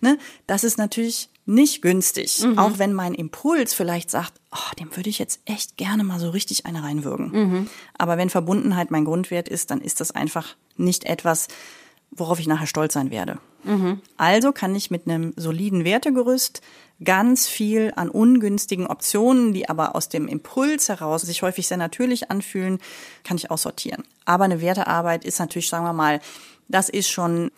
Ne? 0.00 0.18
Das 0.46 0.64
ist 0.64 0.78
natürlich 0.78 1.28
nicht 1.46 1.82
günstig. 1.82 2.40
Mhm. 2.40 2.58
Auch 2.58 2.78
wenn 2.78 2.92
mein 2.92 3.14
Impuls 3.14 3.74
vielleicht 3.74 4.10
sagt, 4.10 4.32
oh, 4.52 4.74
dem 4.78 4.94
würde 4.96 5.10
ich 5.10 5.18
jetzt 5.18 5.40
echt 5.44 5.76
gerne 5.76 6.04
mal 6.04 6.20
so 6.20 6.30
richtig 6.30 6.66
eine 6.66 6.82
reinwürgen. 6.82 7.30
Mhm. 7.30 7.70
Aber 7.96 8.16
wenn 8.16 8.30
Verbundenheit 8.30 8.90
mein 8.90 9.04
Grundwert 9.04 9.48
ist, 9.48 9.70
dann 9.70 9.80
ist 9.80 10.00
das 10.00 10.10
einfach 10.10 10.56
nicht 10.76 11.04
etwas, 11.04 11.48
worauf 12.10 12.40
ich 12.40 12.46
nachher 12.46 12.66
stolz 12.66 12.94
sein 12.94 13.10
werde. 13.10 13.38
Mhm. 13.64 14.00
Also 14.16 14.52
kann 14.52 14.74
ich 14.74 14.90
mit 14.90 15.06
einem 15.06 15.32
soliden 15.36 15.84
Wertegerüst 15.84 16.62
ganz 17.04 17.46
viel 17.46 17.92
an 17.94 18.08
ungünstigen 18.08 18.86
Optionen, 18.86 19.52
die 19.52 19.68
aber 19.68 19.94
aus 19.94 20.08
dem 20.08 20.26
Impuls 20.26 20.88
heraus 20.88 21.22
sich 21.22 21.42
häufig 21.42 21.68
sehr 21.68 21.76
natürlich 21.76 22.30
anfühlen, 22.30 22.78
kann 23.24 23.36
ich 23.36 23.50
aussortieren. 23.50 24.04
Aber 24.24 24.44
eine 24.44 24.60
Wertearbeit 24.60 25.24
ist 25.24 25.38
natürlich, 25.38 25.68
sagen 25.68 25.84
wir 25.84 25.92
mal, 25.92 26.20
das 26.68 26.88
ist 26.88 27.08
schon 27.08 27.50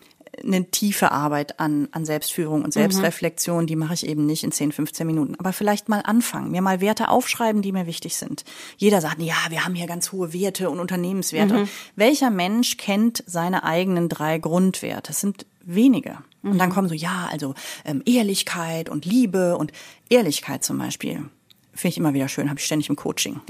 eine 0.42 0.70
tiefe 0.70 1.12
Arbeit 1.12 1.60
an, 1.60 1.88
an 1.92 2.04
Selbstführung 2.04 2.62
und 2.62 2.68
mhm. 2.68 2.80
Selbstreflexion, 2.80 3.64
mhm. 3.64 3.66
die 3.66 3.76
mache 3.76 3.94
ich 3.94 4.06
eben 4.06 4.26
nicht 4.26 4.44
in 4.44 4.52
10, 4.52 4.72
15 4.72 5.06
Minuten. 5.06 5.34
Aber 5.38 5.52
vielleicht 5.52 5.88
mal 5.88 6.00
anfangen, 6.00 6.50
mir 6.50 6.62
mal 6.62 6.80
Werte 6.80 7.08
aufschreiben, 7.08 7.62
die 7.62 7.72
mir 7.72 7.86
wichtig 7.86 8.16
sind. 8.16 8.44
Jeder 8.76 9.00
sagt, 9.00 9.20
ja, 9.20 9.34
wir 9.48 9.64
haben 9.64 9.74
hier 9.74 9.86
ganz 9.86 10.12
hohe 10.12 10.32
Werte 10.32 10.70
und 10.70 10.80
Unternehmenswerte. 10.80 11.54
Mhm. 11.54 11.68
Welcher 11.96 12.30
Mensch 12.30 12.76
kennt 12.76 13.24
seine 13.26 13.64
eigenen 13.64 14.08
drei 14.08 14.38
Grundwerte? 14.38 15.08
Das 15.08 15.20
sind 15.20 15.46
wenige. 15.62 16.18
Und 16.42 16.58
dann 16.58 16.70
mhm. 16.70 16.72
kommen 16.72 16.88
so, 16.88 16.94
ja, 16.94 17.28
also 17.30 17.54
ähm, 17.84 18.02
Ehrlichkeit 18.06 18.88
und 18.88 19.04
Liebe 19.04 19.58
und 19.58 19.72
Ehrlichkeit 20.08 20.64
zum 20.64 20.78
Beispiel. 20.78 21.28
Finde 21.74 21.92
ich 21.92 21.98
immer 21.98 22.14
wieder 22.14 22.28
schön, 22.28 22.48
habe 22.48 22.58
ich 22.58 22.66
ständig 22.66 22.88
im 22.88 22.96
Coaching. 22.96 23.40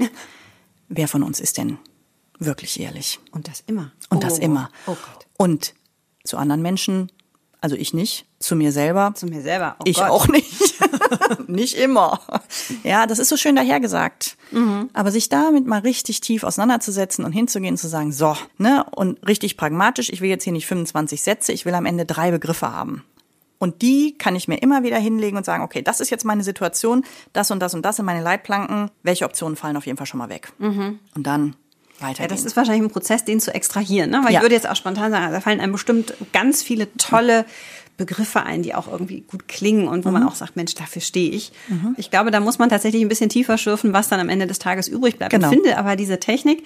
Wer 0.89 1.07
von 1.07 1.23
uns 1.23 1.39
ist 1.39 1.57
denn 1.57 1.77
wirklich 2.37 2.79
ehrlich? 2.79 3.19
Und 3.31 3.47
das 3.47 3.63
immer. 3.65 3.91
Und 4.09 4.17
oh, 4.17 4.19
das 4.19 4.39
immer. 4.39 4.69
Oh 4.87 4.95
Gott. 4.95 5.27
Und 5.37 5.73
zu 6.23 6.37
anderen 6.37 6.61
Menschen, 6.61 7.11
also 7.61 7.75
ich 7.75 7.93
nicht, 7.93 8.25
zu 8.39 8.55
mir 8.55 8.71
selber. 8.71 9.13
Zu 9.15 9.27
mir 9.27 9.41
selber. 9.41 9.75
Oh 9.79 9.83
ich 9.85 9.97
Gott. 9.97 10.09
auch 10.09 10.27
nicht. 10.27 10.73
nicht 11.47 11.77
immer. 11.77 12.19
Ja, 12.83 13.05
das 13.05 13.19
ist 13.19 13.29
so 13.29 13.37
schön 13.37 13.55
dahergesagt. 13.55 14.35
Mhm. 14.51 14.89
Aber 14.93 15.11
sich 15.11 15.29
damit 15.29 15.67
mal 15.67 15.79
richtig 15.79 16.21
tief 16.21 16.43
auseinanderzusetzen 16.43 17.23
und 17.23 17.31
hinzugehen 17.31 17.73
und 17.73 17.77
zu 17.77 17.87
sagen, 17.87 18.11
so, 18.11 18.35
ne, 18.57 18.83
und 18.95 19.25
richtig 19.27 19.57
pragmatisch, 19.57 20.09
ich 20.09 20.21
will 20.21 20.29
jetzt 20.29 20.43
hier 20.43 20.53
nicht 20.53 20.65
25 20.65 21.21
Sätze, 21.21 21.53
ich 21.53 21.65
will 21.65 21.75
am 21.75 21.85
Ende 21.85 22.05
drei 22.05 22.31
Begriffe 22.31 22.73
haben. 22.73 23.03
Und 23.59 23.83
die 23.83 24.17
kann 24.17 24.35
ich 24.35 24.47
mir 24.47 24.57
immer 24.57 24.81
wieder 24.81 24.97
hinlegen 24.97 25.37
und 25.37 25.45
sagen, 25.45 25.63
okay, 25.63 25.83
das 25.83 25.99
ist 25.99 26.09
jetzt 26.09 26.25
meine 26.25 26.43
Situation, 26.43 27.05
das 27.31 27.51
und 27.51 27.59
das 27.59 27.75
und 27.75 27.83
das 27.85 27.97
sind 27.97 28.05
meine 28.05 28.23
Leitplanken. 28.23 28.89
Welche 29.03 29.25
Optionen 29.25 29.55
fallen 29.55 29.77
auf 29.77 29.85
jeden 29.85 29.99
Fall 29.99 30.07
schon 30.07 30.17
mal 30.17 30.29
weg? 30.29 30.51
Mhm. 30.57 30.97
Und 31.13 31.27
dann 31.27 31.55
weitergehen. 32.01 32.29
Ja, 32.29 32.35
das 32.35 32.45
ist 32.45 32.55
wahrscheinlich 32.55 32.83
ein 32.83 32.91
Prozess, 32.91 33.25
den 33.25 33.39
zu 33.39 33.53
extrahieren. 33.53 34.09
Ne? 34.09 34.21
Weil 34.23 34.33
ja. 34.33 34.39
ich 34.39 34.43
würde 34.43 34.55
jetzt 34.55 34.69
auch 34.69 34.75
spontan 34.75 35.11
sagen, 35.11 35.31
da 35.31 35.41
fallen 35.41 35.59
einem 35.59 35.73
bestimmt 35.73 36.13
ganz 36.33 36.61
viele 36.63 36.87
tolle 36.97 37.45
Begriffe 37.97 38.43
ein, 38.43 38.63
die 38.63 38.73
auch 38.73 38.91
irgendwie 38.91 39.21
gut 39.21 39.47
klingen 39.47 39.87
und 39.87 40.05
wo 40.05 40.09
mhm. 40.09 40.13
man 40.15 40.27
auch 40.27 40.35
sagt, 40.35 40.55
Mensch, 40.55 40.73
dafür 40.75 41.01
stehe 41.01 41.29
ich. 41.31 41.51
Mhm. 41.67 41.95
Ich 41.97 42.09
glaube, 42.09 42.31
da 42.31 42.39
muss 42.39 42.57
man 42.57 42.69
tatsächlich 42.69 43.01
ein 43.01 43.09
bisschen 43.09 43.29
tiefer 43.29 43.57
schürfen, 43.57 43.93
was 43.93 44.09
dann 44.09 44.19
am 44.19 44.29
Ende 44.29 44.47
des 44.47 44.59
Tages 44.59 44.87
übrig 44.87 45.17
bleibt. 45.17 45.31
Genau. 45.31 45.49
Ich 45.49 45.53
finde 45.53 45.77
aber 45.77 45.95
diese 45.95 46.19
Technik, 46.19 46.63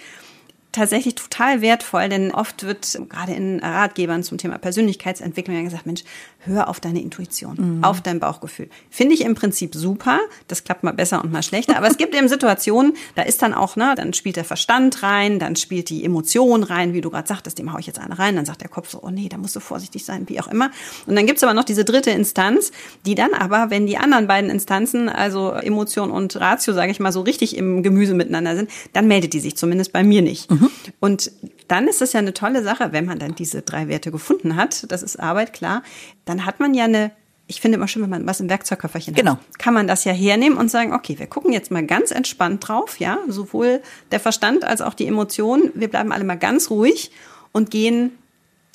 tatsächlich 0.76 1.16
total 1.16 1.62
wertvoll, 1.62 2.10
denn 2.10 2.32
oft 2.32 2.64
wird 2.64 3.00
gerade 3.10 3.34
in 3.34 3.60
Ratgebern 3.60 4.24
zum 4.24 4.38
Thema 4.38 4.58
Persönlichkeitsentwicklung 4.58 5.56
ja 5.56 5.64
gesagt, 5.64 5.86
Mensch, 5.86 6.04
hör 6.40 6.70
auf 6.70 6.80
deine 6.80 7.02
Intuition, 7.02 7.78
mhm. 7.78 7.84
auf 7.84 8.02
dein 8.02 8.20
Bauchgefühl. 8.20 8.70
Finde 8.90 9.16
ich 9.16 9.22
im 9.22 9.36
Prinzip 9.36 9.74
super. 9.76 10.20
Das 10.48 10.64
klappt 10.64 10.84
mal 10.84 10.94
besser 10.94 11.24
und 11.24 11.32
mal 11.32 11.44
schlechter. 11.44 11.78
Aber 11.78 11.88
es 11.88 11.98
gibt 11.98 12.16
eben 12.16 12.28
Situationen, 12.28 12.94
da 13.16 13.24
ist 13.24 13.42
dann 13.42 13.54
auch, 13.54 13.76
ne, 13.76 13.94
dann 13.96 14.14
spielt 14.14 14.36
der 14.36 14.46
Verstand 14.46 15.02
rein, 15.04 15.40
dann 15.40 15.56
spielt 15.56 15.90
die 15.90 16.04
Emotion 16.04 16.64
rein, 16.64 16.94
wie 16.94 17.02
du 17.02 17.10
gerade 17.10 17.28
sagtest, 17.28 17.58
dem 17.58 17.74
hau 17.74 17.80
ich 17.80 17.88
jetzt 17.88 18.00
eine 18.00 18.18
rein. 18.18 18.36
Dann 18.36 18.46
sagt 18.46 18.62
der 18.62 18.70
Kopf 18.70 18.90
so, 18.90 19.02
oh 19.02 19.10
nee, 19.10 19.30
da 19.30 19.38
musst 19.38 19.56
du 19.56 19.60
vorsichtig 19.60 20.06
sein, 20.06 20.30
wie 20.30 20.40
auch 20.40 20.48
immer. 20.48 20.72
Und 21.08 21.16
dann 21.16 21.26
gibt's 21.26 21.44
aber 21.44 21.54
noch 21.54 21.64
diese 21.64 21.86
dritte 21.86 22.12
Instanz, 22.12 22.72
die 23.06 23.16
dann 23.16 23.34
aber, 23.34 23.70
wenn 23.70 23.88
die 23.88 23.98
anderen 23.98 24.28
beiden 24.28 24.50
Instanzen, 24.50 25.10
also 25.10 25.52
Emotion 25.52 26.12
und 26.12 26.36
Ratio, 26.36 26.74
sage 26.74 26.92
ich 26.92 27.00
mal, 27.00 27.12
so 27.12 27.22
richtig 27.22 27.58
im 27.58 27.82
Gemüse 27.82 28.14
miteinander 28.14 28.56
sind, 28.56 28.70
dann 28.94 29.08
meldet 29.08 29.34
die 29.34 29.40
sich 29.40 29.56
zumindest 29.56 29.92
bei 29.94 30.04
mir 30.04 30.22
nicht. 30.22 30.52
Mhm. 30.52 30.65
Und 31.00 31.32
dann 31.68 31.88
ist 31.88 32.02
es 32.02 32.14
ja 32.14 32.20
eine 32.20 32.34
tolle 32.34 32.64
Sache, 32.64 32.92
wenn 32.92 33.06
man 33.06 33.20
dann 33.20 33.36
diese 33.36 33.62
drei 33.62 33.88
Werte 33.88 34.12
gefunden 34.12 34.56
hat. 34.56 34.92
Das 34.92 35.04
ist 35.04 35.20
Arbeit, 35.20 35.54
klar. 35.54 35.84
Dann 36.26 36.46
hat 36.46 36.60
man 36.60 36.74
ja 36.74 36.86
eine 36.86 37.12
ich 37.48 37.62
finde 37.62 37.78
immer 37.78 37.88
schön, 37.88 38.02
wenn 38.02 38.10
man 38.10 38.26
was 38.26 38.40
im 38.40 38.50
Werkzeugköfferchen 38.50 39.14
genau. 39.14 39.34
hat. 39.34 39.40
Genau. 39.40 39.54
Kann 39.60 39.74
man 39.74 39.88
das 39.88 40.04
ja 40.04 40.12
hernehmen 40.12 40.58
und 40.58 40.72
sagen, 40.72 40.94
okay, 40.94 41.20
wir 41.20 41.28
gucken 41.28 41.54
jetzt 41.54 41.70
mal 41.70 41.86
ganz 41.86 42.12
entspannt 42.12 42.68
drauf, 42.68 43.00
ja, 43.00 43.20
sowohl 43.28 43.82
der 44.12 44.20
Verstand 44.20 44.64
als 44.64 44.82
auch 44.82 44.96
die 44.96 45.06
Emotionen. 45.06 45.72
Wir 45.76 45.88
bleiben 45.88 46.12
alle 46.12 46.24
mal 46.24 46.40
ganz 46.40 46.70
ruhig 46.70 47.12
und 47.52 47.70
gehen 47.70 48.18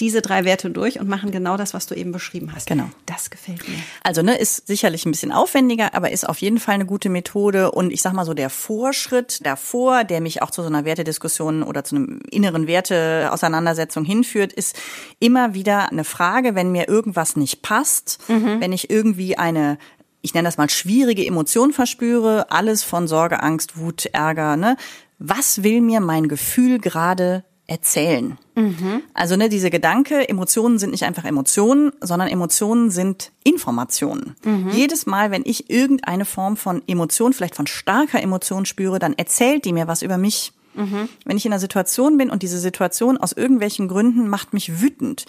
diese 0.01 0.23
drei 0.23 0.45
Werte 0.45 0.71
durch 0.71 0.99
und 0.99 1.09
machen 1.09 1.31
genau 1.31 1.57
das, 1.57 1.75
was 1.75 1.87
du 1.87 1.95
eben 1.95 2.13
beschrieben 2.13 2.53
hast. 2.55 2.67
Genau. 2.67 2.91
Das 3.07 3.31
gefällt 3.31 3.69
mir. 3.69 3.79
Also, 4.03 4.23
ne, 4.23 4.37
ist 4.37 4.67
sicherlich 4.67 5.07
ein 5.07 5.11
bisschen 5.11 5.33
aufwendiger, 5.33 5.95
aber 5.95 6.11
ist 6.11 6.29
auf 6.29 6.39
jeden 6.39 6.59
Fall 6.59 6.75
eine 6.75 6.87
gute 6.87 7.09
Methode. 7.09 7.71
Und 7.71 7.93
ich 7.93 8.03
sag 8.03 8.13
mal 8.13 8.25
so, 8.25 8.35
der 8.35 8.51
Vorschritt 8.51 9.45
davor, 9.45 10.05
der 10.05 10.21
mich 10.21 10.43
auch 10.43 10.51
zu 10.51 10.63
so 10.63 10.69
einer 10.69 10.85
Wertediskussion 10.85 11.63
oder 11.63 11.85
zu 11.85 11.97
einem 11.97 12.21
inneren 12.31 12.67
Werteauseinandersetzung 12.67 14.05
hinführt, 14.05 14.53
ist 14.53 14.77
immer 15.19 15.55
wieder 15.55 15.91
eine 15.91 16.05
Frage, 16.05 16.55
wenn 16.55 16.73
mir 16.73 16.89
irgendwas 16.89 17.37
nicht 17.37 17.63
passt, 17.63 18.19
mhm. 18.29 18.61
wenn 18.61 18.73
ich 18.73 18.91
irgendwie 18.91 19.37
eine 19.37 19.79
ich 20.23 20.35
nenne 20.35 20.49
das 20.49 20.59
mal 20.59 20.69
schwierige 20.69 21.25
Emotion 21.25 21.73
verspüre, 21.73 22.51
alles 22.51 22.83
von 22.83 23.09
Sorge, 23.09 23.43
Angst, 23.43 23.79
Wut, 23.79 24.05
Ärger, 24.07 24.57
ne? 24.57 24.77
Was 25.19 25.63
will 25.63 25.81
mir 25.81 26.01
mein 26.01 26.29
Gefühl 26.29 26.79
gerade 26.79 27.45
erzählen. 27.71 28.37
Mhm. 28.57 29.03
Also 29.15 29.37
ne, 29.37 29.49
diese 29.49 29.71
Gedanke, 29.71 30.29
Emotionen 30.29 30.79
sind 30.79 30.91
nicht 30.91 31.05
einfach 31.05 31.25
Emotionen, 31.25 31.93
sondern 32.01 32.29
Emotionen 32.29 32.91
sind 32.91 33.31
Informationen. 33.45 34.35
Mhm. 34.45 34.71
Jedes 34.71 35.07
Mal, 35.07 35.31
wenn 35.31 35.43
ich 35.45 35.71
irgendeine 35.71 36.25
Form 36.25 36.57
von 36.57 36.83
Emotion, 36.89 37.33
vielleicht 37.33 37.55
von 37.55 37.69
starker 37.69 38.21
Emotion 38.21 38.67
spüre, 38.67 38.99
dann 38.99 39.15
erzählt 39.15 39.65
die 39.65 39.73
mir 39.73 39.87
was 39.87 40.03
über 40.03 40.19
mich. 40.19 40.53
Mhm. 40.75 41.09
Wenn 41.25 41.37
ich 41.37 41.47
in 41.47 41.53
einer 41.53 41.61
Situation 41.61 42.19
bin 42.19 42.29
und 42.29 42.43
diese 42.43 42.59
Situation 42.59 43.17
aus 43.19 43.33
irgendwelchen 43.33 43.87
Gründen 43.87 44.29
macht 44.29 44.53
mich 44.53 44.83
wütend, 44.83 45.27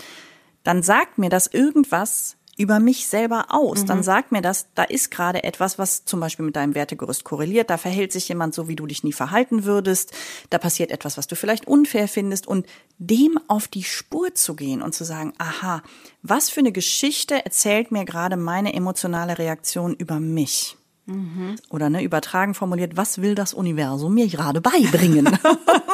dann 0.64 0.82
sagt 0.82 1.20
mir 1.20 1.30
das 1.30 1.46
irgendwas 1.46 2.38
über 2.62 2.80
mich 2.80 3.08
selber 3.08 3.48
aus. 3.50 3.82
Mhm. 3.82 3.88
Dann 3.88 4.04
sag 4.04 4.32
mir 4.32 4.42
das, 4.42 4.68
da 4.76 4.84
ist 4.84 5.10
gerade 5.10 5.44
etwas, 5.44 5.80
was 5.80 6.06
zum 6.06 6.20
Beispiel 6.20 6.46
mit 6.46 6.56
deinem 6.56 6.76
Wertegerüst 6.76 7.24
korreliert. 7.24 7.70
Da 7.72 7.78
verhält 7.78 8.12
sich 8.12 8.30
jemand 8.30 8.54
so, 8.54 8.68
wie 8.68 8.76
du 8.76 8.86
dich 8.86 9.04
nie 9.04 9.14
verhalten 9.14 9.66
würdest. 9.66 10.14
Da 10.52 10.60
passiert 10.60 10.92
etwas, 10.92 11.18
was 11.18 11.28
du 11.28 11.36
vielleicht 11.36 11.68
unfair 11.68 12.08
findest. 12.08 12.46
Und 12.46 12.68
dem 13.00 13.40
auf 13.48 13.68
die 13.68 13.84
Spur 13.84 14.36
zu 14.36 14.56
gehen 14.56 14.84
und 14.84 14.94
zu 14.94 15.04
sagen, 15.04 15.34
aha, 15.40 15.82
was 16.22 16.50
für 16.50 16.60
eine 16.60 16.72
Geschichte 16.72 17.44
erzählt 17.44 17.92
mir 17.92 18.06
gerade 18.06 18.38
meine 18.38 18.74
emotionale 18.74 19.40
Reaktion 19.40 19.96
über 19.96 20.20
mich? 20.20 20.78
Mhm. 21.08 21.56
Oder 21.70 21.90
ne, 21.90 22.04
übertragen 22.04 22.54
formuliert, 22.54 22.96
was 22.96 23.22
will 23.22 23.34
das 23.34 23.56
Universum 23.56 24.14
mir 24.14 24.28
gerade 24.28 24.62
beibringen? 24.62 25.26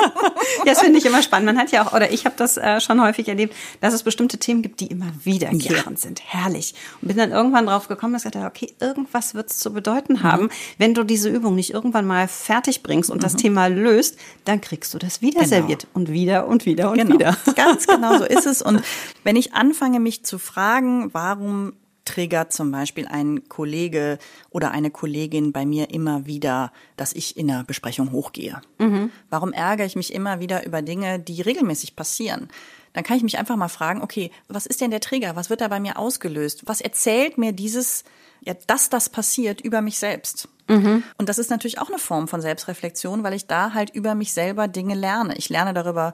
ja, 0.60 0.66
das 0.66 0.82
finde 0.82 1.00
ich 1.00 1.06
immer 1.06 1.22
spannend. 1.22 1.46
Man 1.46 1.58
hat 1.58 1.72
ja 1.72 1.86
auch, 1.86 1.94
oder 1.94 2.12
ich 2.12 2.26
habe 2.26 2.36
das 2.38 2.58
äh, 2.58 2.80
schon 2.82 3.02
häufig 3.02 3.28
erlebt, 3.28 3.56
dass 3.82 3.94
es 3.94 4.04
bestimmte 4.04 4.38
Themen 4.38 4.62
gibt, 4.62 4.80
die 4.80 4.88
immer 4.88 5.12
wiederkehrend 5.24 5.98
ja. 5.98 5.98
sind. 5.98 6.22
Herrlich. 6.26 6.76
Und 7.02 7.10
bin 7.10 7.18
dann 7.18 7.32
irgendwann 7.32 7.66
drauf 7.66 7.88
gekommen, 7.88 8.14
dass 8.14 8.26
ich 8.26 8.32
dachte, 8.32 8.48
okay, 8.48 8.74
irgendwas 8.80 9.36
wird 9.36 9.50
es 9.50 9.60
zu 9.60 9.74
bedeuten 9.74 10.14
mhm. 10.14 10.24
haben. 10.24 10.50
Wenn 10.78 10.94
du 10.94 11.04
diese 11.04 11.30
Übung 11.30 11.56
nicht 11.56 11.72
irgendwann 11.72 12.06
mal 12.06 12.28
fertig 12.28 12.84
bringst 12.84 13.10
und 13.10 13.18
mhm. 13.18 13.22
das 13.22 13.36
Thema 13.36 13.68
löst, 13.68 14.18
dann 14.46 14.62
kriegst 14.62 14.94
du 14.94 14.98
das 14.98 15.22
wieder 15.22 15.42
genau. 15.42 15.50
serviert. 15.50 15.88
Und 15.94 16.12
wieder 16.12 16.48
und 16.48 16.66
wieder 16.66 16.92
und 16.92 16.98
genau. 16.98 17.14
wieder. 17.16 17.38
Ganz 17.56 17.88
genau 17.88 18.18
so 18.18 18.26
ist 18.26 18.46
es. 18.46 18.62
Und 18.62 18.82
wenn 19.24 19.36
ich 19.36 19.54
anfange, 19.54 20.00
mich 20.00 20.24
zu 20.24 20.40
fragen, 20.40 21.14
warum 21.14 21.74
triggert 22.08 22.54
zum 22.54 22.72
Beispiel 22.72 23.08
ein 23.08 23.50
Kollege 23.50 24.18
oder 24.50 24.72
eine 24.72 24.90
Kollegin 24.90 25.52
bei 25.52 25.66
mir 25.66 25.90
immer 25.92 26.26
wieder, 26.26 26.72
dass 26.96 27.14
ich 27.14 27.38
in 27.38 27.52
einer 27.52 27.64
Besprechung 27.64 28.12
hochgehe? 28.12 28.62
Mhm. 28.80 29.12
Warum 29.30 29.54
ärgere 29.54 29.86
ich 29.86 29.96
mich 29.96 30.14
immer 30.14 30.40
wieder 30.40 30.66
über 30.66 30.82
Dinge, 30.82 31.20
die 31.20 31.42
regelmäßig 31.42 31.96
passieren? 31.96 32.48
Dann 32.94 33.04
kann 33.04 33.18
ich 33.18 33.24
mich 33.24 33.38
einfach 33.38 33.58
mal 33.58 33.68
fragen, 33.68 34.02
okay, 34.02 34.32
was 34.48 34.66
ist 34.66 34.82
denn 34.82 34.90
der 34.90 35.02
Trigger? 35.02 35.36
Was 35.36 35.50
wird 35.50 35.62
da 35.62 35.68
bei 35.68 35.80
mir 35.80 36.00
ausgelöst? 36.00 36.64
Was 36.66 36.82
erzählt 36.82 37.38
mir 37.38 37.52
dieses, 37.52 38.04
ja, 38.42 38.56
dass 38.66 38.90
das 38.90 39.10
passiert 39.10 39.62
über 39.62 39.82
mich 39.82 40.00
selbst? 40.00 40.48
Mhm. 40.68 41.04
Und 41.18 41.30
das 41.30 41.38
ist 41.38 41.50
natürlich 41.50 41.80
auch 41.80 41.90
eine 41.90 42.00
Form 42.00 42.28
von 42.28 42.42
Selbstreflexion, 42.42 43.24
weil 43.24 43.34
ich 43.34 43.46
da 43.46 43.74
halt 43.74 43.92
über 43.92 44.16
mich 44.16 44.34
selber 44.34 44.68
Dinge 44.68 44.96
lerne. 44.96 45.38
Ich 45.38 45.50
lerne 45.50 45.74
darüber, 45.74 46.14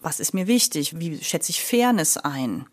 was 0.00 0.20
ist 0.20 0.34
mir 0.34 0.46
wichtig? 0.46 0.98
Wie 0.98 1.22
schätze 1.22 1.50
ich 1.50 1.62
Fairness 1.62 2.16
ein? 2.16 2.66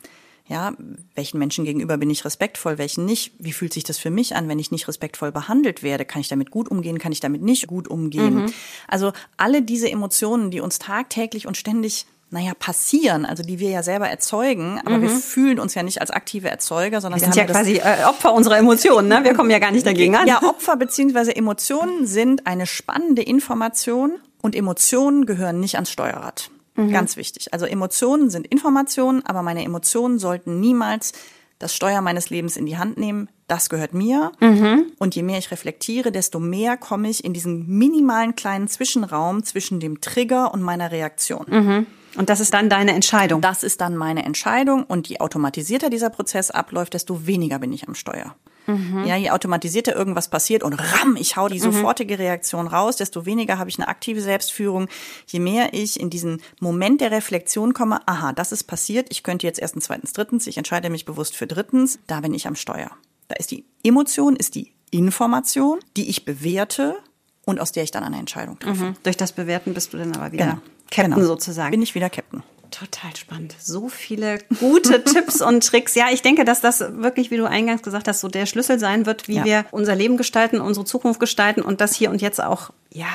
Ja, 0.51 0.73
welchen 1.15 1.39
Menschen 1.39 1.63
gegenüber 1.63 1.95
bin 1.95 2.09
ich 2.09 2.25
respektvoll, 2.25 2.77
welchen 2.77 3.05
nicht? 3.05 3.31
Wie 3.39 3.53
fühlt 3.53 3.71
sich 3.71 3.85
das 3.85 3.97
für 3.97 4.09
mich 4.09 4.35
an, 4.35 4.49
wenn 4.49 4.59
ich 4.59 4.69
nicht 4.69 4.85
respektvoll 4.85 5.31
behandelt 5.31 5.81
werde? 5.81 6.03
Kann 6.03 6.19
ich 6.19 6.27
damit 6.27 6.51
gut 6.51 6.69
umgehen? 6.69 6.99
Kann 6.99 7.13
ich 7.13 7.21
damit 7.21 7.41
nicht 7.41 7.67
gut 7.67 7.87
umgehen? 7.87 8.35
Mhm. 8.35 8.53
Also 8.85 9.13
alle 9.37 9.61
diese 9.61 9.89
Emotionen, 9.89 10.51
die 10.51 10.59
uns 10.59 10.77
tagtäglich 10.77 11.47
und 11.47 11.55
ständig 11.55 12.05
naja, 12.31 12.51
passieren, 12.53 13.25
also 13.25 13.43
die 13.43 13.59
wir 13.59 13.69
ja 13.69 13.81
selber 13.81 14.09
erzeugen, 14.09 14.81
aber 14.85 14.97
mhm. 14.97 15.03
wir 15.03 15.09
fühlen 15.09 15.57
uns 15.57 15.73
ja 15.73 15.83
nicht 15.83 16.01
als 16.01 16.11
aktive 16.11 16.49
Erzeuger, 16.49 16.99
sondern 16.99 17.21
wir, 17.21 17.27
wir 17.27 17.33
sind 17.33 17.47
ja 17.47 17.53
quasi 17.53 17.77
äh, 17.77 18.03
Opfer 18.05 18.33
unserer 18.33 18.57
Emotionen, 18.57 19.07
ne? 19.07 19.21
Wir 19.23 19.33
kommen 19.33 19.49
ja 19.49 19.59
gar 19.59 19.71
nicht 19.71 19.85
dagegen 19.85 20.17
an. 20.17 20.27
Ja, 20.27 20.43
Opfer 20.43 20.75
beziehungsweise 20.75 21.33
Emotionen 21.33 22.05
sind 22.05 22.45
eine 22.45 22.67
spannende 22.67 23.21
Information 23.21 24.19
und 24.41 24.55
Emotionen 24.55 25.25
gehören 25.25 25.61
nicht 25.61 25.75
ans 25.75 25.91
Steuerrad. 25.91 26.51
Mhm. 26.75 26.91
Ganz 26.91 27.17
wichtig. 27.17 27.53
Also 27.53 27.65
Emotionen 27.65 28.29
sind 28.29 28.47
Informationen, 28.47 29.25
aber 29.25 29.41
meine 29.41 29.63
Emotionen 29.63 30.19
sollten 30.19 30.59
niemals 30.59 31.13
das 31.59 31.75
Steuer 31.75 32.01
meines 32.01 32.29
Lebens 32.29 32.57
in 32.57 32.65
die 32.65 32.77
Hand 32.77 32.97
nehmen. 32.97 33.29
Das 33.47 33.69
gehört 33.69 33.93
mir. 33.93 34.31
Mhm. 34.39 34.91
Und 34.97 35.15
je 35.15 35.23
mehr 35.23 35.37
ich 35.37 35.51
reflektiere, 35.51 36.11
desto 36.11 36.39
mehr 36.39 36.75
komme 36.75 37.09
ich 37.09 37.23
in 37.23 37.33
diesen 37.33 37.67
minimalen 37.67 38.35
kleinen 38.35 38.67
Zwischenraum 38.67 39.43
zwischen 39.43 39.79
dem 39.79 40.01
Trigger 40.01 40.53
und 40.53 40.61
meiner 40.61 40.91
Reaktion. 40.91 41.45
Mhm. 41.47 41.87
Und 42.17 42.29
das 42.29 42.39
ist 42.39 42.53
dann 42.53 42.69
deine 42.69 42.93
Entscheidung. 42.93 43.41
Das 43.41 43.63
ist 43.63 43.79
dann 43.79 43.95
meine 43.95 44.25
Entscheidung. 44.25 44.83
Und 44.83 45.07
je 45.07 45.19
automatisierter 45.19 45.89
dieser 45.89 46.09
Prozess 46.09 46.51
abläuft, 46.51 46.93
desto 46.93 47.27
weniger 47.27 47.59
bin 47.59 47.71
ich 47.71 47.87
am 47.87 47.95
Steuer. 47.95 48.35
Mhm. 48.67 49.05
Ja, 49.05 49.15
je 49.15 49.31
automatisierter 49.31 49.95
irgendwas 49.95 50.29
passiert 50.29 50.63
und 50.63 50.73
ram, 50.73 51.15
ich 51.15 51.35
hau 51.35 51.47
die 51.47 51.59
mhm. 51.59 51.71
sofortige 51.71 52.19
Reaktion 52.19 52.67
raus, 52.67 52.95
desto 52.95 53.25
weniger 53.25 53.57
habe 53.57 53.69
ich 53.69 53.79
eine 53.79 53.87
aktive 53.87 54.21
Selbstführung. 54.21 54.87
Je 55.27 55.39
mehr 55.39 55.73
ich 55.73 55.99
in 55.99 56.09
diesen 56.09 56.41
Moment 56.59 57.01
der 57.01 57.11
Reflexion 57.11 57.73
komme, 57.73 57.99
aha, 58.07 58.33
das 58.33 58.51
ist 58.51 58.63
passiert, 58.63 59.07
ich 59.09 59.23
könnte 59.23 59.47
jetzt 59.47 59.59
erstens, 59.59 59.85
zweitens, 59.85 60.13
drittens, 60.13 60.47
ich 60.47 60.57
entscheide 60.57 60.89
mich 60.89 61.05
bewusst 61.05 61.35
für 61.35 61.47
drittens, 61.47 61.99
da 62.07 62.21
bin 62.21 62.33
ich 62.33 62.47
am 62.47 62.55
Steuer. 62.55 62.91
Da 63.27 63.35
ist 63.35 63.51
die 63.51 63.65
Emotion, 63.83 64.35
ist 64.35 64.55
die 64.55 64.73
Information, 64.91 65.79
die 65.95 66.09
ich 66.09 66.25
bewerte 66.25 66.97
und 67.45 67.59
aus 67.59 67.71
der 67.71 67.83
ich 67.83 67.91
dann 67.91 68.03
eine 68.03 68.17
Entscheidung 68.17 68.59
treffe. 68.59 68.83
Mhm. 68.83 68.95
Durch 69.03 69.17
das 69.17 69.31
Bewerten 69.31 69.73
bist 69.73 69.93
du 69.93 69.97
dann 69.97 70.15
aber 70.15 70.31
wieder 70.31 70.45
genau. 70.45 70.57
Captain 70.91 71.15
genau. 71.15 71.27
sozusagen. 71.27 71.71
Bin 71.71 71.81
ich 71.81 71.95
wieder 71.95 72.09
Captain. 72.09 72.43
Total 72.71 73.13
spannend. 73.17 73.53
So 73.59 73.89
viele 73.89 74.39
gute 74.59 75.03
Tipps 75.03 75.41
und 75.41 75.65
Tricks. 75.65 75.93
Ja, 75.93 76.05
ich 76.11 76.21
denke, 76.21 76.45
dass 76.45 76.61
das 76.61 76.79
wirklich, 76.79 77.29
wie 77.29 77.37
du 77.37 77.45
eingangs 77.45 77.83
gesagt 77.83 78.07
hast, 78.07 78.21
so 78.21 78.29
der 78.29 78.45
Schlüssel 78.45 78.79
sein 78.79 79.05
wird, 79.05 79.27
wie 79.27 79.35
ja. 79.35 79.45
wir 79.45 79.65
unser 79.71 79.93
Leben 79.93 80.15
gestalten, 80.15 80.61
unsere 80.61 80.85
Zukunft 80.85 81.19
gestalten 81.19 81.61
und 81.61 81.81
das 81.81 81.93
hier 81.93 82.09
und 82.09 82.21
jetzt 82.21 82.41
auch, 82.41 82.71
ja, 82.91 83.09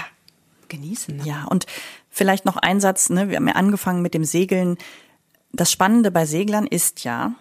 genießen. 0.69 1.17
Ne? 1.17 1.25
Ja, 1.25 1.45
und 1.45 1.67
vielleicht 2.11 2.45
noch 2.45 2.59
ein 2.59 2.81
Satz, 2.81 3.09
ne? 3.09 3.31
wir 3.31 3.37
haben 3.37 3.49
ja 3.49 3.55
angefangen 3.55 4.03
mit 4.03 4.15
dem 4.15 4.25
Segeln. 4.25 4.77
Das 5.53 5.73
Spannende 5.73 6.11
bei 6.11 6.27
Seglern 6.27 6.67
ist 6.67 7.05
ja, 7.05 7.33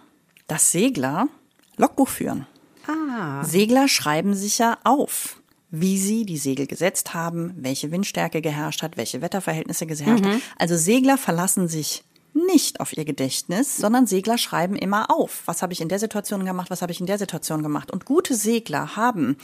dass 0.46 0.72
Segler 0.72 1.28
Logbuch 1.76 2.08
führen. 2.08 2.46
Ah. 2.86 3.44
Segler 3.44 3.88
schreiben 3.88 4.34
sich 4.34 4.58
ja 4.58 4.78
auf 4.84 5.36
wie 5.70 5.98
sie 5.98 6.24
die 6.24 6.38
Segel 6.38 6.66
gesetzt 6.66 7.14
haben, 7.14 7.52
welche 7.56 7.90
Windstärke 7.90 8.40
geherrscht 8.40 8.82
hat, 8.82 8.96
welche 8.96 9.20
Wetterverhältnisse 9.20 9.86
geherrscht 9.86 10.24
mhm. 10.24 10.40
Also 10.58 10.76
Segler 10.76 11.18
verlassen 11.18 11.68
sich 11.68 12.04
nicht 12.36 12.80
auf 12.80 12.96
ihr 12.96 13.04
Gedächtnis, 13.04 13.76
sondern 13.76 14.06
Segler 14.06 14.38
schreiben 14.38 14.76
immer 14.76 15.10
auf, 15.10 15.42
was 15.46 15.62
habe 15.62 15.72
ich 15.72 15.80
in 15.80 15.88
der 15.88 15.98
Situation 15.98 16.44
gemacht, 16.44 16.70
was 16.70 16.82
habe 16.82 16.92
ich 16.92 17.00
in 17.00 17.06
der 17.06 17.18
Situation 17.18 17.62
gemacht. 17.62 17.90
Und 17.90 18.04
gute 18.04 18.34
Segler 18.34 18.96
haben 18.96 19.36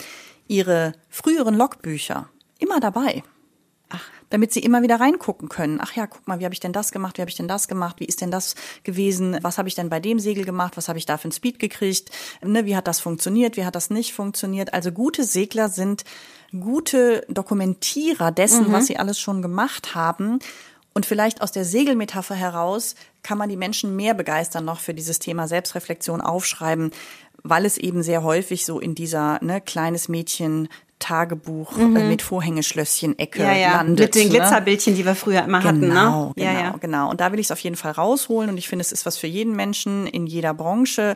ihre 0.47 0.93
früheren 1.09 1.55
Logbücher 1.55 2.29
immer 2.59 2.79
dabei. 2.79 3.23
Ach, 3.89 4.03
damit 4.29 4.51
sie 4.51 4.61
immer 4.61 4.81
wieder 4.81 4.99
reingucken 4.99 5.49
können. 5.49 5.79
Ach 5.81 5.93
ja, 5.93 6.07
guck 6.07 6.27
mal, 6.27 6.39
wie 6.39 6.45
habe 6.45 6.53
ich 6.53 6.59
denn 6.59 6.73
das 6.73 6.91
gemacht? 6.91 7.17
Wie 7.17 7.21
habe 7.21 7.29
ich 7.29 7.37
denn 7.37 7.47
das 7.47 7.67
gemacht? 7.67 7.99
Wie 7.99 8.05
ist 8.05 8.21
denn 8.21 8.31
das 8.31 8.55
gewesen? 8.83 9.37
Was 9.41 9.59
habe 9.59 9.67
ich 9.67 9.75
denn 9.75 9.89
bei 9.89 9.99
dem 9.99 10.17
Segel 10.19 10.45
gemacht? 10.45 10.77
Was 10.77 10.87
habe 10.87 10.97
ich 10.97 11.05
da 11.05 11.17
für 11.17 11.27
ein 11.27 11.31
Speed 11.31 11.59
gekriegt? 11.59 12.09
Ne, 12.43 12.65
wie 12.65 12.75
hat 12.75 12.87
das 12.87 12.99
funktioniert? 12.99 13.57
Wie 13.57 13.65
hat 13.65 13.75
das 13.75 13.91
nicht 13.91 14.13
funktioniert? 14.13 14.73
Also 14.73 14.91
gute 14.91 15.23
Segler 15.23 15.69
sind 15.69 16.03
gute 16.59 17.25
Dokumentierer 17.29 18.31
dessen, 18.31 18.69
mhm. 18.69 18.71
was 18.71 18.87
sie 18.87 18.97
alles 18.97 19.19
schon 19.19 19.41
gemacht 19.41 19.93
haben. 19.93 20.39
Und 20.93 21.05
vielleicht 21.05 21.41
aus 21.41 21.51
der 21.51 21.65
Segelmetapher 21.65 22.35
heraus 22.35 22.95
kann 23.23 23.37
man 23.37 23.49
die 23.49 23.57
Menschen 23.57 23.95
mehr 23.95 24.13
begeistern 24.13 24.65
noch 24.65 24.79
für 24.79 24.93
dieses 24.93 25.19
Thema 25.19 25.47
Selbstreflexion 25.47 26.21
aufschreiben, 26.21 26.91
weil 27.43 27.65
es 27.65 27.77
eben 27.77 28.03
sehr 28.03 28.23
häufig 28.23 28.65
so 28.65 28.79
in 28.79 28.95
dieser 28.95 29.43
ne, 29.43 29.59
kleines 29.59 30.07
Mädchen 30.07 30.69
Tagebuch 31.03 31.77
äh, 31.77 31.81
mhm. 31.81 32.07
mit 32.07 32.21
Vorhängeschlösschen-Ecke 32.21 33.43
ja, 33.43 33.53
ja. 33.53 33.71
landet. 33.73 33.99
Mit 33.99 34.15
den 34.15 34.31
ne? 34.31 34.37
Glitzerbildchen, 34.37 34.95
die 34.95 35.05
wir 35.05 35.15
früher 35.15 35.43
immer 35.43 35.59
genau, 35.59 35.69
hatten. 35.69 35.79
Ne? 35.81 35.87
Genau, 35.87 36.33
ja, 36.37 36.51
ja. 36.53 36.75
genau. 36.79 37.09
Und 37.09 37.19
da 37.19 37.31
will 37.31 37.39
ich 37.39 37.47
es 37.47 37.51
auf 37.51 37.59
jeden 37.59 37.75
Fall 37.75 37.91
rausholen 37.91 38.49
und 38.49 38.57
ich 38.57 38.69
finde, 38.69 38.81
es 38.81 38.93
ist 38.93 39.05
was 39.05 39.17
für 39.17 39.27
jeden 39.27 39.55
Menschen 39.55 40.07
in 40.07 40.27
jeder 40.27 40.53
Branche. 40.53 41.15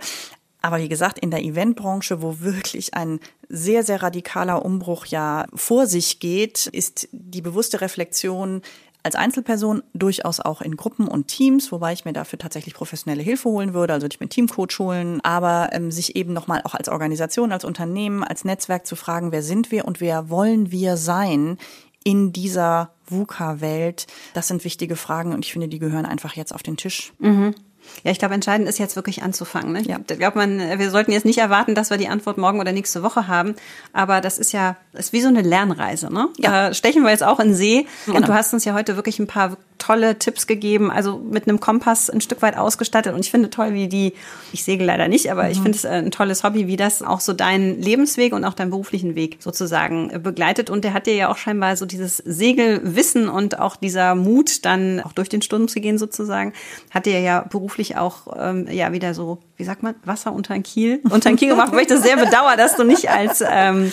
Aber 0.61 0.79
wie 0.79 0.89
gesagt, 0.89 1.19
in 1.19 1.31
der 1.31 1.43
Eventbranche, 1.43 2.21
wo 2.21 2.41
wirklich 2.41 2.95
ein 2.95 3.21
sehr, 3.47 3.83
sehr 3.83 4.03
radikaler 4.03 4.65
Umbruch 4.65 5.05
ja 5.05 5.45
vor 5.53 5.87
sich 5.87 6.19
geht, 6.19 6.67
ist 6.67 7.07
die 7.11 7.41
bewusste 7.41 7.79
Reflexion 7.79 8.61
als 9.07 9.15
Einzelperson, 9.15 9.83
durchaus 9.93 10.41
auch 10.41 10.61
in 10.61 10.75
Gruppen 10.75 11.07
und 11.07 11.29
Teams, 11.29 11.71
wobei 11.71 11.93
ich 11.93 12.03
mir 12.03 12.11
dafür 12.11 12.37
tatsächlich 12.37 12.73
professionelle 12.73 13.23
Hilfe 13.23 13.47
holen 13.47 13.73
würde, 13.73 13.93
also 13.93 14.05
ich 14.05 14.19
mir 14.19 14.27
Teamcoach 14.27 14.79
holen, 14.79 15.21
aber 15.23 15.69
ähm, 15.71 15.91
sich 15.91 16.17
eben 16.17 16.33
nochmal 16.33 16.61
auch 16.65 16.75
als 16.75 16.89
Organisation, 16.89 17.53
als 17.53 17.63
Unternehmen, 17.63 18.21
als 18.21 18.43
Netzwerk 18.43 18.85
zu 18.85 18.97
fragen, 18.97 19.31
wer 19.31 19.43
sind 19.43 19.71
wir 19.71 19.85
und 19.85 20.01
wer 20.01 20.29
wollen 20.29 20.71
wir 20.71 20.97
sein 20.97 21.57
in 22.03 22.33
dieser 22.33 22.91
VUCA-Welt? 23.05 24.07
Das 24.33 24.49
sind 24.49 24.65
wichtige 24.65 24.97
Fragen 24.97 25.33
und 25.33 25.45
ich 25.45 25.53
finde, 25.53 25.69
die 25.69 25.79
gehören 25.79 26.05
einfach 26.05 26.35
jetzt 26.35 26.53
auf 26.53 26.61
den 26.61 26.75
Tisch. 26.75 27.13
Mhm. 27.19 27.55
Ja, 28.03 28.11
ich 28.11 28.19
glaube, 28.19 28.33
entscheidend 28.33 28.67
ist 28.67 28.79
jetzt 28.79 28.95
wirklich 28.95 29.23
anzufangen. 29.23 29.73
Ne? 29.73 29.81
Ich 29.81 29.87
ja. 29.87 29.97
glaube, 29.97 30.37
man, 30.37 30.79
wir 30.79 30.91
sollten 30.91 31.11
jetzt 31.11 31.25
nicht 31.25 31.39
erwarten, 31.39 31.75
dass 31.75 31.89
wir 31.89 31.97
die 31.97 32.07
Antwort 32.07 32.37
morgen 32.37 32.59
oder 32.59 32.71
nächste 32.71 33.03
Woche 33.03 33.27
haben. 33.27 33.55
Aber 33.93 34.21
das 34.21 34.37
ist 34.37 34.51
ja, 34.51 34.75
ist 34.93 35.13
wie 35.13 35.21
so 35.21 35.27
eine 35.27 35.41
Lernreise. 35.41 36.13
Ne? 36.13 36.29
Ja. 36.37 36.69
Da 36.69 36.73
stechen 36.73 37.03
wir 37.03 37.11
jetzt 37.11 37.23
auch 37.23 37.39
in 37.39 37.53
See. 37.53 37.87
Genau. 38.05 38.17
Und 38.17 38.27
du 38.27 38.33
hast 38.33 38.53
uns 38.53 38.65
ja 38.65 38.73
heute 38.73 38.95
wirklich 38.95 39.19
ein 39.19 39.27
paar 39.27 39.57
tolle 39.77 40.17
Tipps 40.17 40.47
gegeben, 40.47 40.91
also 40.91 41.17
mit 41.17 41.47
einem 41.47 41.59
Kompass 41.59 42.09
ein 42.09 42.21
Stück 42.21 42.41
weit 42.41 42.57
ausgestattet. 42.57 43.13
Und 43.13 43.19
ich 43.19 43.31
finde 43.31 43.49
toll, 43.49 43.73
wie 43.73 43.87
die, 43.87 44.13
ich 44.51 44.63
segel 44.63 44.87
leider 44.87 45.07
nicht, 45.07 45.31
aber 45.31 45.43
mhm. 45.43 45.51
ich 45.51 45.59
finde 45.59 45.77
es 45.77 45.85
ein 45.85 46.11
tolles 46.11 46.43
Hobby, 46.43 46.67
wie 46.67 46.77
das 46.77 47.01
auch 47.01 47.19
so 47.19 47.33
deinen 47.33 47.81
Lebensweg 47.81 48.33
und 48.33 48.45
auch 48.45 48.53
deinen 48.53 48.69
beruflichen 48.69 49.15
Weg 49.15 49.37
sozusagen 49.39 50.21
begleitet. 50.21 50.69
Und 50.69 50.83
der 50.83 50.93
hat 50.93 51.07
dir 51.07 51.15
ja 51.15 51.29
auch 51.29 51.37
scheinbar 51.37 51.75
so 51.77 51.85
dieses 51.85 52.17
Segelwissen 52.17 53.29
und 53.29 53.59
auch 53.59 53.75
dieser 53.75 54.15
Mut, 54.15 54.65
dann 54.65 54.99
auch 55.01 55.13
durch 55.13 55.29
den 55.29 55.41
Sturm 55.41 55.67
zu 55.67 55.79
gehen 55.79 55.97
sozusagen, 55.97 56.53
hat 56.91 57.05
dir 57.05 57.19
ja 57.19 57.41
beruflich 57.41 57.97
auch 57.97 58.27
ähm, 58.37 58.67
ja 58.69 58.91
wieder 58.91 59.13
so, 59.13 59.39
wie 59.57 59.63
sagt 59.63 59.83
man, 59.83 59.95
Wasser 60.05 60.33
unter 60.33 60.53
den 60.53 60.63
Kiel, 60.63 61.01
unter 61.09 61.29
den 61.29 61.37
Kiel 61.37 61.49
gemacht, 61.49 61.71
wo 61.73 61.77
ich 61.77 61.87
das 61.87 62.03
sehr 62.03 62.17
bedauere, 62.17 62.57
dass 62.57 62.75
du 62.75 62.83
nicht 62.83 63.09
als, 63.09 63.43
ähm, 63.47 63.91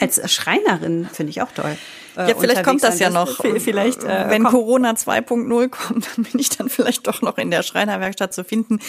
als 0.00 0.32
Schreinerin, 0.32 1.08
finde 1.12 1.30
ich 1.30 1.42
auch 1.42 1.52
toll. 1.52 1.76
Äh, 2.16 2.30
ja, 2.30 2.34
vielleicht 2.38 2.64
kommt 2.64 2.82
das 2.82 2.98
ja 2.98 3.10
noch. 3.10 3.44
Vielleicht, 3.58 4.02
äh, 4.02 4.30
wenn 4.30 4.44
Corona 4.44 4.92
2.0 4.92 5.68
kommt, 5.68 6.06
dann 6.16 6.24
bin 6.24 6.40
ich 6.40 6.48
dann 6.50 6.68
vielleicht 6.68 7.06
doch 7.06 7.22
noch 7.22 7.38
in 7.38 7.50
der 7.50 7.62
Schreinerwerkstatt 7.62 8.32
zu 8.32 8.44
finden. 8.44 8.80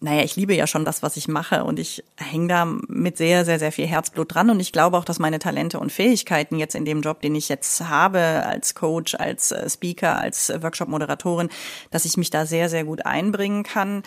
Naja, 0.00 0.22
ich 0.22 0.36
liebe 0.36 0.54
ja 0.54 0.66
schon 0.66 0.84
das, 0.84 1.02
was 1.02 1.16
ich 1.16 1.28
mache 1.28 1.64
und 1.64 1.78
ich 1.78 2.04
hänge 2.16 2.48
da 2.48 2.64
mit 2.64 3.16
sehr, 3.16 3.44
sehr, 3.44 3.58
sehr 3.58 3.72
viel 3.72 3.86
Herzblut 3.86 4.34
dran 4.34 4.50
und 4.50 4.60
ich 4.60 4.72
glaube 4.72 4.96
auch, 4.96 5.04
dass 5.04 5.18
meine 5.18 5.38
Talente 5.38 5.80
und 5.80 5.90
Fähigkeiten 5.90 6.56
jetzt 6.56 6.74
in 6.74 6.84
dem 6.84 7.00
Job, 7.00 7.20
den 7.20 7.34
ich 7.34 7.48
jetzt 7.48 7.88
habe, 7.88 8.44
als 8.46 8.74
Coach, 8.74 9.14
als 9.14 9.50
äh, 9.50 9.68
Speaker, 9.68 10.18
als 10.18 10.52
Workshop-Moderatorin, 10.62 11.48
dass 11.90 12.04
ich 12.04 12.16
mich 12.16 12.30
da 12.30 12.46
sehr, 12.46 12.68
sehr 12.68 12.84
gut 12.84 13.04
einbringen 13.04 13.64
kann. 13.64 14.02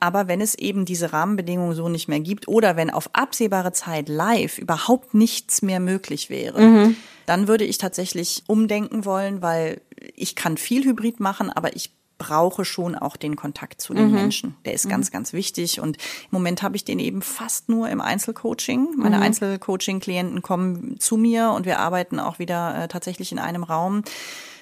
Aber 0.00 0.28
wenn 0.28 0.40
es 0.40 0.54
eben 0.54 0.86
diese 0.86 1.12
Rahmenbedingungen 1.12 1.74
so 1.74 1.88
nicht 1.88 2.08
mehr 2.08 2.20
gibt 2.20 2.48
oder 2.48 2.76
wenn 2.76 2.90
auf 2.90 3.10
absehbare 3.12 3.72
Zeit 3.72 4.08
live 4.08 4.58
überhaupt 4.58 5.14
nichts 5.14 5.60
mehr 5.60 5.78
möglich 5.78 6.30
wäre, 6.30 6.60
mhm. 6.60 6.96
dann 7.26 7.48
würde 7.48 7.64
ich 7.64 7.78
tatsächlich 7.78 8.42
umdenken 8.46 9.04
wollen, 9.04 9.42
weil 9.42 9.82
ich 10.16 10.34
kann 10.34 10.56
viel 10.56 10.84
Hybrid 10.84 11.20
machen, 11.20 11.50
aber 11.50 11.76
ich 11.76 11.92
brauche 12.20 12.66
schon 12.66 12.94
auch 12.94 13.16
den 13.16 13.34
Kontakt 13.34 13.80
zu 13.80 13.94
den 13.94 14.08
mhm. 14.08 14.14
Menschen. 14.14 14.54
Der 14.64 14.74
ist 14.74 14.84
mhm. 14.84 14.90
ganz, 14.90 15.10
ganz 15.10 15.32
wichtig. 15.32 15.80
Und 15.80 15.96
im 15.96 16.28
Moment 16.30 16.62
habe 16.62 16.76
ich 16.76 16.84
den 16.84 16.98
eben 16.98 17.22
fast 17.22 17.68
nur 17.68 17.88
im 17.88 18.00
Einzelcoaching. 18.00 18.94
Meine 18.96 19.16
mhm. 19.16 19.22
Einzelcoaching-Klienten 19.22 20.42
kommen 20.42 21.00
zu 21.00 21.16
mir 21.16 21.50
und 21.50 21.64
wir 21.64 21.78
arbeiten 21.78 22.20
auch 22.20 22.38
wieder 22.38 22.84
äh, 22.84 22.88
tatsächlich 22.88 23.32
in 23.32 23.38
einem 23.38 23.64
Raum. 23.64 24.02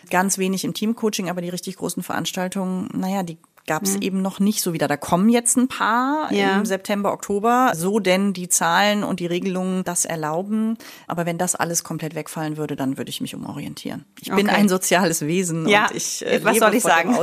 Ganz 0.08 0.38
wenig 0.38 0.64
im 0.64 0.72
Teamcoaching, 0.72 1.28
aber 1.28 1.42
die 1.42 1.48
richtig 1.48 1.76
großen 1.76 2.02
Veranstaltungen, 2.04 2.88
naja, 2.94 3.24
die 3.24 3.38
gab 3.68 3.84
es 3.84 3.94
mhm. 3.94 4.02
eben 4.02 4.22
noch 4.22 4.40
nicht 4.40 4.60
so 4.60 4.72
wieder. 4.72 4.88
Da 4.88 4.96
kommen 4.96 5.28
jetzt 5.28 5.56
ein 5.56 5.68
paar 5.68 6.32
ja. 6.32 6.58
im 6.58 6.66
September, 6.66 7.12
Oktober, 7.12 7.72
so 7.76 8.00
denn 8.00 8.32
die 8.32 8.48
Zahlen 8.48 9.04
und 9.04 9.20
die 9.20 9.26
Regelungen 9.26 9.84
das 9.84 10.04
erlauben. 10.04 10.76
Aber 11.06 11.26
wenn 11.26 11.38
das 11.38 11.54
alles 11.54 11.84
komplett 11.84 12.16
wegfallen 12.16 12.56
würde, 12.56 12.74
dann 12.74 12.98
würde 12.98 13.10
ich 13.10 13.20
mich 13.20 13.36
umorientieren. 13.36 14.04
Ich 14.20 14.32
okay. 14.32 14.42
bin 14.42 14.50
ein 14.50 14.68
soziales 14.68 15.24
Wesen 15.24 15.68
ja. 15.68 15.86
und 15.86 15.96
ich 15.96 16.26
äh, 16.26 16.44
was 16.44 16.58
soll 16.58 16.74
ich 16.74 16.82
sagen? 16.82 17.14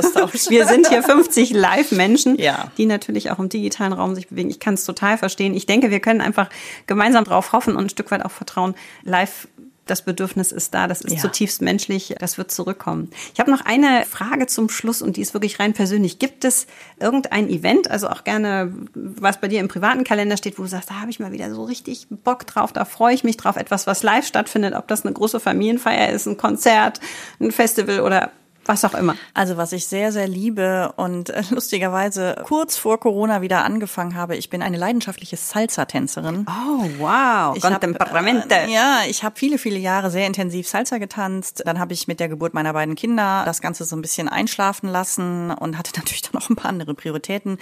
Wir 0.48 0.66
sind 0.66 0.88
hier 0.88 1.02
50 1.02 1.50
Live-Menschen, 1.50 2.38
ja. 2.38 2.70
die 2.78 2.86
natürlich 2.86 3.30
auch 3.30 3.38
im 3.38 3.50
digitalen 3.50 3.92
Raum 3.92 4.14
sich 4.14 4.28
bewegen. 4.28 4.48
Ich 4.48 4.60
kann 4.60 4.74
es 4.74 4.84
total 4.84 5.18
verstehen. 5.18 5.54
Ich 5.54 5.66
denke, 5.66 5.90
wir 5.90 6.00
können 6.00 6.22
einfach 6.22 6.48
gemeinsam 6.86 7.24
drauf 7.24 7.52
hoffen 7.52 7.76
und 7.76 7.84
ein 7.84 7.90
Stück 7.90 8.10
weit 8.10 8.24
auch 8.24 8.30
vertrauen. 8.30 8.74
Live 9.02 9.48
das 9.86 10.02
Bedürfnis 10.02 10.52
ist 10.52 10.74
da, 10.74 10.86
das 10.86 11.00
ist 11.00 11.14
ja. 11.14 11.18
zutiefst 11.20 11.62
menschlich, 11.62 12.14
das 12.18 12.38
wird 12.38 12.50
zurückkommen. 12.50 13.10
Ich 13.32 13.40
habe 13.40 13.50
noch 13.50 13.64
eine 13.64 14.04
Frage 14.04 14.46
zum 14.46 14.68
Schluss 14.68 15.00
und 15.00 15.16
die 15.16 15.22
ist 15.22 15.32
wirklich 15.32 15.58
rein 15.60 15.72
persönlich. 15.72 16.18
Gibt 16.18 16.44
es 16.44 16.66
irgendein 17.00 17.48
Event, 17.48 17.90
also 17.90 18.08
auch 18.08 18.24
gerne, 18.24 18.72
was 18.94 19.40
bei 19.40 19.48
dir 19.48 19.60
im 19.60 19.68
privaten 19.68 20.04
Kalender 20.04 20.36
steht, 20.36 20.58
wo 20.58 20.62
du 20.62 20.68
sagst, 20.68 20.90
da 20.90 21.00
habe 21.00 21.10
ich 21.10 21.20
mal 21.20 21.32
wieder 21.32 21.54
so 21.54 21.64
richtig 21.64 22.08
Bock 22.10 22.46
drauf, 22.46 22.72
da 22.72 22.84
freue 22.84 23.14
ich 23.14 23.24
mich 23.24 23.36
drauf, 23.36 23.56
etwas, 23.56 23.86
was 23.86 24.02
live 24.02 24.26
stattfindet, 24.26 24.74
ob 24.74 24.88
das 24.88 25.04
eine 25.04 25.14
große 25.14 25.40
Familienfeier 25.40 26.10
ist, 26.10 26.26
ein 26.26 26.36
Konzert, 26.36 27.00
ein 27.40 27.52
Festival 27.52 28.00
oder 28.00 28.32
was 28.66 28.84
auch 28.84 28.94
immer. 28.94 29.16
Also 29.34 29.56
was 29.56 29.72
ich 29.72 29.86
sehr, 29.86 30.12
sehr 30.12 30.28
liebe 30.28 30.92
und 30.96 31.30
äh, 31.30 31.42
lustigerweise 31.50 32.42
kurz 32.44 32.76
vor 32.76 32.98
Corona 32.98 33.40
wieder 33.42 33.64
angefangen 33.64 34.14
habe, 34.14 34.36
ich 34.36 34.50
bin 34.50 34.62
eine 34.62 34.76
leidenschaftliche 34.76 35.36
Salsa-Tänzerin. 35.36 36.46
Oh, 36.48 36.84
wow, 36.98 37.56
Ich 37.56 37.62
Contemperamente. 37.62 38.54
Hab, 38.54 38.68
äh, 38.68 38.72
ja, 38.72 39.00
ich 39.08 39.22
habe 39.24 39.36
viele, 39.38 39.58
viele 39.58 39.78
Jahre 39.78 40.10
sehr 40.10 40.26
intensiv 40.26 40.68
Salsa 40.68 40.98
getanzt. 40.98 41.62
Dann 41.64 41.78
habe 41.78 41.92
ich 41.92 42.08
mit 42.08 42.20
der 42.20 42.28
Geburt 42.28 42.54
meiner 42.54 42.72
beiden 42.72 42.94
Kinder 42.94 43.42
das 43.44 43.60
Ganze 43.60 43.84
so 43.84 43.96
ein 43.96 44.02
bisschen 44.02 44.28
einschlafen 44.28 44.88
lassen 44.88 45.50
und 45.50 45.78
hatte 45.78 45.92
natürlich 45.96 46.22
dann 46.22 46.32
noch 46.34 46.50
ein 46.50 46.56
paar 46.56 46.70
andere 46.70 46.94
Prioritäten. 46.94 47.58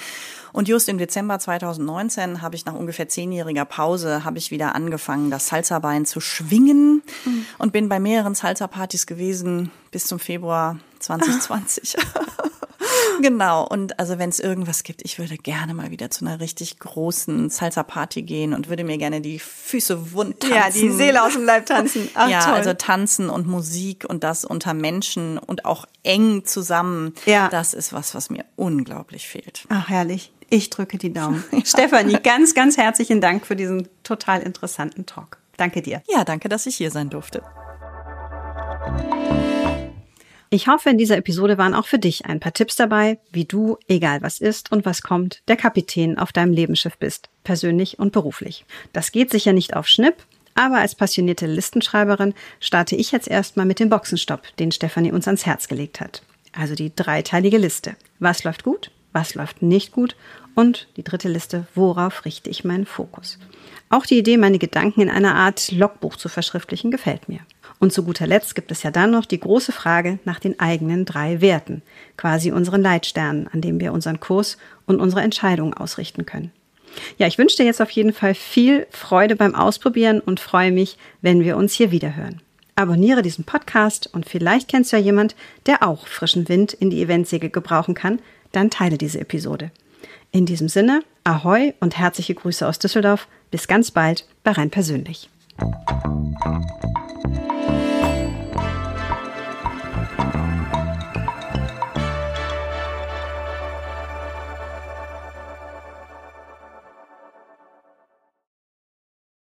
Und 0.53 0.69
just 0.69 0.89
im 0.89 0.99
Dezember 0.99 1.39
2019 1.39 2.43
habe 2.43 2.57
ich 2.57 2.65
nach 2.65 2.75
ungefähr 2.75 3.09
zehnjähriger 3.09 3.65
Pause 3.65 4.25
habe 4.25 4.39
ich 4.39 4.51
wieder 4.51 4.75
angefangen, 4.75 5.31
das 5.31 5.49
Salsa-Bein 5.49 6.07
zu 6.07 6.21
schwingen 6.21 7.03
mhm. 7.25 7.47
und 7.59 7.73
bin 7.73 7.89
bei 7.89 7.99
mehreren 7.99 8.35
Salsa-Partys 8.35 9.07
gewesen 9.07 9.71
bis 9.95 10.07
zum 10.07 10.19
Februar 10.19 10.81
2020. 10.99 11.95
genau. 13.23 13.65
Und 13.65 14.01
also 14.01 14.19
wenn 14.19 14.29
es 14.29 14.41
irgendwas 14.41 14.83
gibt, 14.83 15.03
ich 15.05 15.21
würde 15.21 15.37
gerne 15.37 15.73
mal 15.73 15.93
wieder 15.93 16.11
zu 16.11 16.27
einer 16.27 16.41
richtig 16.41 16.81
großen 16.81 17.49
Salsa-Party 17.49 18.23
gehen 18.23 18.55
und 18.55 18.69
würde 18.69 18.83
mir 18.83 18.99
gerne 18.99 19.21
die 19.21 19.39
Füße 19.39 20.13
wund 20.13 20.41
tanzen. 20.41 20.57
Ja, 20.57 20.69
die 20.71 20.91
Seele 20.91 21.23
aus 21.23 21.35
dem 21.35 21.45
Leib 21.45 21.67
tanzen. 21.67 22.09
Ach, 22.15 22.29
ja, 22.29 22.41
toll. 22.41 22.55
also 22.55 22.75
tanzen 22.75 23.31
und 23.31 23.47
Musik 23.47 24.05
und 24.09 24.25
das 24.25 24.45
unter 24.45 24.75
Menschen 24.75 25.39
und 25.39 25.65
auch 25.65 25.87
eng 26.03 26.45
zusammen. 26.45 27.15
Ja. 27.25 27.49
Das 27.49 27.73
ist 27.73 27.93
was, 27.93 28.17
was 28.17 28.31
mir 28.31 28.45
unglaublich 28.57 29.29
fehlt. 29.29 29.65
Ach, 29.69 29.89
herrlich. 29.89 30.33
Ich 30.51 30.71
drücke 30.71 30.99
die 30.99 31.13
Daumen. 31.13 31.45
Ja. 31.53 31.65
Stefanie, 31.65 32.19
ganz, 32.21 32.55
ganz 32.55 32.77
herzlichen 32.77 33.21
Dank 33.21 33.47
für 33.47 33.55
diesen 33.55 33.89
total 34.03 34.43
interessanten 34.43 35.07
Talk. 35.07 35.39
Danke 35.57 35.83
dir. 35.83 36.03
Ja, 36.09 36.25
danke, 36.25 36.49
dass 36.49 36.67
ich 36.67 36.75
hier 36.75 36.91
sein 36.91 37.11
durfte. 37.11 37.45
Ich 40.55 40.69
hoffe, 40.69 40.89
in 40.89 40.99
dieser 40.99 41.17
Episode 41.17 41.59
waren 41.59 41.75
auch 41.75 41.89
für 41.89 41.99
dich 41.99 42.27
ein 42.27 42.39
paar 42.39 42.53
Tipps 42.53 42.77
dabei, 42.77 43.19
wie 43.33 43.45
du, 43.45 43.77
egal 43.89 44.23
was 44.23 44.39
ist 44.39 44.71
und 44.71 44.85
was 44.85 45.03
kommt, 45.03 45.43
der 45.49 45.57
Kapitän 45.57 46.17
auf 46.17 46.31
deinem 46.31 46.53
Lebensschiff 46.53 46.97
bist, 46.97 47.29
persönlich 47.43 47.99
und 47.99 48.13
beruflich. 48.13 48.65
Das 48.93 49.11
geht 49.11 49.33
sicher 49.33 49.53
nicht 49.53 49.75
auf 49.75 49.89
Schnipp, 49.89 50.15
aber 50.55 50.77
als 50.77 50.95
passionierte 50.95 51.49
Listenschreiberin 51.49 52.35
starte 52.61 52.95
ich 52.95 53.11
jetzt 53.11 53.27
erstmal 53.27 53.67
mit 53.67 53.81
dem 53.81 53.89
Boxenstopp, 53.89 54.43
den 54.61 54.71
Stefanie 54.71 55.11
uns 55.11 55.27
ans 55.27 55.45
Herz 55.45 55.67
gelegt 55.67 56.01
hat. 56.01 56.23
Also 56.53 56.77
die 56.77 56.95
dreiteilige 56.95 57.59
Liste. 57.59 57.97
Was 58.21 58.45
läuft 58.45 58.63
gut? 58.63 58.93
Was 59.13 59.35
läuft 59.35 59.61
nicht 59.61 59.91
gut? 59.91 60.15
Und 60.55 60.87
die 60.97 61.03
dritte 61.03 61.29
Liste, 61.29 61.67
worauf 61.75 62.25
richte 62.25 62.49
ich 62.49 62.63
meinen 62.63 62.87
Fokus? 62.87 63.41
Auch 63.95 64.07
die 64.07 64.19
Idee, 64.19 64.39
meine 64.39 64.59
Gedanken 64.59 65.03
in 65.03 65.09
einer 65.09 65.37
Art 65.37 65.71
Logbuch 65.71 66.17
zu 66.17 66.29
verschriftlichen, 66.29 66.91
gefällt 66.91 67.29
mir. 67.29 67.39
Und 67.79 67.93
zu 67.93 68.03
guter 68.03 68.27
Letzt 68.27 68.57
gibt 68.57 68.73
es 68.73 68.83
ja 68.83 68.91
dann 68.91 69.13
noch 69.13 69.25
die 69.25 69.39
große 69.39 69.71
Frage 69.71 70.19
nach 70.25 70.41
den 70.41 70.59
eigenen 70.59 71.05
drei 71.05 71.41
Werten, 71.41 71.81
quasi 72.17 72.51
unseren 72.51 72.83
Leitsternen, 72.83 73.47
an 73.47 73.61
dem 73.61 73.79
wir 73.79 73.93
unseren 73.93 74.19
Kurs 74.19 74.59
und 74.87 74.99
unsere 74.99 75.23
Entscheidungen 75.23 75.75
ausrichten 75.75 76.27
können. 76.27 76.51
Ja, 77.19 77.29
ich 77.29 77.39
wünsche 77.39 77.57
dir 77.57 77.67
jetzt 77.67 77.81
auf 77.81 77.91
jeden 77.91 78.13
Fall 78.13 78.35
viel 78.35 78.89
Freude 78.91 79.37
beim 79.37 79.55
Ausprobieren 79.55 80.19
und 80.19 80.41
freue 80.41 80.73
mich, 80.73 80.99
wenn 81.23 81.45
wir 81.45 81.57
uns 81.57 81.73
hier 81.75 81.93
wieder 81.93 82.17
hören. 82.17 82.43
Abonniere 82.75 83.23
diesen 83.23 83.45
Podcast 83.45 84.11
und 84.13 84.29
vielleicht 84.29 84.67
kennst 84.67 84.93
du 84.93 84.97
ja 84.97 85.03
jemand, 85.05 85.37
der 85.67 85.87
auch 85.87 86.09
frischen 86.09 86.49
Wind 86.49 86.73
in 86.73 86.91
die 86.91 87.01
Eventsäge 87.01 87.49
gebrauchen 87.49 87.95
kann, 87.95 88.19
dann 88.51 88.71
teile 88.71 88.99
diese 88.99 89.21
Episode. 89.21 89.71
In 90.33 90.47
diesem 90.47 90.69
Sinne, 90.69 91.05
Ahoi 91.23 91.75
und 91.79 91.97
herzliche 91.97 92.35
Grüße 92.35 92.67
aus 92.67 92.81
Düsseldorf. 92.81 93.29
Bis 93.55 93.69
ganz 93.69 93.93
bald 93.93 94.27
bei 94.43 94.51
Rhein 94.51 94.69
persönlich. 94.69 95.31